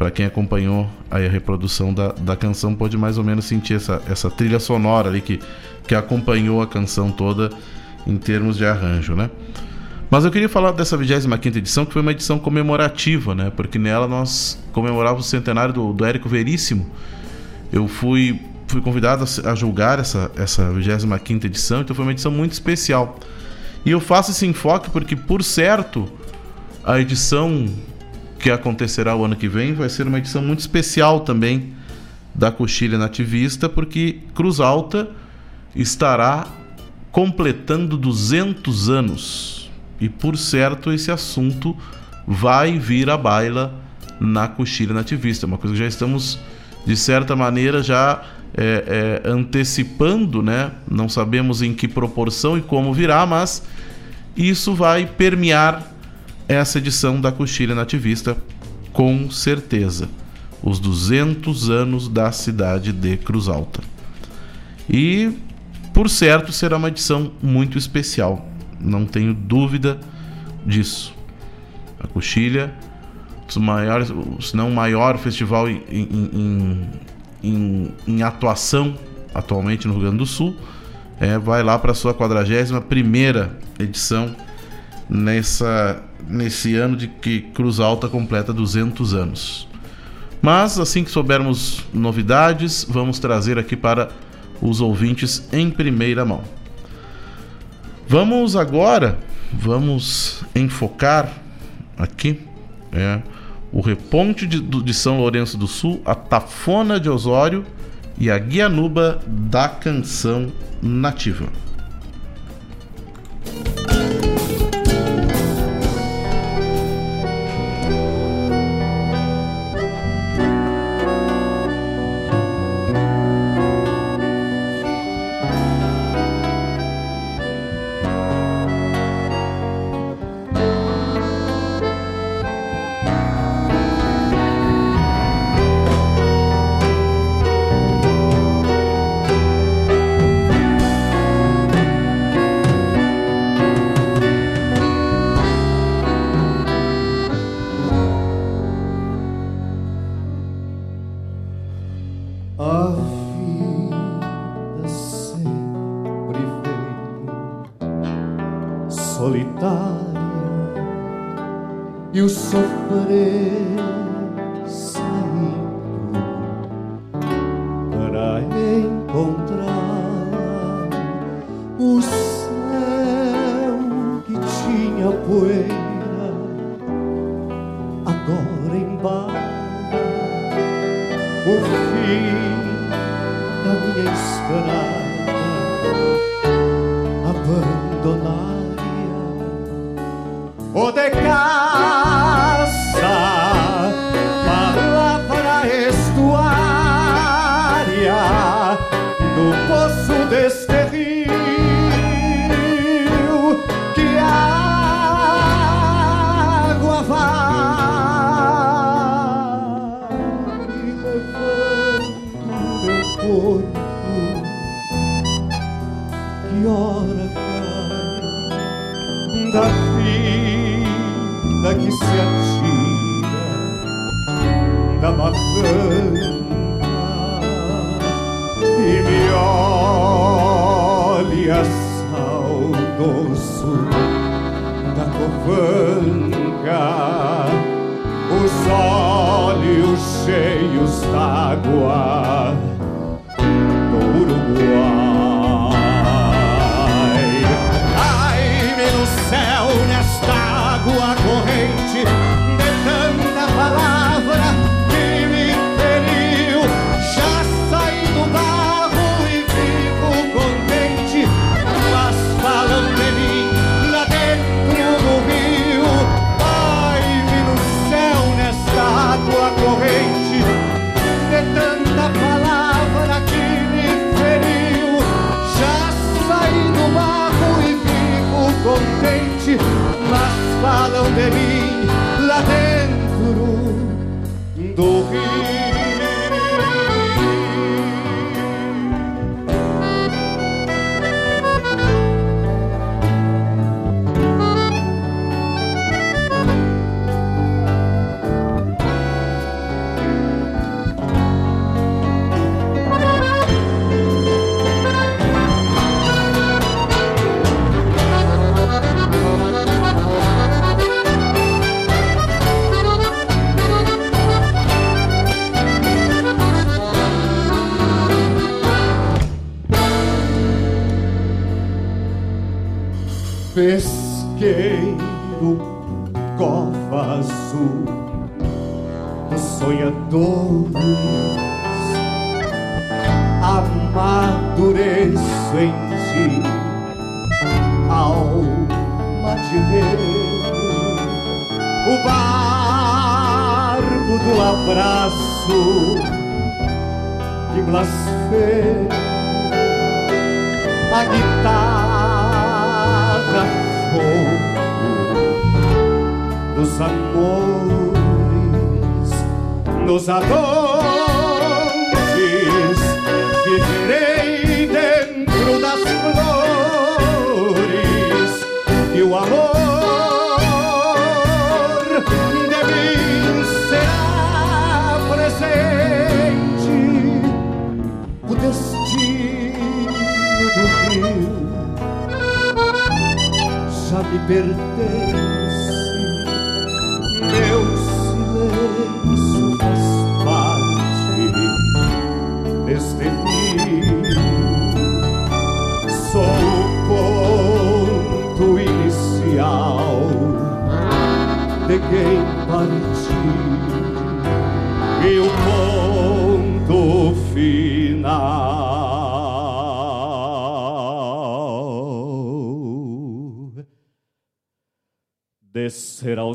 para 0.00 0.10
quem 0.10 0.24
acompanhou 0.24 0.88
a 1.10 1.18
reprodução 1.18 1.92
da, 1.92 2.12
da 2.12 2.34
canção, 2.34 2.74
pode 2.74 2.96
mais 2.96 3.18
ou 3.18 3.22
menos 3.22 3.44
sentir 3.44 3.74
essa, 3.74 4.00
essa 4.08 4.30
trilha 4.30 4.58
sonora 4.58 5.10
ali 5.10 5.20
que, 5.20 5.38
que 5.86 5.94
acompanhou 5.94 6.62
a 6.62 6.66
canção 6.66 7.12
toda 7.12 7.50
em 8.06 8.16
termos 8.16 8.56
de 8.56 8.64
arranjo, 8.64 9.14
né? 9.14 9.28
Mas 10.10 10.24
eu 10.24 10.30
queria 10.30 10.48
falar 10.48 10.72
dessa 10.72 10.96
25 10.96 11.48
edição, 11.48 11.84
que 11.84 11.92
foi 11.92 12.00
uma 12.00 12.12
edição 12.12 12.38
comemorativa, 12.38 13.34
né? 13.34 13.52
Porque 13.54 13.78
nela 13.78 14.08
nós 14.08 14.58
comemorávamos 14.72 15.26
o 15.26 15.28
centenário 15.28 15.74
do, 15.74 15.92
do 15.92 16.02
Érico 16.02 16.30
Veríssimo. 16.30 16.90
Eu 17.70 17.86
fui, 17.86 18.40
fui 18.68 18.80
convidado 18.80 19.22
a, 19.44 19.50
a 19.50 19.54
julgar 19.54 19.98
essa, 19.98 20.30
essa 20.34 20.72
25 20.72 21.44
edição, 21.44 21.82
então 21.82 21.94
foi 21.94 22.06
uma 22.06 22.12
edição 22.12 22.32
muito 22.32 22.52
especial. 22.52 23.18
E 23.84 23.90
eu 23.90 24.00
faço 24.00 24.30
esse 24.30 24.46
enfoque 24.46 24.88
porque, 24.88 25.14
por 25.14 25.44
certo, 25.44 26.10
a 26.82 26.98
edição 26.98 27.68
que 28.40 28.50
acontecerá 28.50 29.14
o 29.14 29.24
ano 29.24 29.36
que 29.36 29.48
vem 29.48 29.74
vai 29.74 29.88
ser 29.88 30.06
uma 30.06 30.18
edição 30.18 30.42
muito 30.42 30.60
especial 30.60 31.20
também 31.20 31.74
da 32.34 32.50
Coxilha 32.50 32.96
Nativista, 32.96 33.68
porque 33.68 34.20
Cruz 34.34 34.60
Alta 34.60 35.10
estará 35.74 36.46
completando 37.12 37.96
200 37.96 38.88
anos. 38.88 39.70
E 40.00 40.08
por 40.08 40.36
certo, 40.38 40.92
esse 40.92 41.10
assunto 41.10 41.76
vai 42.26 42.78
vir 42.78 43.10
à 43.10 43.16
baila 43.16 43.74
na 44.18 44.48
Coxilha 44.48 44.94
Nativista, 44.94 45.46
uma 45.46 45.58
coisa 45.58 45.74
que 45.74 45.80
já 45.80 45.86
estamos 45.86 46.38
de 46.86 46.96
certa 46.96 47.36
maneira 47.36 47.82
já 47.82 48.22
é, 48.56 49.20
é, 49.24 49.28
antecipando, 49.28 50.42
né? 50.42 50.70
Não 50.90 51.08
sabemos 51.08 51.60
em 51.62 51.74
que 51.74 51.86
proporção 51.86 52.56
e 52.56 52.62
como 52.62 52.94
virá, 52.94 53.26
mas 53.26 53.62
isso 54.36 54.74
vai 54.74 55.04
permear 55.04 55.89
essa 56.50 56.78
edição 56.78 57.20
da 57.20 57.30
Coxilha 57.30 57.76
Nativista, 57.76 58.36
com 58.92 59.30
certeza. 59.30 60.08
Os 60.60 60.80
200 60.80 61.70
anos 61.70 62.08
da 62.08 62.32
cidade 62.32 62.92
de 62.92 63.16
Cruz 63.16 63.48
Alta. 63.48 63.80
E, 64.88 65.32
por 65.94 66.10
certo, 66.10 66.52
será 66.52 66.76
uma 66.76 66.88
edição 66.88 67.30
muito 67.40 67.78
especial. 67.78 68.48
Não 68.80 69.06
tenho 69.06 69.32
dúvida 69.32 70.00
disso. 70.66 71.14
A 72.00 72.08
Coxilha, 72.08 72.74
maiores, 73.56 74.12
se 74.40 74.56
não 74.56 74.70
o 74.70 74.74
maior 74.74 75.18
festival 75.18 75.68
em, 75.68 75.82
em, 75.88 76.88
em, 77.44 77.92
em, 78.08 78.22
atuação 78.22 78.98
atualmente 79.32 79.86
no 79.86 79.94
Rio 79.94 80.02
Grande 80.02 80.18
do 80.18 80.26
Sul, 80.26 80.56
é, 81.20 81.38
vai 81.38 81.62
lá 81.62 81.78
para 81.78 81.92
a 81.92 81.94
sua 81.94 82.12
41 82.12 82.80
primeira 82.82 83.56
edição 83.78 84.34
nessa 85.10 86.02
nesse 86.28 86.76
ano 86.76 86.96
de 86.96 87.08
que 87.08 87.40
Cruz 87.40 87.80
Alta 87.80 88.08
completa 88.08 88.52
200 88.52 89.14
anos. 89.14 89.68
Mas 90.40 90.78
assim 90.78 91.02
que 91.02 91.10
soubermos 91.10 91.84
novidades, 91.92 92.86
vamos 92.88 93.18
trazer 93.18 93.58
aqui 93.58 93.76
para 93.76 94.10
os 94.62 94.80
ouvintes 94.80 95.48
em 95.52 95.70
primeira 95.70 96.24
mão. 96.24 96.42
Vamos 98.08 98.56
agora, 98.56 99.18
vamos 99.52 100.42
enfocar 100.54 101.30
aqui 101.98 102.40
é, 102.92 103.20
o 103.72 103.80
Reponte 103.80 104.46
de, 104.46 104.60
de 104.60 104.94
São 104.94 105.18
Lourenço 105.18 105.58
do 105.58 105.66
Sul, 105.66 106.00
a 106.04 106.14
Tafona 106.14 106.98
de 106.98 107.08
Osório 107.08 107.64
e 108.18 108.30
a 108.30 108.38
Guianuba 108.38 109.20
da 109.26 109.68
Canção 109.68 110.50
Nativa. 110.82 111.46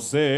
Ser 0.06 0.35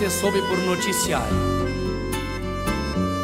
se 0.00 0.08
soube 0.08 0.40
por 0.40 0.56
noticiário. 0.60 1.36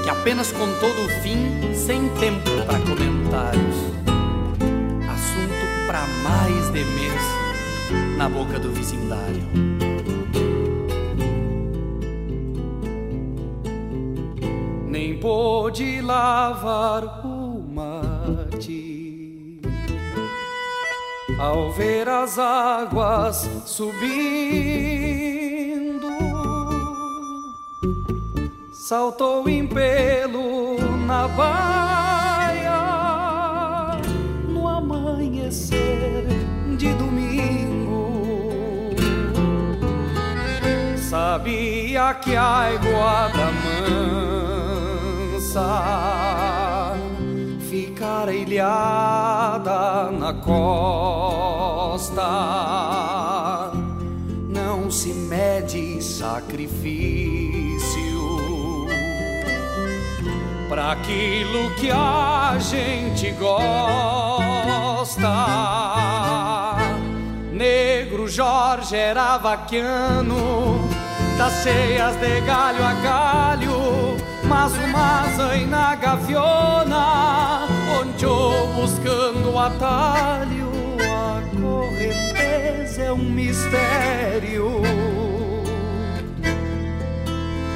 Que 0.04 0.10
apenas 0.10 0.52
contou 0.52 0.90
do 0.90 1.08
fim, 1.22 1.72
sem 1.72 2.06
tempo 2.20 2.50
para 2.66 2.78
comentários. 2.80 3.76
Assunto 5.10 5.86
para 5.86 6.06
mais 6.22 6.70
de 6.74 6.84
mês 6.84 7.22
na 8.18 8.28
boca 8.28 8.58
do 8.58 8.70
vecindário. 8.72 9.48
Nem 14.86 15.18
pôde 15.18 16.02
lavar 16.02 17.24
o 17.24 17.64
mate 17.72 18.86
ao 21.38 21.72
ver 21.72 22.06
as 22.06 22.38
águas 22.38 23.48
subindo, 23.64 25.45
saltou 28.88 29.48
em 29.48 29.66
pelo 29.66 30.76
na 31.08 31.26
baia 31.26 32.70
no 34.48 34.68
amanhecer 34.68 36.24
de 36.78 36.94
domingo. 36.94 38.94
Sabia 40.96 42.14
que 42.14 42.36
a 42.36 42.74
iguada 42.74 43.50
mansa 45.34 46.94
ficar 47.68 48.32
ilhada 48.32 50.12
na 50.12 50.32
costa. 50.32 52.22
Não 54.48 54.88
se 54.92 55.12
mede 55.12 56.00
sacrifício 56.00 57.45
para 60.68 60.92
aquilo 60.92 61.70
que 61.76 61.90
a 61.90 62.56
gente 62.58 63.30
gosta. 63.32 63.56
Negro 67.52 68.28
Jorge 68.28 68.96
era 68.96 69.38
vaquiano, 69.38 70.88
das 71.38 71.62
cheias 71.62 72.16
de 72.16 72.40
galho 72.40 72.84
a 72.84 72.92
galho, 72.94 74.16
mas 74.44 74.72
uma 74.76 75.24
zaina 75.36 75.94
gaviona, 75.94 77.66
onde 78.00 78.24
eu 78.24 78.66
buscando 78.74 79.58
atalho, 79.58 80.70
a 81.00 81.42
correnteza 81.60 83.02
é 83.02 83.12
um 83.12 83.18
mistério. 83.18 84.82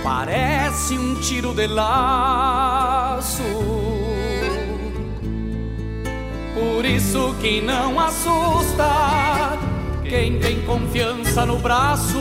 Parece 0.03 0.99
um 0.99 1.15
tiro 1.21 1.53
de 1.55 1.67
laço. 1.67 3.43
Por 6.55 6.85
isso 6.85 7.35
que 7.41 7.61
não 7.61 7.99
assusta 8.01 9.59
quem 10.03 10.39
tem 10.39 10.63
confiança 10.63 11.45
no 11.47 11.59
braço. 11.59 12.19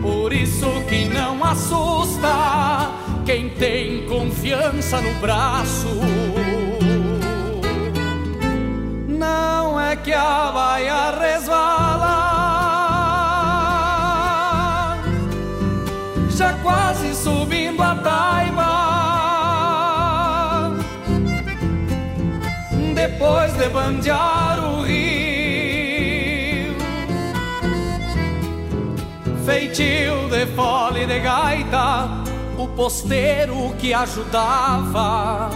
Por 0.00 0.32
isso 0.32 0.66
que 0.88 1.04
não 1.06 1.42
assusta 1.44 2.90
quem 3.24 3.48
tem 3.50 4.06
confiança 4.06 5.00
no 5.00 5.14
braço. 5.20 5.88
Não 9.08 9.80
é 9.80 9.96
que 9.96 10.12
a 10.12 10.50
baia 10.52 11.10
resvala, 11.18 12.31
quase 16.72 17.14
subindo 17.14 17.82
a 17.82 17.94
taiba. 17.96 18.72
Depois 22.94 23.52
de 23.58 23.68
bandear 23.68 24.58
o 24.72 24.82
rio, 24.82 26.74
feitio 29.44 30.30
de 30.30 30.46
fole 30.54 31.06
de 31.06 31.20
gaita, 31.20 32.08
o 32.56 32.66
posteiro 32.68 33.74
que 33.78 33.92
ajudava 33.92 35.50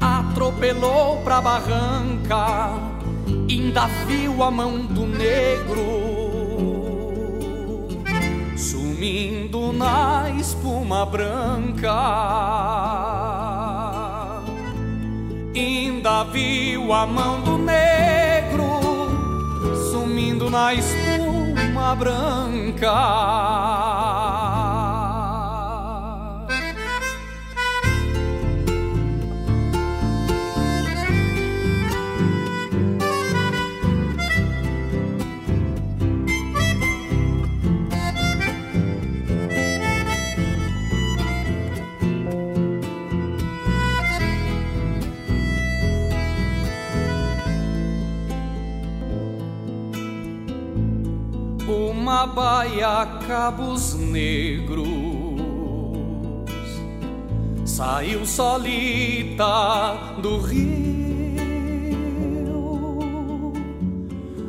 atropelou 0.00 1.18
pra 1.22 1.42
barranca, 1.42 2.70
ainda 3.48 3.86
viu 4.06 4.42
a 4.42 4.50
mão 4.50 4.86
do 4.86 5.06
negro 5.06 6.19
sumindo 9.00 9.72
na 9.72 10.28
espuma 10.38 11.06
branca. 11.06 11.90
Ainda 15.56 16.24
viu 16.24 16.92
a 16.92 17.06
mão 17.06 17.40
do 17.40 17.56
negro 17.56 18.68
sumindo 19.90 20.50
na 20.50 20.74
espuma 20.74 21.96
branca. 21.96 22.90
Uma 52.10 52.26
baia 52.26 53.06
cabos 53.28 53.94
negros 53.94 54.88
saiu 57.64 58.26
solita 58.26 59.96
do 60.20 60.38
rio. 60.40 60.72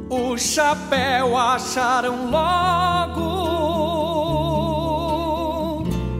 O 0.09 0.35
chapéu 0.39 1.37
acharam 1.37 2.31
logo 2.31 3.21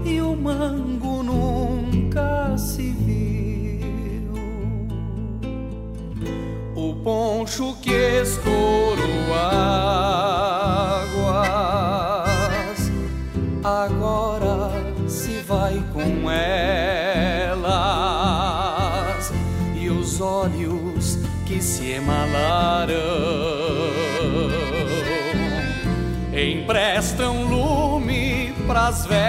e 0.06 0.22
o 0.22 0.36
mango 0.36 1.24
nunca 1.24 2.56
se 2.56 2.92
viu. 2.92 4.32
O 6.76 6.94
poncho 7.04 7.76
que 7.82 8.22
escorou 8.22 9.34
águas 9.34 11.21
agora 13.64 14.72
se 15.08 15.42
vai 15.42 15.82
com 15.94 16.30
elas 16.30 17.62
e 19.76 19.90
os 19.90 20.20
olhos 20.20 21.20
que 21.46 21.62
se 21.62 21.92
emalaram 21.92 22.98
emprestam 26.34 27.44
lume 27.44 28.54
pras 28.66 29.06
velas. 29.06 29.22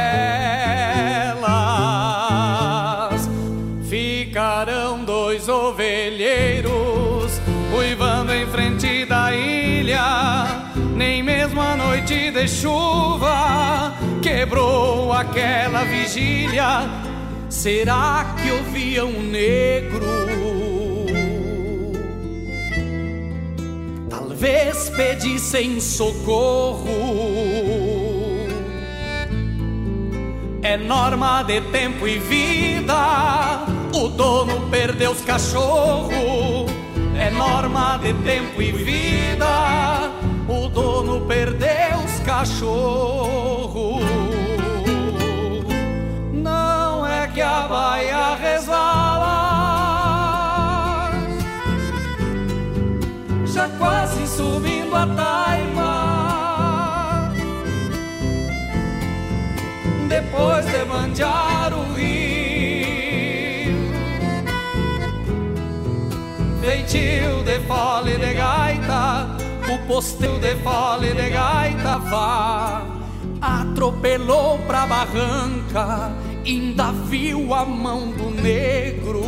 Ficarão 3.88 5.04
dois 5.04 5.48
ovelheiros 5.48 7.40
uivando 7.76 8.32
em 8.32 8.46
frente 8.46 9.04
da 9.04 9.34
ilha. 9.34 10.46
Nem 10.94 11.22
mesmo 11.22 11.60
a 11.60 11.76
noite 11.76 12.30
de 12.30 12.48
chuva 12.48 13.92
quebrou 14.32 15.12
aquela 15.12 15.84
vigília. 15.84 16.88
Será 17.50 18.34
que 18.36 18.50
ouviam 18.50 19.08
um 19.08 19.22
negro? 19.22 20.06
Talvez 24.08 24.88
pedissem 24.90 25.78
socorro. 25.80 26.88
É 30.62 30.78
norma 30.78 31.42
de 31.42 31.60
tempo 31.60 32.08
e 32.08 32.18
vida. 32.18 33.66
O 33.94 34.08
dono 34.08 34.70
perdeu 34.70 35.10
os 35.10 35.20
cachorros. 35.20 36.72
É 37.18 37.30
norma 37.30 37.98
de 37.98 38.14
tempo 38.14 38.62
e 38.62 38.72
vida 38.72 40.12
o 40.48 40.68
dono 40.68 41.22
perdeu 41.26 41.98
os 42.04 42.18
cachorros. 42.20 44.02
Que 47.52 48.10
a 48.10 48.34
resvala, 48.34 49.36
já 53.44 53.68
quase 53.78 54.26
subindo 54.26 54.96
a 54.96 55.06
taima. 55.06 55.92
Depois 60.08 60.64
de 60.64 60.84
bandear 60.86 61.72
o 61.74 61.92
rio, 61.92 63.76
feitio 66.62 67.44
de 67.44 67.60
fole 67.66 68.16
de 68.16 68.32
gaita 68.34 69.28
o 69.72 69.78
posteiro 69.86 70.38
de 70.38 70.56
fole 70.56 71.12
de 71.14 71.30
gaita 71.30 71.98
vá. 71.98 72.82
Atropelou 73.40 74.58
pra 74.66 74.86
barranca, 74.86 76.12
ainda 76.44 76.90
viu 76.92 77.54
a 77.54 77.64
mão 77.64 78.10
do 78.12 78.30
negro 78.30 79.22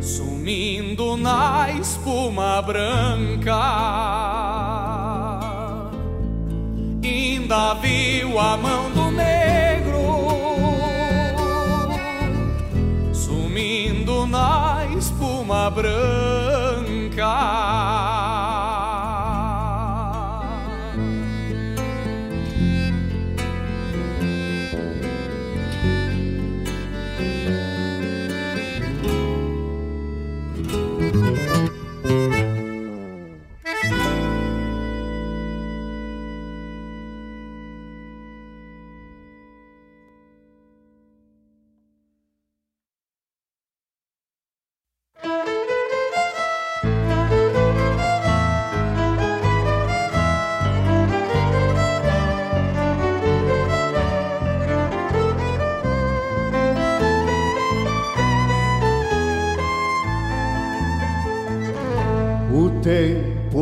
sumindo 0.00 1.16
na 1.16 1.70
espuma 1.70 2.62
branca. 2.62 3.60
Ainda 7.04 7.74
viu 7.74 8.38
a 8.38 8.56
mão 8.56 8.90
do 8.92 9.10
negro 9.10 10.00
sumindo 13.12 14.26
na 14.26 14.86
espuma 14.96 15.70
branca. 15.70 16.10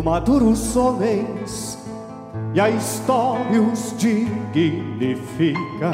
Tempo 0.08 0.10
madura 0.10 0.44
os 0.44 0.76
homens 0.76 1.78
e 2.54 2.60
a 2.60 2.70
história 2.70 3.60
os 3.60 3.94
dignifica. 3.98 5.92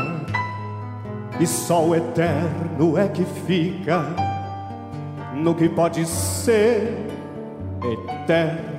E 1.40 1.46
só 1.46 1.84
o 1.84 1.94
eterno 1.94 2.96
é 2.96 3.08
que 3.08 3.24
fica 3.24 4.06
no 5.34 5.54
que 5.54 5.68
pode 5.68 6.06
ser 6.06 7.08
eterno. 7.82 8.74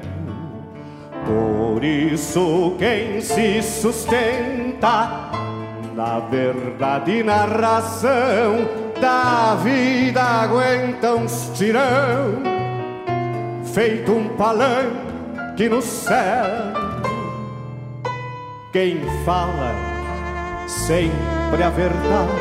Por 1.25 1.83
isso, 1.83 2.75
quem 2.77 3.19
se 3.19 3.61
sustenta 3.61 5.31
na 5.95 6.19
verdade 6.19 7.19
e 7.19 7.23
na 7.23 7.45
razão 7.45 8.67
da 9.01 9.55
vida 9.55 10.21
aguenta 10.21 11.15
uns 11.15 11.51
tirão 11.53 12.41
feito 13.73 14.11
um 14.11 14.29
palanque 14.29 15.04
no 15.63 15.81
céu. 15.81 16.45
Quem 18.73 18.99
fala 19.23 19.73
sempre 20.67 21.63
a 21.63 21.69
verdade 21.69 22.33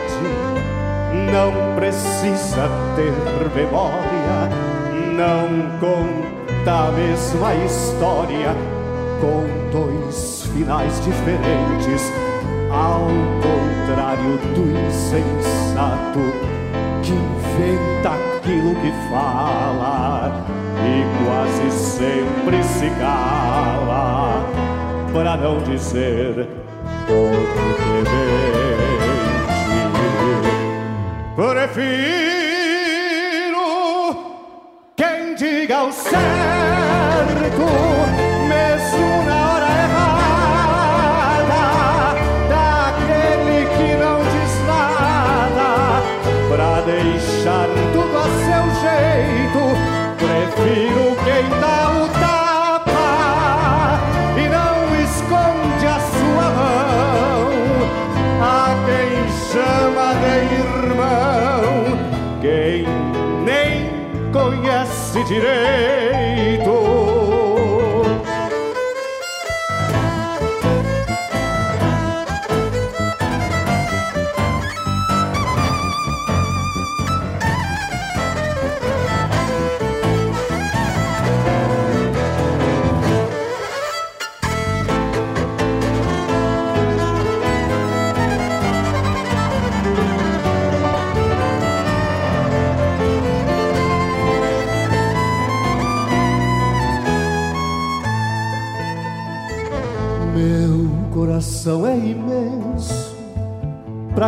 não 1.31 1.77
precisa 1.77 2.69
ter 2.97 3.13
memória, 3.55 4.51
não 5.17 5.79
conta 5.79 6.89
a 6.89 6.93
mesma 6.93 7.55
história 7.55 8.53
com 9.21 9.45
dois 9.71 10.43
finais 10.53 11.01
diferentes, 11.05 12.13
ao 12.69 13.07
contrário 13.41 14.39
do 14.57 14.87
insensato 14.89 16.19
que 17.01 17.13
inventa 17.13 18.11
aquilo 18.11 18.75
que 18.75 18.91
fala 19.09 20.64
e 20.81 21.05
quase 21.25 21.71
sempre 21.71 22.63
se 22.63 22.91
cala, 22.99 24.45
para 25.13 25.37
não 25.37 25.59
dizer 25.63 26.49
todo 27.07 27.75
demente. 27.93 28.25
Prefiro 31.37 32.45
quem 34.97 35.35
diga 35.35 35.83
o 35.85 35.93
certo, 35.93 36.15
mesmo 38.49 39.23
na 39.27 39.53
hora 39.53 39.67
errada, 39.85 41.65
daquele 42.49 43.67
que 43.67 43.89
não 43.97 44.19
diz 44.23 44.55
nada, 44.67 45.69
pra 46.49 46.73
deixar 46.83 47.67
tudo 47.93 48.17
a 48.17 48.27
seu 48.45 48.65
jeito. 48.81 49.94
Prefiro 50.55 51.17
quem 51.25 51.49
dá 51.61 51.91
o 51.91 52.09
tapa 52.21 53.99
e 54.39 54.49
não 54.49 54.95
esconde 55.03 55.87
a 55.87 55.99
sua 55.99 56.47
mão. 56.51 57.51
A 58.41 58.77
quem 58.87 59.29
chama 59.51 60.15
de 60.15 60.35
irmão, 60.61 61.63
quem 62.41 62.87
nem 63.45 63.75
conhece 64.33 65.25
direito. 65.25 66.04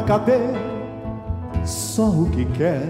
Caber 0.07 0.55
só 1.65 2.09
o 2.09 2.31
que 2.31 2.45
quer. 2.47 2.89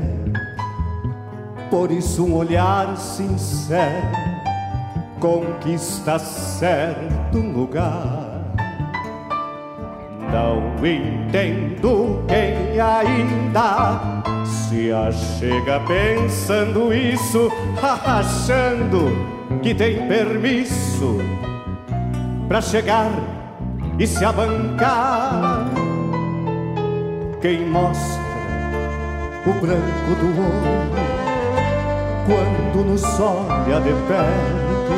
Por 1.71 1.91
isso 1.91 2.25
um 2.25 2.35
olhar 2.35 2.97
sincero 2.97 4.07
conquista 5.19 6.19
certo 6.19 7.39
lugar. 7.39 8.37
Não 10.31 10.77
entendo 10.87 12.23
quem 12.29 12.79
ainda 12.79 14.23
se 14.45 14.93
achega 14.93 15.81
pensando 15.81 16.93
isso, 16.93 17.51
achando 17.81 19.11
que 19.63 19.75
tem 19.75 20.07
permisso 20.07 21.19
pra 22.47 22.61
chegar 22.61 23.11
e 23.99 24.07
se 24.07 24.25
abancar. 24.25 25.76
Quem 27.41 27.67
mostra 27.67 28.23
o 29.47 29.53
branco 29.61 30.15
do 30.19 30.41
olho 30.41 31.07
quando 32.27 32.85
nos 32.87 33.05
olha 33.21 33.81
de 33.81 33.93
perto, 34.09 34.97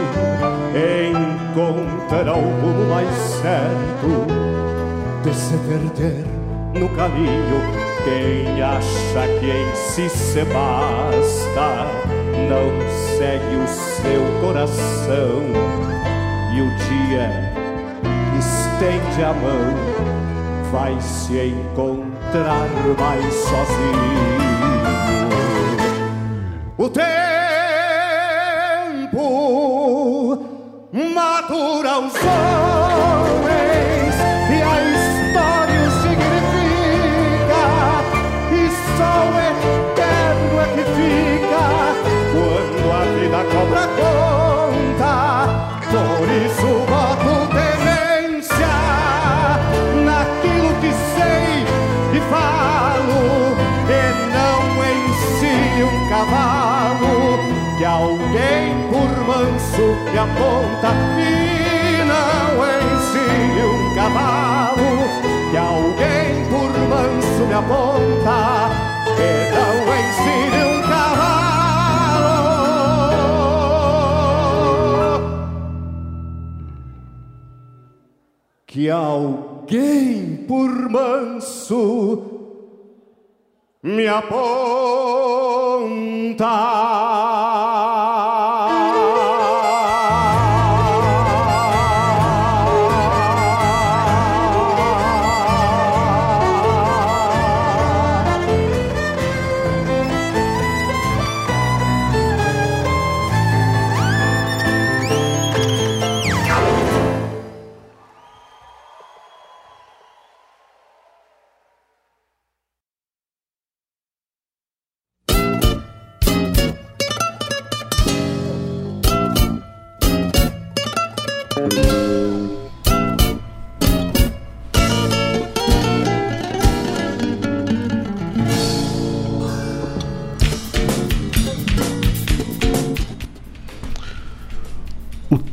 encontra 1.52 2.32
o 2.32 2.40
rumo 2.40 2.88
mais 2.88 3.12
certo 3.14 4.26
de 5.22 5.34
se 5.34 5.56
perder 5.68 6.24
no 6.74 6.88
caminho. 6.90 7.60
Quem 8.04 8.62
acha 8.62 9.26
que 9.40 9.50
em 9.50 9.74
si 9.74 10.08
se 10.08 10.44
basta, 10.44 11.86
não 12.48 12.70
segue 13.18 13.56
o 13.56 13.66
seu 13.66 14.22
coração 14.40 15.42
e 16.54 16.62
o 16.62 16.68
dia 16.86 17.52
estende 18.38 19.24
a 19.24 19.32
mão, 19.34 19.74
vai 20.72 20.98
se 21.00 21.48
encontrar 21.48 22.17
mais 22.98 23.34
sozinho. 23.34 24.28
O 26.76 26.88
tempo 26.88 27.08
matura 31.14 31.98
os 31.98 32.14
homens 32.14 32.87
manso 59.38 59.86
me 60.10 60.18
aponta 60.18 60.90
e 61.16 62.02
não 62.04 62.50
ensine 62.66 63.62
um 63.62 63.94
cavalo 63.94 64.90
que 65.50 65.56
alguém 65.56 66.44
por 66.50 66.70
manso 66.88 67.42
me 67.46 67.54
aponta 67.54 68.38
e 69.16 69.30
não 69.54 69.74
ensine 69.94 70.60
um 70.64 70.82
cavalo 70.88 72.28
que 78.66 78.90
alguém 78.90 80.36
por 80.48 80.70
manso 80.90 81.82
me 83.84 84.08
aponta. 84.08 84.48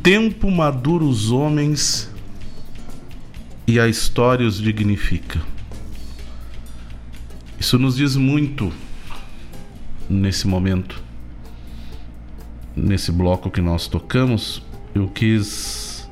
Tempo 0.06 0.48
madura 0.52 1.02
os 1.02 1.32
homens 1.32 2.08
e 3.66 3.80
a 3.80 3.88
história 3.88 4.46
os 4.46 4.56
dignifica. 4.56 5.42
Isso 7.58 7.76
nos 7.76 7.96
diz 7.96 8.14
muito 8.14 8.72
nesse 10.08 10.46
momento, 10.46 11.02
nesse 12.76 13.10
bloco 13.10 13.50
que 13.50 13.60
nós 13.60 13.88
tocamos. 13.88 14.62
Eu 14.94 15.08
quis 15.08 16.08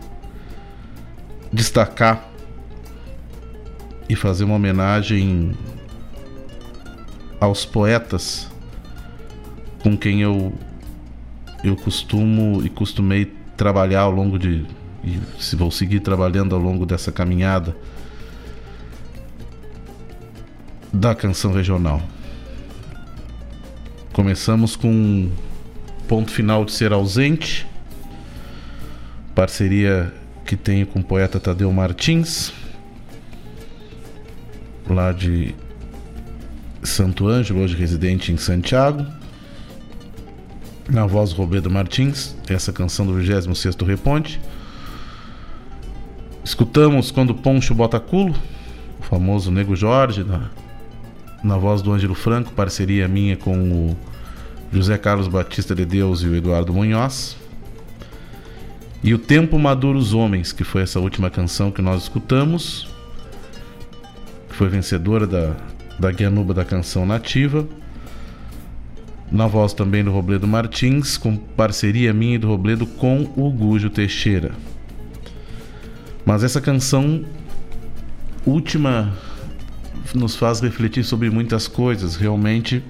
destacar 1.53 2.29
e 4.09 4.17
fazer 4.17 4.43
uma 4.43 4.57
homenagem 4.57 5.53
aos 7.41 7.65
poetas 7.65 8.51
com 9.85 9.97
quem 9.97 10.21
eu 10.21 10.53
eu 11.63 11.77
costumo 11.77 12.61
e 12.65 12.69
costumei 12.69 13.44
trabalhar 13.57 14.01
ao 14.01 14.11
longo 14.11 14.39
de 14.39 14.67
e 15.05 15.21
se 15.39 15.55
vou 15.55 15.71
seguir 15.71 16.01
trabalhando 16.01 16.55
ao 16.55 16.61
longo 16.61 16.87
dessa 16.87 17.13
caminhada 17.13 17.77
da 20.93 21.15
canção 21.15 21.53
regional. 21.53 22.01
Começamos 24.13 24.77
com 24.77 25.29
Ponto 26.09 26.31
Final 26.31 26.65
de 26.65 26.73
Ser 26.73 26.93
Ausente, 26.93 27.67
parceria 29.35 30.13
que 30.47 30.57
tenho 30.57 30.87
com 30.87 31.01
o 31.01 31.05
poeta 31.05 31.41
Tadeu 31.41 31.71
Martins, 31.73 32.53
lá 34.89 35.13
de 35.13 35.55
Santo 36.83 37.27
Ângelo, 37.27 37.61
hoje 37.61 37.75
residente 37.77 38.31
em 38.31 38.37
Santiago. 38.37 39.05
Na 40.89 41.07
voz 41.07 41.33
do 41.33 41.37
Roberto 41.37 41.71
Martins, 41.71 42.37
essa 42.47 42.73
canção 42.73 43.07
do 43.07 43.15
26º 43.15 43.87
Reponte. 43.87 44.41
Escutamos 46.45 47.11
Quando 47.11 47.35
Poncho 47.35 47.75
Bota 47.75 47.99
Culo, 47.99 48.35
o 49.01 49.03
famoso 49.03 49.51
Nego 49.51 49.75
Jorge, 49.75 50.23
na, 50.23 50.51
na 51.43 51.57
voz 51.57 51.81
do 51.81 51.91
Ângelo 51.91 52.15
Franco, 52.15 52.53
parceria 52.53 53.09
minha 53.09 53.35
com 53.35 53.57
o 53.57 53.97
José 54.71 54.99
Carlos 54.99 55.27
Batista 55.27 55.75
de 55.75 55.87
Deus 55.87 56.21
e 56.21 56.27
o 56.27 56.37
Eduardo 56.37 56.75
Munhoz. 56.75 57.35
E 59.03 59.15
O 59.15 59.19
Tempo 59.19 59.59
Madura 59.59 59.97
os 59.97 60.13
Homens, 60.13 60.53
que 60.53 60.65
foi 60.65 60.83
essa 60.83 61.01
última 61.01 61.31
canção 61.31 61.71
que 61.71 61.81
nós 61.81 62.03
escutamos, 62.03 62.89
que 64.51 64.55
foi 64.55 64.69
vencedora 64.69 65.27
da, 65.27 65.57
da 65.99 66.11
Guianuba 66.11 66.53
da 66.53 66.65
Canção 66.65 67.07
Nativa. 67.07 67.67
Na 69.35 69.49
voz 69.49 69.75
também 69.75 70.05
do 70.05 70.13
Robledo 70.13 70.47
Martins, 70.47 71.17
com 71.17 71.37
parceria 71.37 72.13
minha 72.15 72.37
e 72.37 72.39
do 72.39 72.47
Robledo 72.47 72.87
com 72.87 73.29
o 73.37 73.51
Gujo 73.51 73.91
Teixeira. 73.91 74.53
Mas 76.25 76.45
essa 76.45 76.61
canção 76.61 77.25
última 78.47 79.13
nos 80.15 80.37
faz 80.37 80.61
refletir 80.61 81.03
sobre 81.03 81.31
muitas 81.31 81.67
coisas, 81.67 82.15
realmente, 82.15 82.81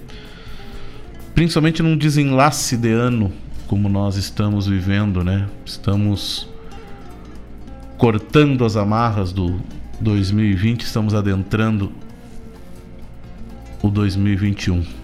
principalmente 1.34 1.82
num 1.82 1.96
desenlace 1.96 2.76
de 2.76 2.92
ano 2.92 3.32
como 3.66 3.88
nós 3.88 4.16
estamos 4.16 4.66
vivendo, 4.66 5.24
né? 5.24 5.48
Estamos 5.64 6.46
cortando 7.96 8.66
as 8.66 8.76
amarras 8.76 9.32
do 9.32 9.58
2020, 9.98 10.82
estamos 10.82 11.14
adentrando 11.14 11.90
o 13.82 13.88
2021. 13.88 15.03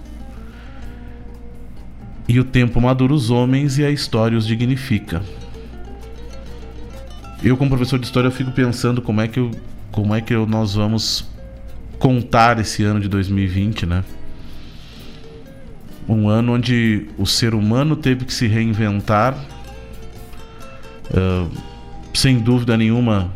E 2.30 2.38
o 2.38 2.44
tempo 2.44 2.80
madura 2.80 3.12
os 3.12 3.28
homens 3.28 3.76
e 3.76 3.84
a 3.84 3.90
história 3.90 4.38
os 4.38 4.46
dignifica. 4.46 5.20
Eu, 7.42 7.56
como 7.56 7.70
professor 7.70 7.98
de 7.98 8.06
história, 8.06 8.30
fico 8.30 8.52
pensando 8.52 9.02
como 9.02 9.20
é 9.20 9.26
que, 9.26 9.40
eu, 9.40 9.50
como 9.90 10.14
é 10.14 10.20
que 10.20 10.32
eu, 10.32 10.46
nós 10.46 10.76
vamos 10.76 11.28
contar 11.98 12.60
esse 12.60 12.84
ano 12.84 13.00
de 13.00 13.08
2020, 13.08 13.84
né? 13.84 14.04
Um 16.08 16.28
ano 16.28 16.52
onde 16.52 17.08
o 17.18 17.26
ser 17.26 17.52
humano 17.52 17.96
teve 17.96 18.24
que 18.24 18.32
se 18.32 18.46
reinventar, 18.46 19.34
uh, 21.10 21.50
sem 22.14 22.38
dúvida 22.38 22.76
nenhuma, 22.76 23.32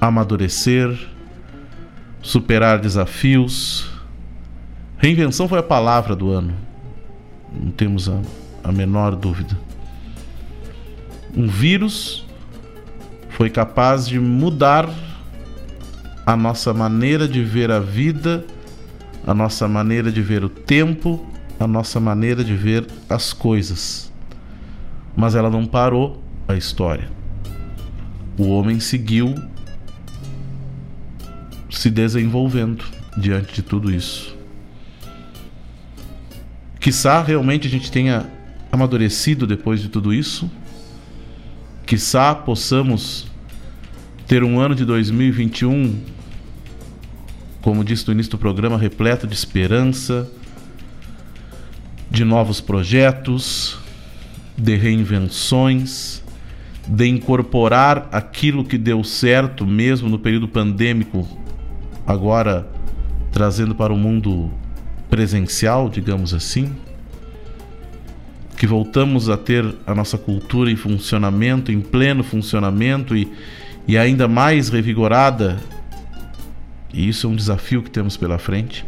amadurecer, 0.00 0.98
superar 2.20 2.80
desafios. 2.80 3.88
Reinvenção 4.98 5.46
foi 5.46 5.60
a 5.60 5.62
palavra 5.62 6.16
do 6.16 6.28
ano, 6.32 6.69
não 7.52 7.70
temos 7.70 8.08
a, 8.08 8.20
a 8.64 8.72
menor 8.72 9.16
dúvida. 9.16 9.56
Um 11.36 11.46
vírus 11.46 12.26
foi 13.30 13.48
capaz 13.48 14.06
de 14.06 14.18
mudar 14.18 14.88
a 16.26 16.36
nossa 16.36 16.74
maneira 16.74 17.26
de 17.26 17.42
ver 17.42 17.70
a 17.70 17.80
vida, 17.80 18.44
a 19.26 19.34
nossa 19.34 19.66
maneira 19.66 20.12
de 20.12 20.20
ver 20.20 20.44
o 20.44 20.48
tempo, 20.48 21.24
a 21.58 21.66
nossa 21.66 21.98
maneira 21.98 22.44
de 22.44 22.54
ver 22.54 22.86
as 23.08 23.32
coisas. 23.32 24.12
Mas 25.16 25.34
ela 25.34 25.50
não 25.50 25.66
parou 25.66 26.22
a 26.46 26.54
história. 26.54 27.08
O 28.38 28.48
homem 28.48 28.80
seguiu 28.80 29.34
se 31.70 31.90
desenvolvendo 31.90 32.84
diante 33.16 33.54
de 33.54 33.62
tudo 33.62 33.90
isso. 33.90 34.39
Quizá 36.80 37.22
realmente 37.22 37.68
a 37.68 37.70
gente 37.70 37.92
tenha 37.92 38.26
amadurecido 38.72 39.46
depois 39.46 39.80
de 39.82 39.90
tudo 39.90 40.14
isso. 40.14 40.50
Quizá 41.84 42.34
possamos 42.34 43.26
ter 44.26 44.42
um 44.42 44.58
ano 44.58 44.74
de 44.74 44.86
2021, 44.86 46.00
como 47.60 47.84
disse 47.84 48.06
no 48.06 48.14
início 48.14 48.30
do 48.30 48.38
programa, 48.38 48.78
repleto 48.78 49.26
de 49.26 49.34
esperança, 49.34 50.26
de 52.10 52.24
novos 52.24 52.62
projetos, 52.62 53.78
de 54.56 54.74
reinvenções, 54.76 56.22
de 56.86 57.06
incorporar 57.06 58.08
aquilo 58.10 58.64
que 58.64 58.78
deu 58.78 59.04
certo 59.04 59.66
mesmo 59.66 60.08
no 60.08 60.18
período 60.18 60.48
pandêmico, 60.48 61.28
agora 62.06 62.66
trazendo 63.30 63.74
para 63.74 63.92
o 63.92 63.96
mundo 63.98 64.50
presencial, 65.10 65.90
digamos 65.90 66.32
assim 66.32 66.74
que 68.60 68.66
voltamos 68.66 69.30
a 69.30 69.38
ter 69.38 69.74
a 69.86 69.94
nossa 69.94 70.18
cultura 70.18 70.70
em 70.70 70.76
funcionamento, 70.76 71.72
em 71.72 71.80
pleno 71.80 72.22
funcionamento 72.22 73.16
e, 73.16 73.32
e 73.88 73.96
ainda 73.96 74.28
mais 74.28 74.68
revigorada. 74.68 75.56
E 76.92 77.08
isso 77.08 77.26
é 77.26 77.30
um 77.30 77.34
desafio 77.34 77.82
que 77.82 77.90
temos 77.90 78.18
pela 78.18 78.36
frente. 78.36 78.84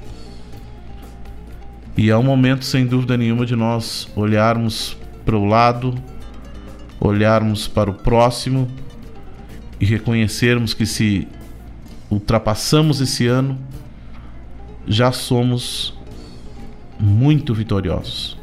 E 1.97 2.11
é 2.11 2.17
um 2.19 2.23
momento, 2.23 2.67
sem 2.67 2.85
dúvida 2.85 3.17
nenhuma, 3.17 3.47
de 3.47 3.57
nós 3.57 4.07
olharmos 4.15 4.95
para 5.25 5.39
o 5.39 5.47
lado, 5.47 5.95
olharmos 7.01 7.67
para 7.67 7.91
o 7.91 7.95
próximo 7.95 8.69
e 9.81 9.87
reconhecermos 9.87 10.75
que 10.75 10.85
se 10.85 11.27
ultrapassamos 12.11 13.01
esse 13.01 13.27
ano, 13.27 13.59
já 14.87 15.13
somos 15.13 15.99
muito 17.03 17.53
vitoriosos. 17.53 18.39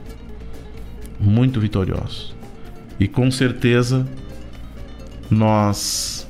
Muito 1.18 1.62
vitoriosos. 1.62 2.36
E 3.00 3.08
com 3.08 3.32
certeza 3.32 4.06
nós 5.32 6.28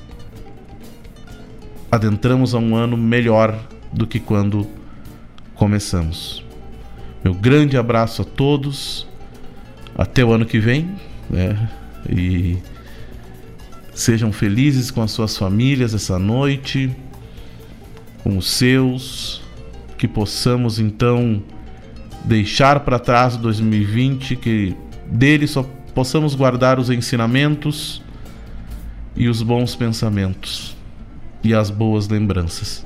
adentramos 1.92 2.54
a 2.54 2.60
um 2.60 2.76
ano 2.76 2.96
melhor 2.96 3.60
do 3.92 4.06
que 4.06 4.20
quando 4.20 4.68
começamos. 5.56 6.46
Meu 7.24 7.34
grande 7.34 7.76
abraço 7.76 8.22
a 8.22 8.26
todos. 8.26 9.08
Até 9.98 10.24
o 10.24 10.32
ano 10.32 10.46
que 10.46 10.60
vem. 10.60 10.96
Né? 11.28 11.70
E 12.08 12.60
sejam 13.92 14.32
felizes 14.32 14.92
com 14.92 15.02
as 15.02 15.10
suas 15.12 15.36
famílias 15.36 15.96
essa 15.96 16.20
noite, 16.20 16.96
com 18.24 18.38
os 18.38 18.48
seus. 18.52 19.42
Que 19.98 20.08
possamos 20.08 20.80
então 20.80 21.44
deixar 22.26 22.82
para 22.82 23.00
trás 23.00 23.38
2020, 23.38 24.36
que 24.36 24.76
dele 25.06 25.48
só 25.48 25.64
possamos 25.94 26.36
guardar 26.36 26.80
os 26.80 26.90
ensinamentos 26.90 28.02
e 29.16 29.28
os 29.28 29.42
bons 29.42 29.76
pensamentos 29.76 30.76
e 31.44 31.54
as 31.54 31.70
boas 31.70 32.08
lembranças. 32.08 32.86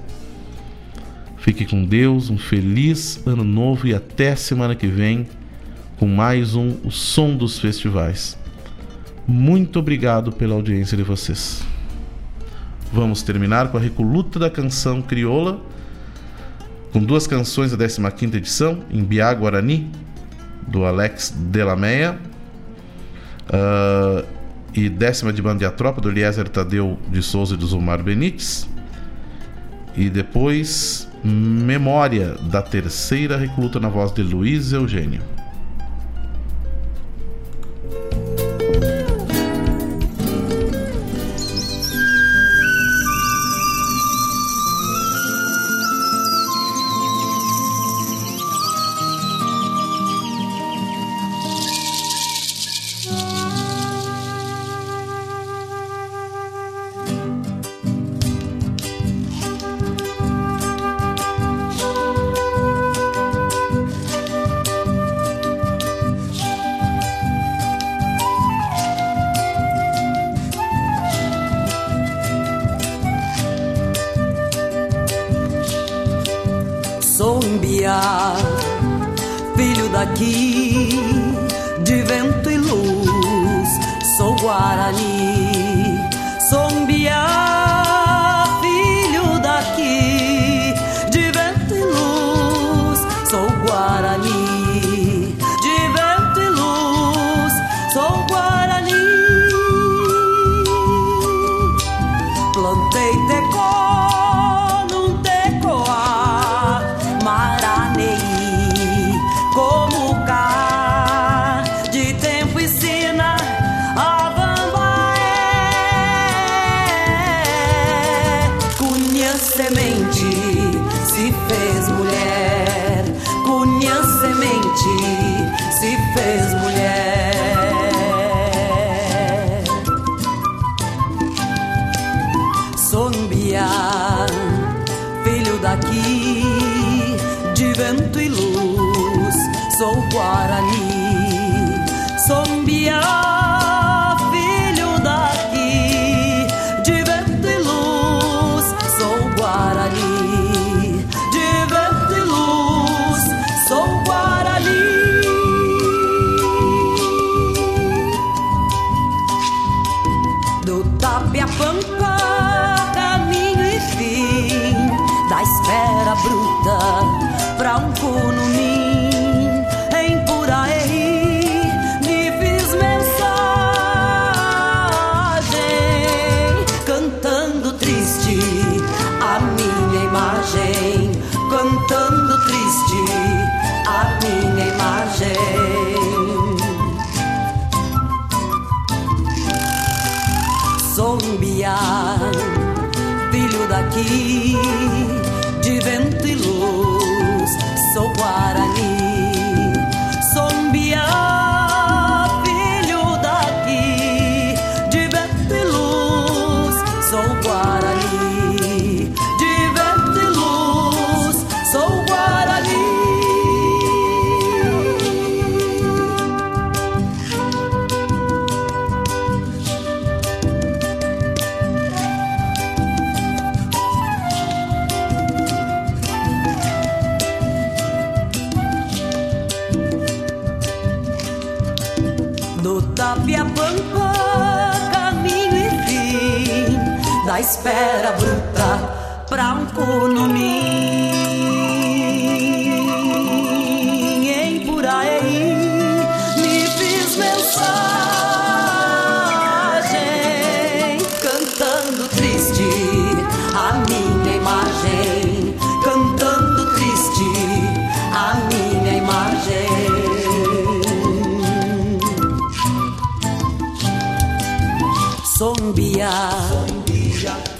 Fique 1.37 1.65
com 1.65 1.83
Deus, 1.83 2.29
um 2.29 2.37
feliz 2.37 3.21
ano 3.27 3.43
novo 3.43 3.85
e 3.85 3.93
até 3.93 4.35
semana 4.35 4.75
que 4.75 4.87
vem 4.87 5.27
com 5.97 6.07
mais 6.07 6.55
um 6.55 6.77
O 6.83 6.91
Som 6.91 7.35
dos 7.35 7.59
Festivais. 7.59 8.37
Muito 9.27 9.79
obrigado 9.79 10.31
pela 10.31 10.55
audiência 10.55 10.95
de 10.95 11.03
vocês. 11.03 11.63
Vamos 12.91 13.23
terminar 13.23 13.69
com 13.69 13.77
a 13.77 13.79
recoluta 13.79 14.39
da 14.39 14.49
canção 14.49 15.01
crioula, 15.01 15.61
com 16.93 17.03
duas 17.03 17.25
canções 17.25 17.71
da 17.71 17.85
15ª 17.85 18.35
edição, 18.35 18.83
em 18.91 19.03
Biá 19.03 19.33
Guarani, 19.33 19.89
do 20.67 20.85
Alex 20.85 21.33
Delameia, 21.35 22.19
uh, 23.49 24.23
e 24.75 24.87
décima 24.89 25.33
de 25.33 25.41
banda 25.41 25.59
de 25.59 25.65
a 25.65 25.71
tropa 25.71 25.99
do 25.99 26.09
Eliezer 26.09 26.47
Tadeu 26.47 26.99
de 27.09 27.23
Souza 27.23 27.55
e 27.55 27.57
do 27.57 27.65
Zumar 27.65 28.01
Benites. 28.03 28.69
E 29.95 30.09
depois 30.09 31.07
Memória 31.23 32.35
da 32.51 32.61
terceira 32.61 33.37
recruta 33.37 33.79
na 33.79 33.89
voz 33.89 34.11
de 34.11 34.21
Luiz 34.21 34.71
Eugênio. 34.71 35.21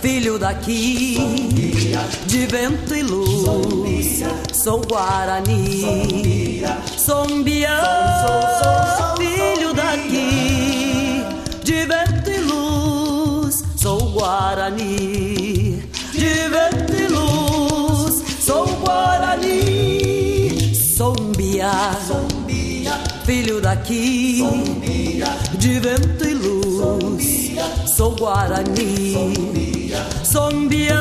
filho 0.04 0.38
daqui, 0.38 1.18
de 2.26 2.46
vento 2.48 2.94
e 2.94 3.02
luz. 3.04 4.22
Sou 4.52 4.82
Guarani, 4.82 6.62
sombiano, 6.98 7.88
filho 9.18 9.74
daqui, 9.74 11.24
de 11.64 11.86
vento 11.86 12.30
e 12.30 12.38
luz. 12.40 13.64
Sou 13.78 14.12
Guarani, 14.12 15.82
de 16.12 16.50
vento 16.50 16.94
e 16.94 17.08
luz. 17.08 18.24
Sou 18.42 18.66
Guarani, 18.84 20.76
sombia, 20.98 21.72
filho 23.26 23.62
daqui, 23.62 24.44
de 25.58 25.80
vento 25.80 26.28
e 26.28 26.34
luz. 26.34 27.54
Sou 27.96 28.12
Guarani. 28.18 29.43
zombie. 30.24 30.92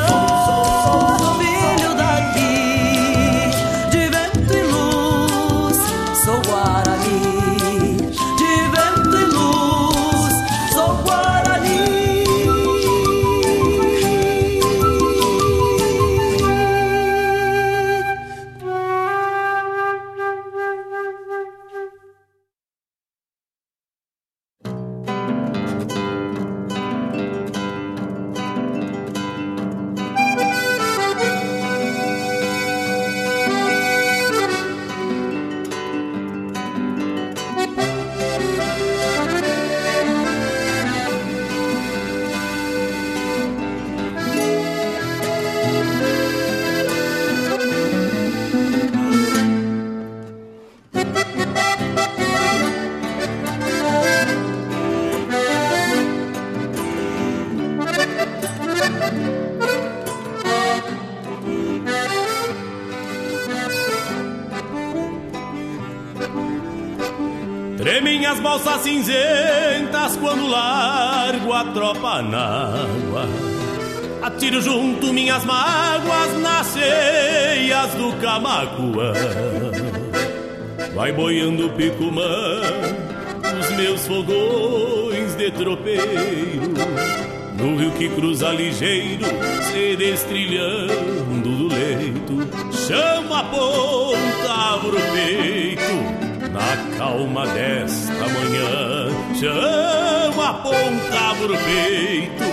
Que 88.03 88.09
cruza 88.09 88.51
ligeiro, 88.51 89.25
se 89.71 89.95
destrilhando 89.95 91.41
do 91.41 91.67
leito, 91.67 92.49
chama 92.85 93.39
a 93.39 93.43
ponta 93.45 94.79
pro 94.81 94.99
peito, 95.13 96.51
na 96.51 96.97
calma 96.97 97.47
desta 97.47 98.11
manhã, 98.11 99.07
chama 99.39 100.49
a 100.49 100.53
ponta 100.55 101.35
pro 101.39 101.55
peito, 101.55 102.43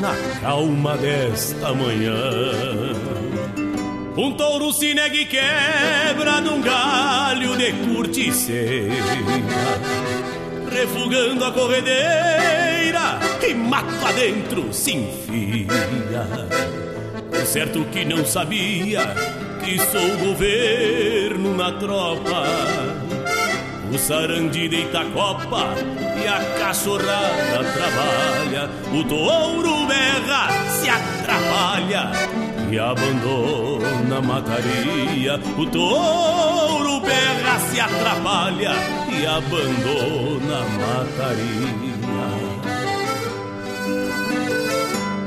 na 0.00 0.14
calma 0.40 0.96
desta 0.96 1.74
manhã. 1.74 2.94
Um 4.16 4.32
touro 4.34 4.72
se 4.72 4.94
nega 4.94 5.16
e 5.16 5.24
quebra 5.24 6.40
num 6.40 6.60
galho 6.60 7.56
de 7.56 7.72
corticeira 7.72 8.94
refugando 10.70 11.44
a 11.44 11.50
corredeira 11.50 12.65
e 13.42 13.54
mato 13.54 14.06
adentro 14.06 14.72
se 14.72 14.92
enfia. 14.92 15.66
O 17.30 17.46
certo 17.46 17.84
que 17.86 18.04
não 18.04 18.24
sabia 18.24 19.14
que 19.62 19.78
sou 19.78 20.16
governo 20.18 21.56
na 21.56 21.72
tropa. 21.72 22.44
O 23.92 23.98
sarandi 23.98 24.68
deita 24.68 25.00
a 25.00 25.04
copa 25.06 25.74
e 26.22 26.26
a 26.26 26.58
cachorrada 26.58 27.64
trabalha. 27.74 28.70
O 28.92 29.04
touro 29.04 29.86
berra, 29.86 30.48
se 30.68 30.88
atrapalha 30.88 32.10
e 32.70 32.78
abandona 32.78 34.18
a 34.18 34.22
mataria. 34.22 35.40
O 35.56 35.66
touro 35.66 37.00
berra, 37.00 37.58
se 37.70 37.80
atrapalha 37.80 38.72
e 39.08 39.26
abandona 39.26 40.58
a 40.58 40.68
mataria. 40.78 41.85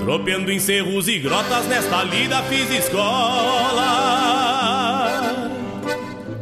Tropeando 0.10 0.52
em 0.52 0.58
cerros 0.58 1.08
e 1.08 1.20
grotas, 1.20 1.68
nesta 1.68 2.02
lida 2.02 2.42
fiz 2.46 2.68
escola. 2.72 3.86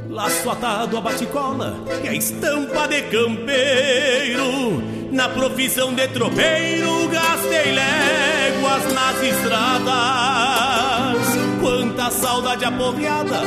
Laço 0.09 0.49
atado 0.49 0.95
a 0.95 1.01
baticola 1.01 1.75
e 2.01 2.07
a 2.07 2.13
estampa 2.13 2.87
de 2.87 3.01
campeiro. 3.01 4.81
Na 5.11 5.27
profissão 5.27 5.93
de 5.93 6.07
tropeiro, 6.07 7.09
gastei 7.09 7.73
léguas 7.73 8.93
nas 8.93 9.21
estradas. 9.21 9.97
Quanta 11.59 12.09
saudade 12.09 12.63
aporreada 12.63 13.41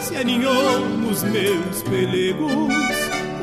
se 0.00 0.16
aninhou 0.16 0.80
nos 0.80 1.22
meus 1.24 1.82
pelegos. 1.82 2.97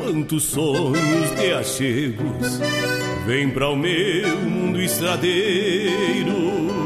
Quantos 0.06 0.44
sonhos 0.44 1.36
de 1.36 1.52
achegos 1.52 2.60
vem 3.26 3.50
para 3.50 3.70
o 3.70 3.74
meu 3.74 4.40
mundo 4.42 4.80
estradeiro. 4.80 6.85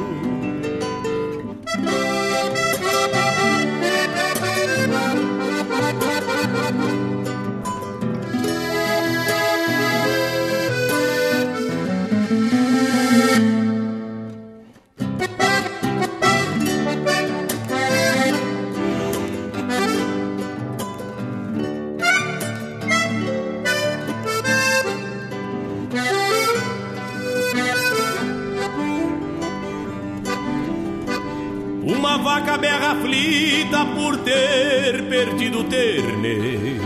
Uma 32.41 32.47
vaca 32.47 32.59
berra 32.59 32.93
aflita 32.93 33.85
por 33.95 34.17
ter 34.19 35.03
perdido 35.11 35.61
o 35.61 35.65
terneiro 35.65 36.83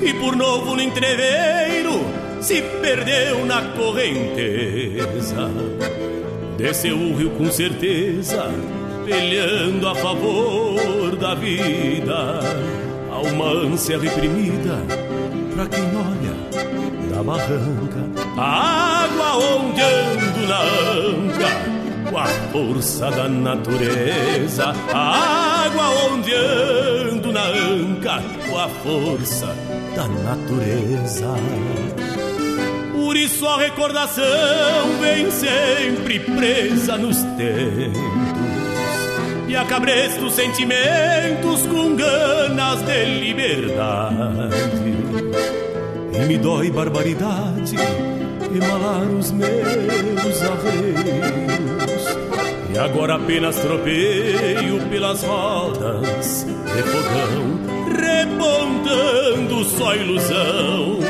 E 0.00 0.14
por 0.14 0.34
novo 0.34 0.74
no 0.74 0.80
entreveiro 0.80 2.00
se 2.40 2.62
perdeu 2.80 3.44
na 3.44 3.60
correnteza. 3.72 5.50
Desceu 6.56 6.96
o 6.96 7.14
rio 7.14 7.30
com 7.32 7.50
certeza, 7.50 8.50
pelhando 9.04 9.86
a 9.86 9.94
favor 9.94 11.14
da 11.16 11.34
vida. 11.34 12.40
Há 13.12 13.18
uma 13.18 13.50
ânsia 13.50 13.98
reprimida 13.98 14.78
pra 15.54 15.66
quem 15.66 15.84
olha 15.84 17.14
da 17.14 17.22
barranca. 17.22 18.08
A 18.38 19.04
água 19.04 19.36
ondeando 19.36 20.46
na 20.48 20.62
anca 20.62 21.79
com 22.10 22.18
a 22.18 22.26
força 22.26 23.08
da 23.10 23.28
natureza, 23.28 24.74
a 24.92 25.64
água 25.64 25.88
ondeando 26.12 27.32
na 27.32 27.44
anca, 27.46 28.20
com 28.48 28.58
a 28.58 28.68
força 28.68 29.54
da 29.94 30.08
natureza. 30.08 31.28
Por 32.92 33.16
isso 33.16 33.46
a 33.46 33.58
recordação 33.58 34.24
vem 35.00 35.30
sempre 35.30 36.18
presa 36.18 36.98
nos 36.98 37.16
tempos 37.16 38.50
e 39.48 39.56
acabresto 39.56 40.30
sentimentos 40.30 41.66
com 41.66 41.94
ganas 41.94 42.82
de 42.82 43.04
liberdade. 43.20 44.94
E 46.12 46.26
me 46.26 46.38
dói 46.38 46.70
barbaridade 46.70 47.76
emalar 48.54 49.06
os 49.06 49.30
meus 49.30 50.42
arreios. 50.42 51.79
E 52.72 52.78
agora 52.78 53.16
apenas 53.16 53.58
tropeio 53.58 54.80
pelas 54.88 55.24
rodas 55.24 56.46
de 56.46 56.82
fogão, 56.82 57.60
repontando 58.00 59.64
só 59.64 59.94
ilusão. 59.96 61.00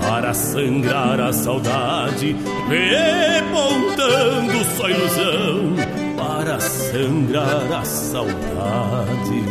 Para 0.00 0.34
sangrar 0.34 1.20
a 1.20 1.32
saudade, 1.32 2.36
repontando 2.68 4.64
só 4.76 4.88
ilusão. 4.88 5.76
Para 6.16 6.58
sangrar 6.58 7.72
a 7.72 7.84
saudade. 7.84 9.44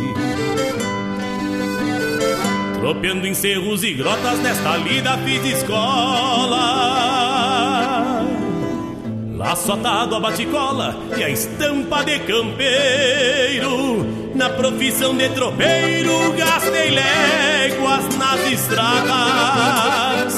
Tropeando 2.80 3.26
em 3.26 3.34
cerros 3.34 3.82
e 3.82 3.94
grotas, 3.94 4.38
nesta 4.40 4.76
lida 4.76 5.16
fiz 5.18 5.44
escola. 5.44 7.19
Laço 9.40 9.72
atado 9.72 10.14
a 10.14 10.20
baticola 10.20 10.94
e 11.16 11.24
a 11.24 11.30
estampa 11.30 12.04
de 12.04 12.18
campeiro. 12.18 14.04
Na 14.34 14.50
profissão 14.50 15.16
de 15.16 15.30
tropeiro, 15.30 16.34
gastei 16.36 16.90
léguas 16.90 18.16
nas 18.18 18.52
estradas. 18.52 20.34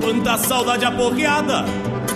Quanta 0.00 0.36
saudade 0.38 0.84
aporreada 0.84 1.64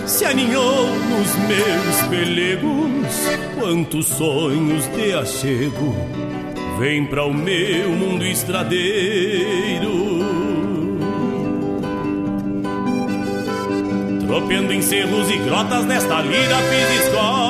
se 0.05 0.25
aninhou 0.25 0.87
nos 0.87 1.33
meus 1.47 2.01
pelegos. 2.09 3.57
Quantos 3.57 4.07
sonhos 4.07 4.85
de 4.97 5.13
achego 5.13 5.95
vem 6.77 7.05
para 7.05 7.23
o 7.23 7.33
meu 7.33 7.89
mundo 7.91 8.25
estradeiro. 8.25 10.06
Tropeando 14.37 14.71
em 14.71 14.83
cerros 14.83 15.31
e 15.31 15.37
grotas, 15.39 15.83
nesta 15.85 16.21
lida 16.21 16.57
fiz 16.69 17.07
escola. 17.07 17.46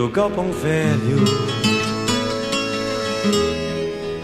Do 0.00 0.08
galpão 0.08 0.50
velho. 0.50 1.22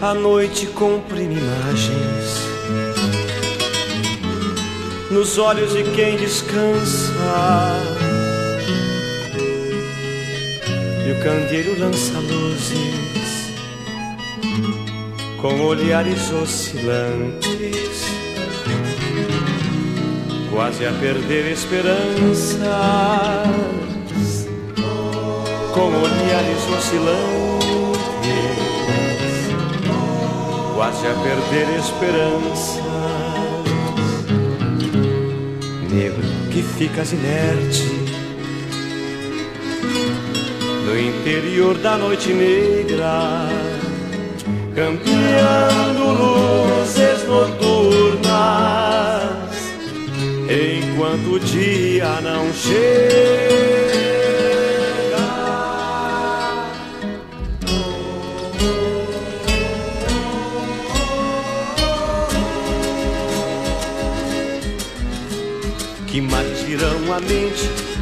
A 0.01 0.11
noite 0.15 0.65
comprime 0.65 1.35
imagens 1.35 2.47
nos 5.11 5.37
olhos 5.37 5.73
de 5.73 5.83
quem 5.91 6.17
descansa. 6.17 7.13
E 11.05 11.11
o 11.11 11.23
candeeiro 11.23 11.79
lança 11.79 12.17
luzes 12.21 13.53
com 15.39 15.61
olhares 15.61 16.31
oscilantes, 16.31 18.03
quase 20.49 20.87
a 20.87 20.91
perder 20.93 21.51
esperanças, 21.51 22.57
com 25.77 25.89
olhares 25.89 26.67
oscilantes, 26.75 28.01
quase 30.73 31.05
a 31.05 31.13
perder 31.13 31.67
esperanças. 31.77 32.81
Negro 35.91 36.23
que 36.51 36.63
ficas 36.63 37.13
inerte 37.13 37.85
no 40.83 40.99
interior 40.99 41.77
da 41.77 41.95
noite 41.95 42.33
negra 42.33 43.47
campeando 44.73 46.03
luzes 46.03 47.27
noturnas, 47.27 48.31
enquanto 50.49 51.35
o 51.35 51.39
dia 51.39 52.19
não 52.21 52.51
chega. 52.51 54.06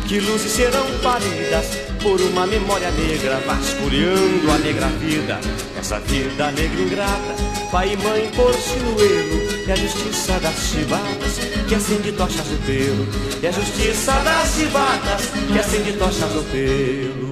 Que 0.08 0.20
luzes 0.20 0.52
serão 0.52 0.86
paridas 1.02 1.66
por 2.02 2.20
uma 2.22 2.46
memória 2.46 2.92
negra, 2.92 3.40
vasculhando 3.46 4.52
a 4.52 4.58
negra 4.58 4.88
vida 5.00 5.40
essa 5.86 6.00
vida 6.00 6.52
negra 6.52 6.82
ingrata, 6.82 7.36
pai 7.72 7.94
e 7.94 7.98
mãe 7.98 8.32
por 8.36 8.52
sinuelo, 8.56 9.68
e 9.68 9.72
a 9.72 9.76
justiça 9.76 10.40
das 10.40 10.56
chibatas 10.56 11.40
que 11.68 11.76
acende 11.76 12.12
tochas 12.14 12.48
no 12.48 12.58
pelo, 12.60 13.08
e 13.40 13.46
a 13.46 13.52
justiça 13.52 14.12
das 14.24 14.56
chibatas 14.56 15.22
que 15.52 15.60
acende 15.60 15.94
tochas 15.94 16.34
no 16.34 16.44
pelo. 16.46 17.25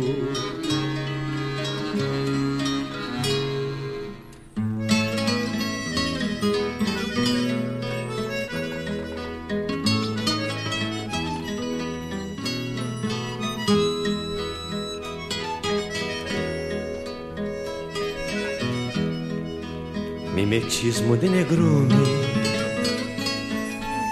De 20.92 21.30
negrume. 21.30 21.96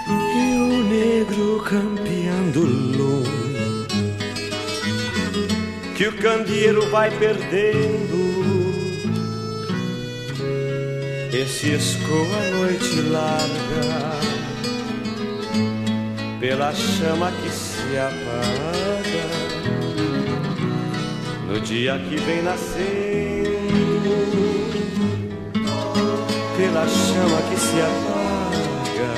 E 0.08 0.56
o 0.56 0.82
negro 0.84 1.62
campeando 1.68 2.60
lume 2.60 3.86
que 5.94 6.08
o 6.08 6.16
candeeiro 6.16 6.88
vai 6.88 7.10
perdendo. 7.10 8.32
Esse 11.30 11.72
escoa 11.72 12.38
a 12.38 12.50
noite 12.56 13.00
larga 13.02 14.18
pela 16.40 16.72
chama 16.72 17.30
que 17.32 17.50
se 17.50 17.98
apaga 17.98 19.28
no 21.48 21.60
dia 21.60 21.98
que 21.98 22.16
vem 22.16 22.42
nascendo 22.42 23.11
pela 26.72 26.88
chama 26.88 27.42
que 27.50 27.56
se 27.60 27.80
apaga 27.82 29.12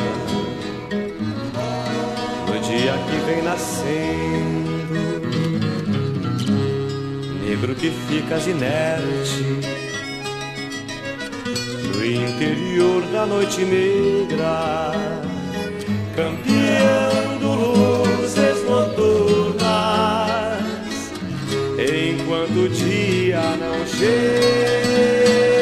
no 2.49 2.59
dia 2.61 2.95
que 3.07 3.17
vem 3.27 3.43
nascendo, 3.45 4.99
negro 7.47 7.75
que 7.77 7.91
ficas 8.09 8.47
inerte 8.49 9.45
no 11.95 12.05
interior 12.05 13.03
da 13.13 13.25
noite 13.25 13.65
negra, 13.65 14.91
campeando 16.17 17.55
luzes 17.55 18.65
noturnas, 18.69 19.63
enquanto 21.79 22.65
o 22.65 22.69
dia 22.69 23.57
não 23.61 23.87
chega. 23.87 25.54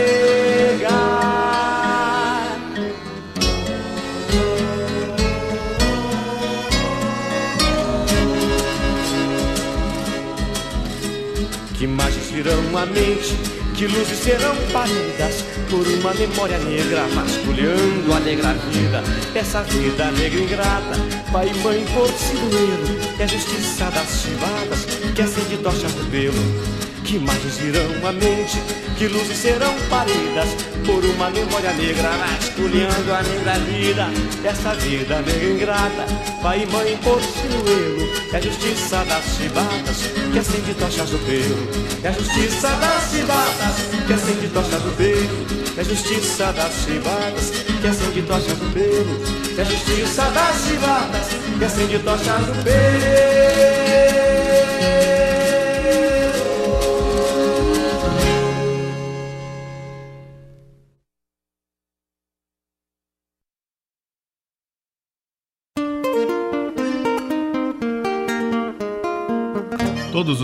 À 12.77 12.87
mente, 12.87 13.37
que 13.75 13.87
luzes 13.87 14.19
serão 14.19 14.55
paridas 14.73 15.45
por 15.71 15.87
uma 15.87 16.15
memória 16.15 16.59
negra, 16.59 17.07
vasculhando 17.15 18.13
a 18.13 18.21
negra 18.21 18.55
vida, 18.71 19.03
essa 19.35 19.63
vida 19.63 20.11
negra 20.13 20.41
ingrata, 20.41 20.97
pai 21.33 21.49
e 21.49 21.55
mãe 21.59 21.85
por 21.95 22.09
sinuelo, 22.09 22.87
é 23.19 23.25
a 23.25 23.27
justiça 23.27 23.91
das 23.91 24.23
chivadas 24.23 24.85
que 25.15 25.23
acende 25.23 25.57
tochas 25.59 25.95
no 25.95 26.05
pelo. 26.07 26.82
Que 27.05 27.17
imagens 27.17 27.57
virão 27.57 28.09
à 28.09 28.13
mente, 28.13 28.59
que 28.97 29.09
luzes 29.09 29.37
serão 29.37 29.75
paridas 29.91 30.49
por 30.87 31.05
uma 31.05 31.31
memória 31.31 31.73
negra, 31.73 32.11
vasculhando 32.11 33.13
a 33.13 33.23
negra 33.23 33.59
vida, 33.59 34.09
essa 34.45 34.75
vida 34.75 35.21
negra 35.21 35.51
ingrata, 35.51 36.07
pai 36.41 36.63
e 36.63 36.67
mãe 36.73 36.97
por 37.03 37.21
sinuelo, 37.21 38.09
é 38.33 38.37
a 38.37 38.41
justiça 38.41 39.05
das 39.05 39.25
chibatas 39.37 39.97
que 40.33 40.39
acende 40.39 40.75
tochas 40.75 41.11
no 41.11 41.19
pelo, 41.19 42.05
é 42.05 42.09
a 42.09 42.13
justiça 42.13 42.69
das 42.69 43.11
chibatas 43.11 43.75
que 44.07 44.13
acende 44.13 44.49
tochas 44.49 44.85
no 44.85 44.93
pelo, 44.93 45.77
é 45.77 45.81
a 45.81 45.85
justiça 45.85 46.53
das 46.53 46.73
chibatas 46.85 47.51
que 47.81 47.87
acende 47.87 48.23
tochas 48.23 48.59
no 48.59 48.71
pelo, 48.71 49.59
é 49.59 49.61
a 49.61 49.65
justiça 49.65 50.23
das 50.31 50.57
chibatas 50.67 51.27
que 51.59 51.65
acende 51.65 51.99
tochas 51.99 52.47
no 52.47 52.63
pelo. 52.63 53.82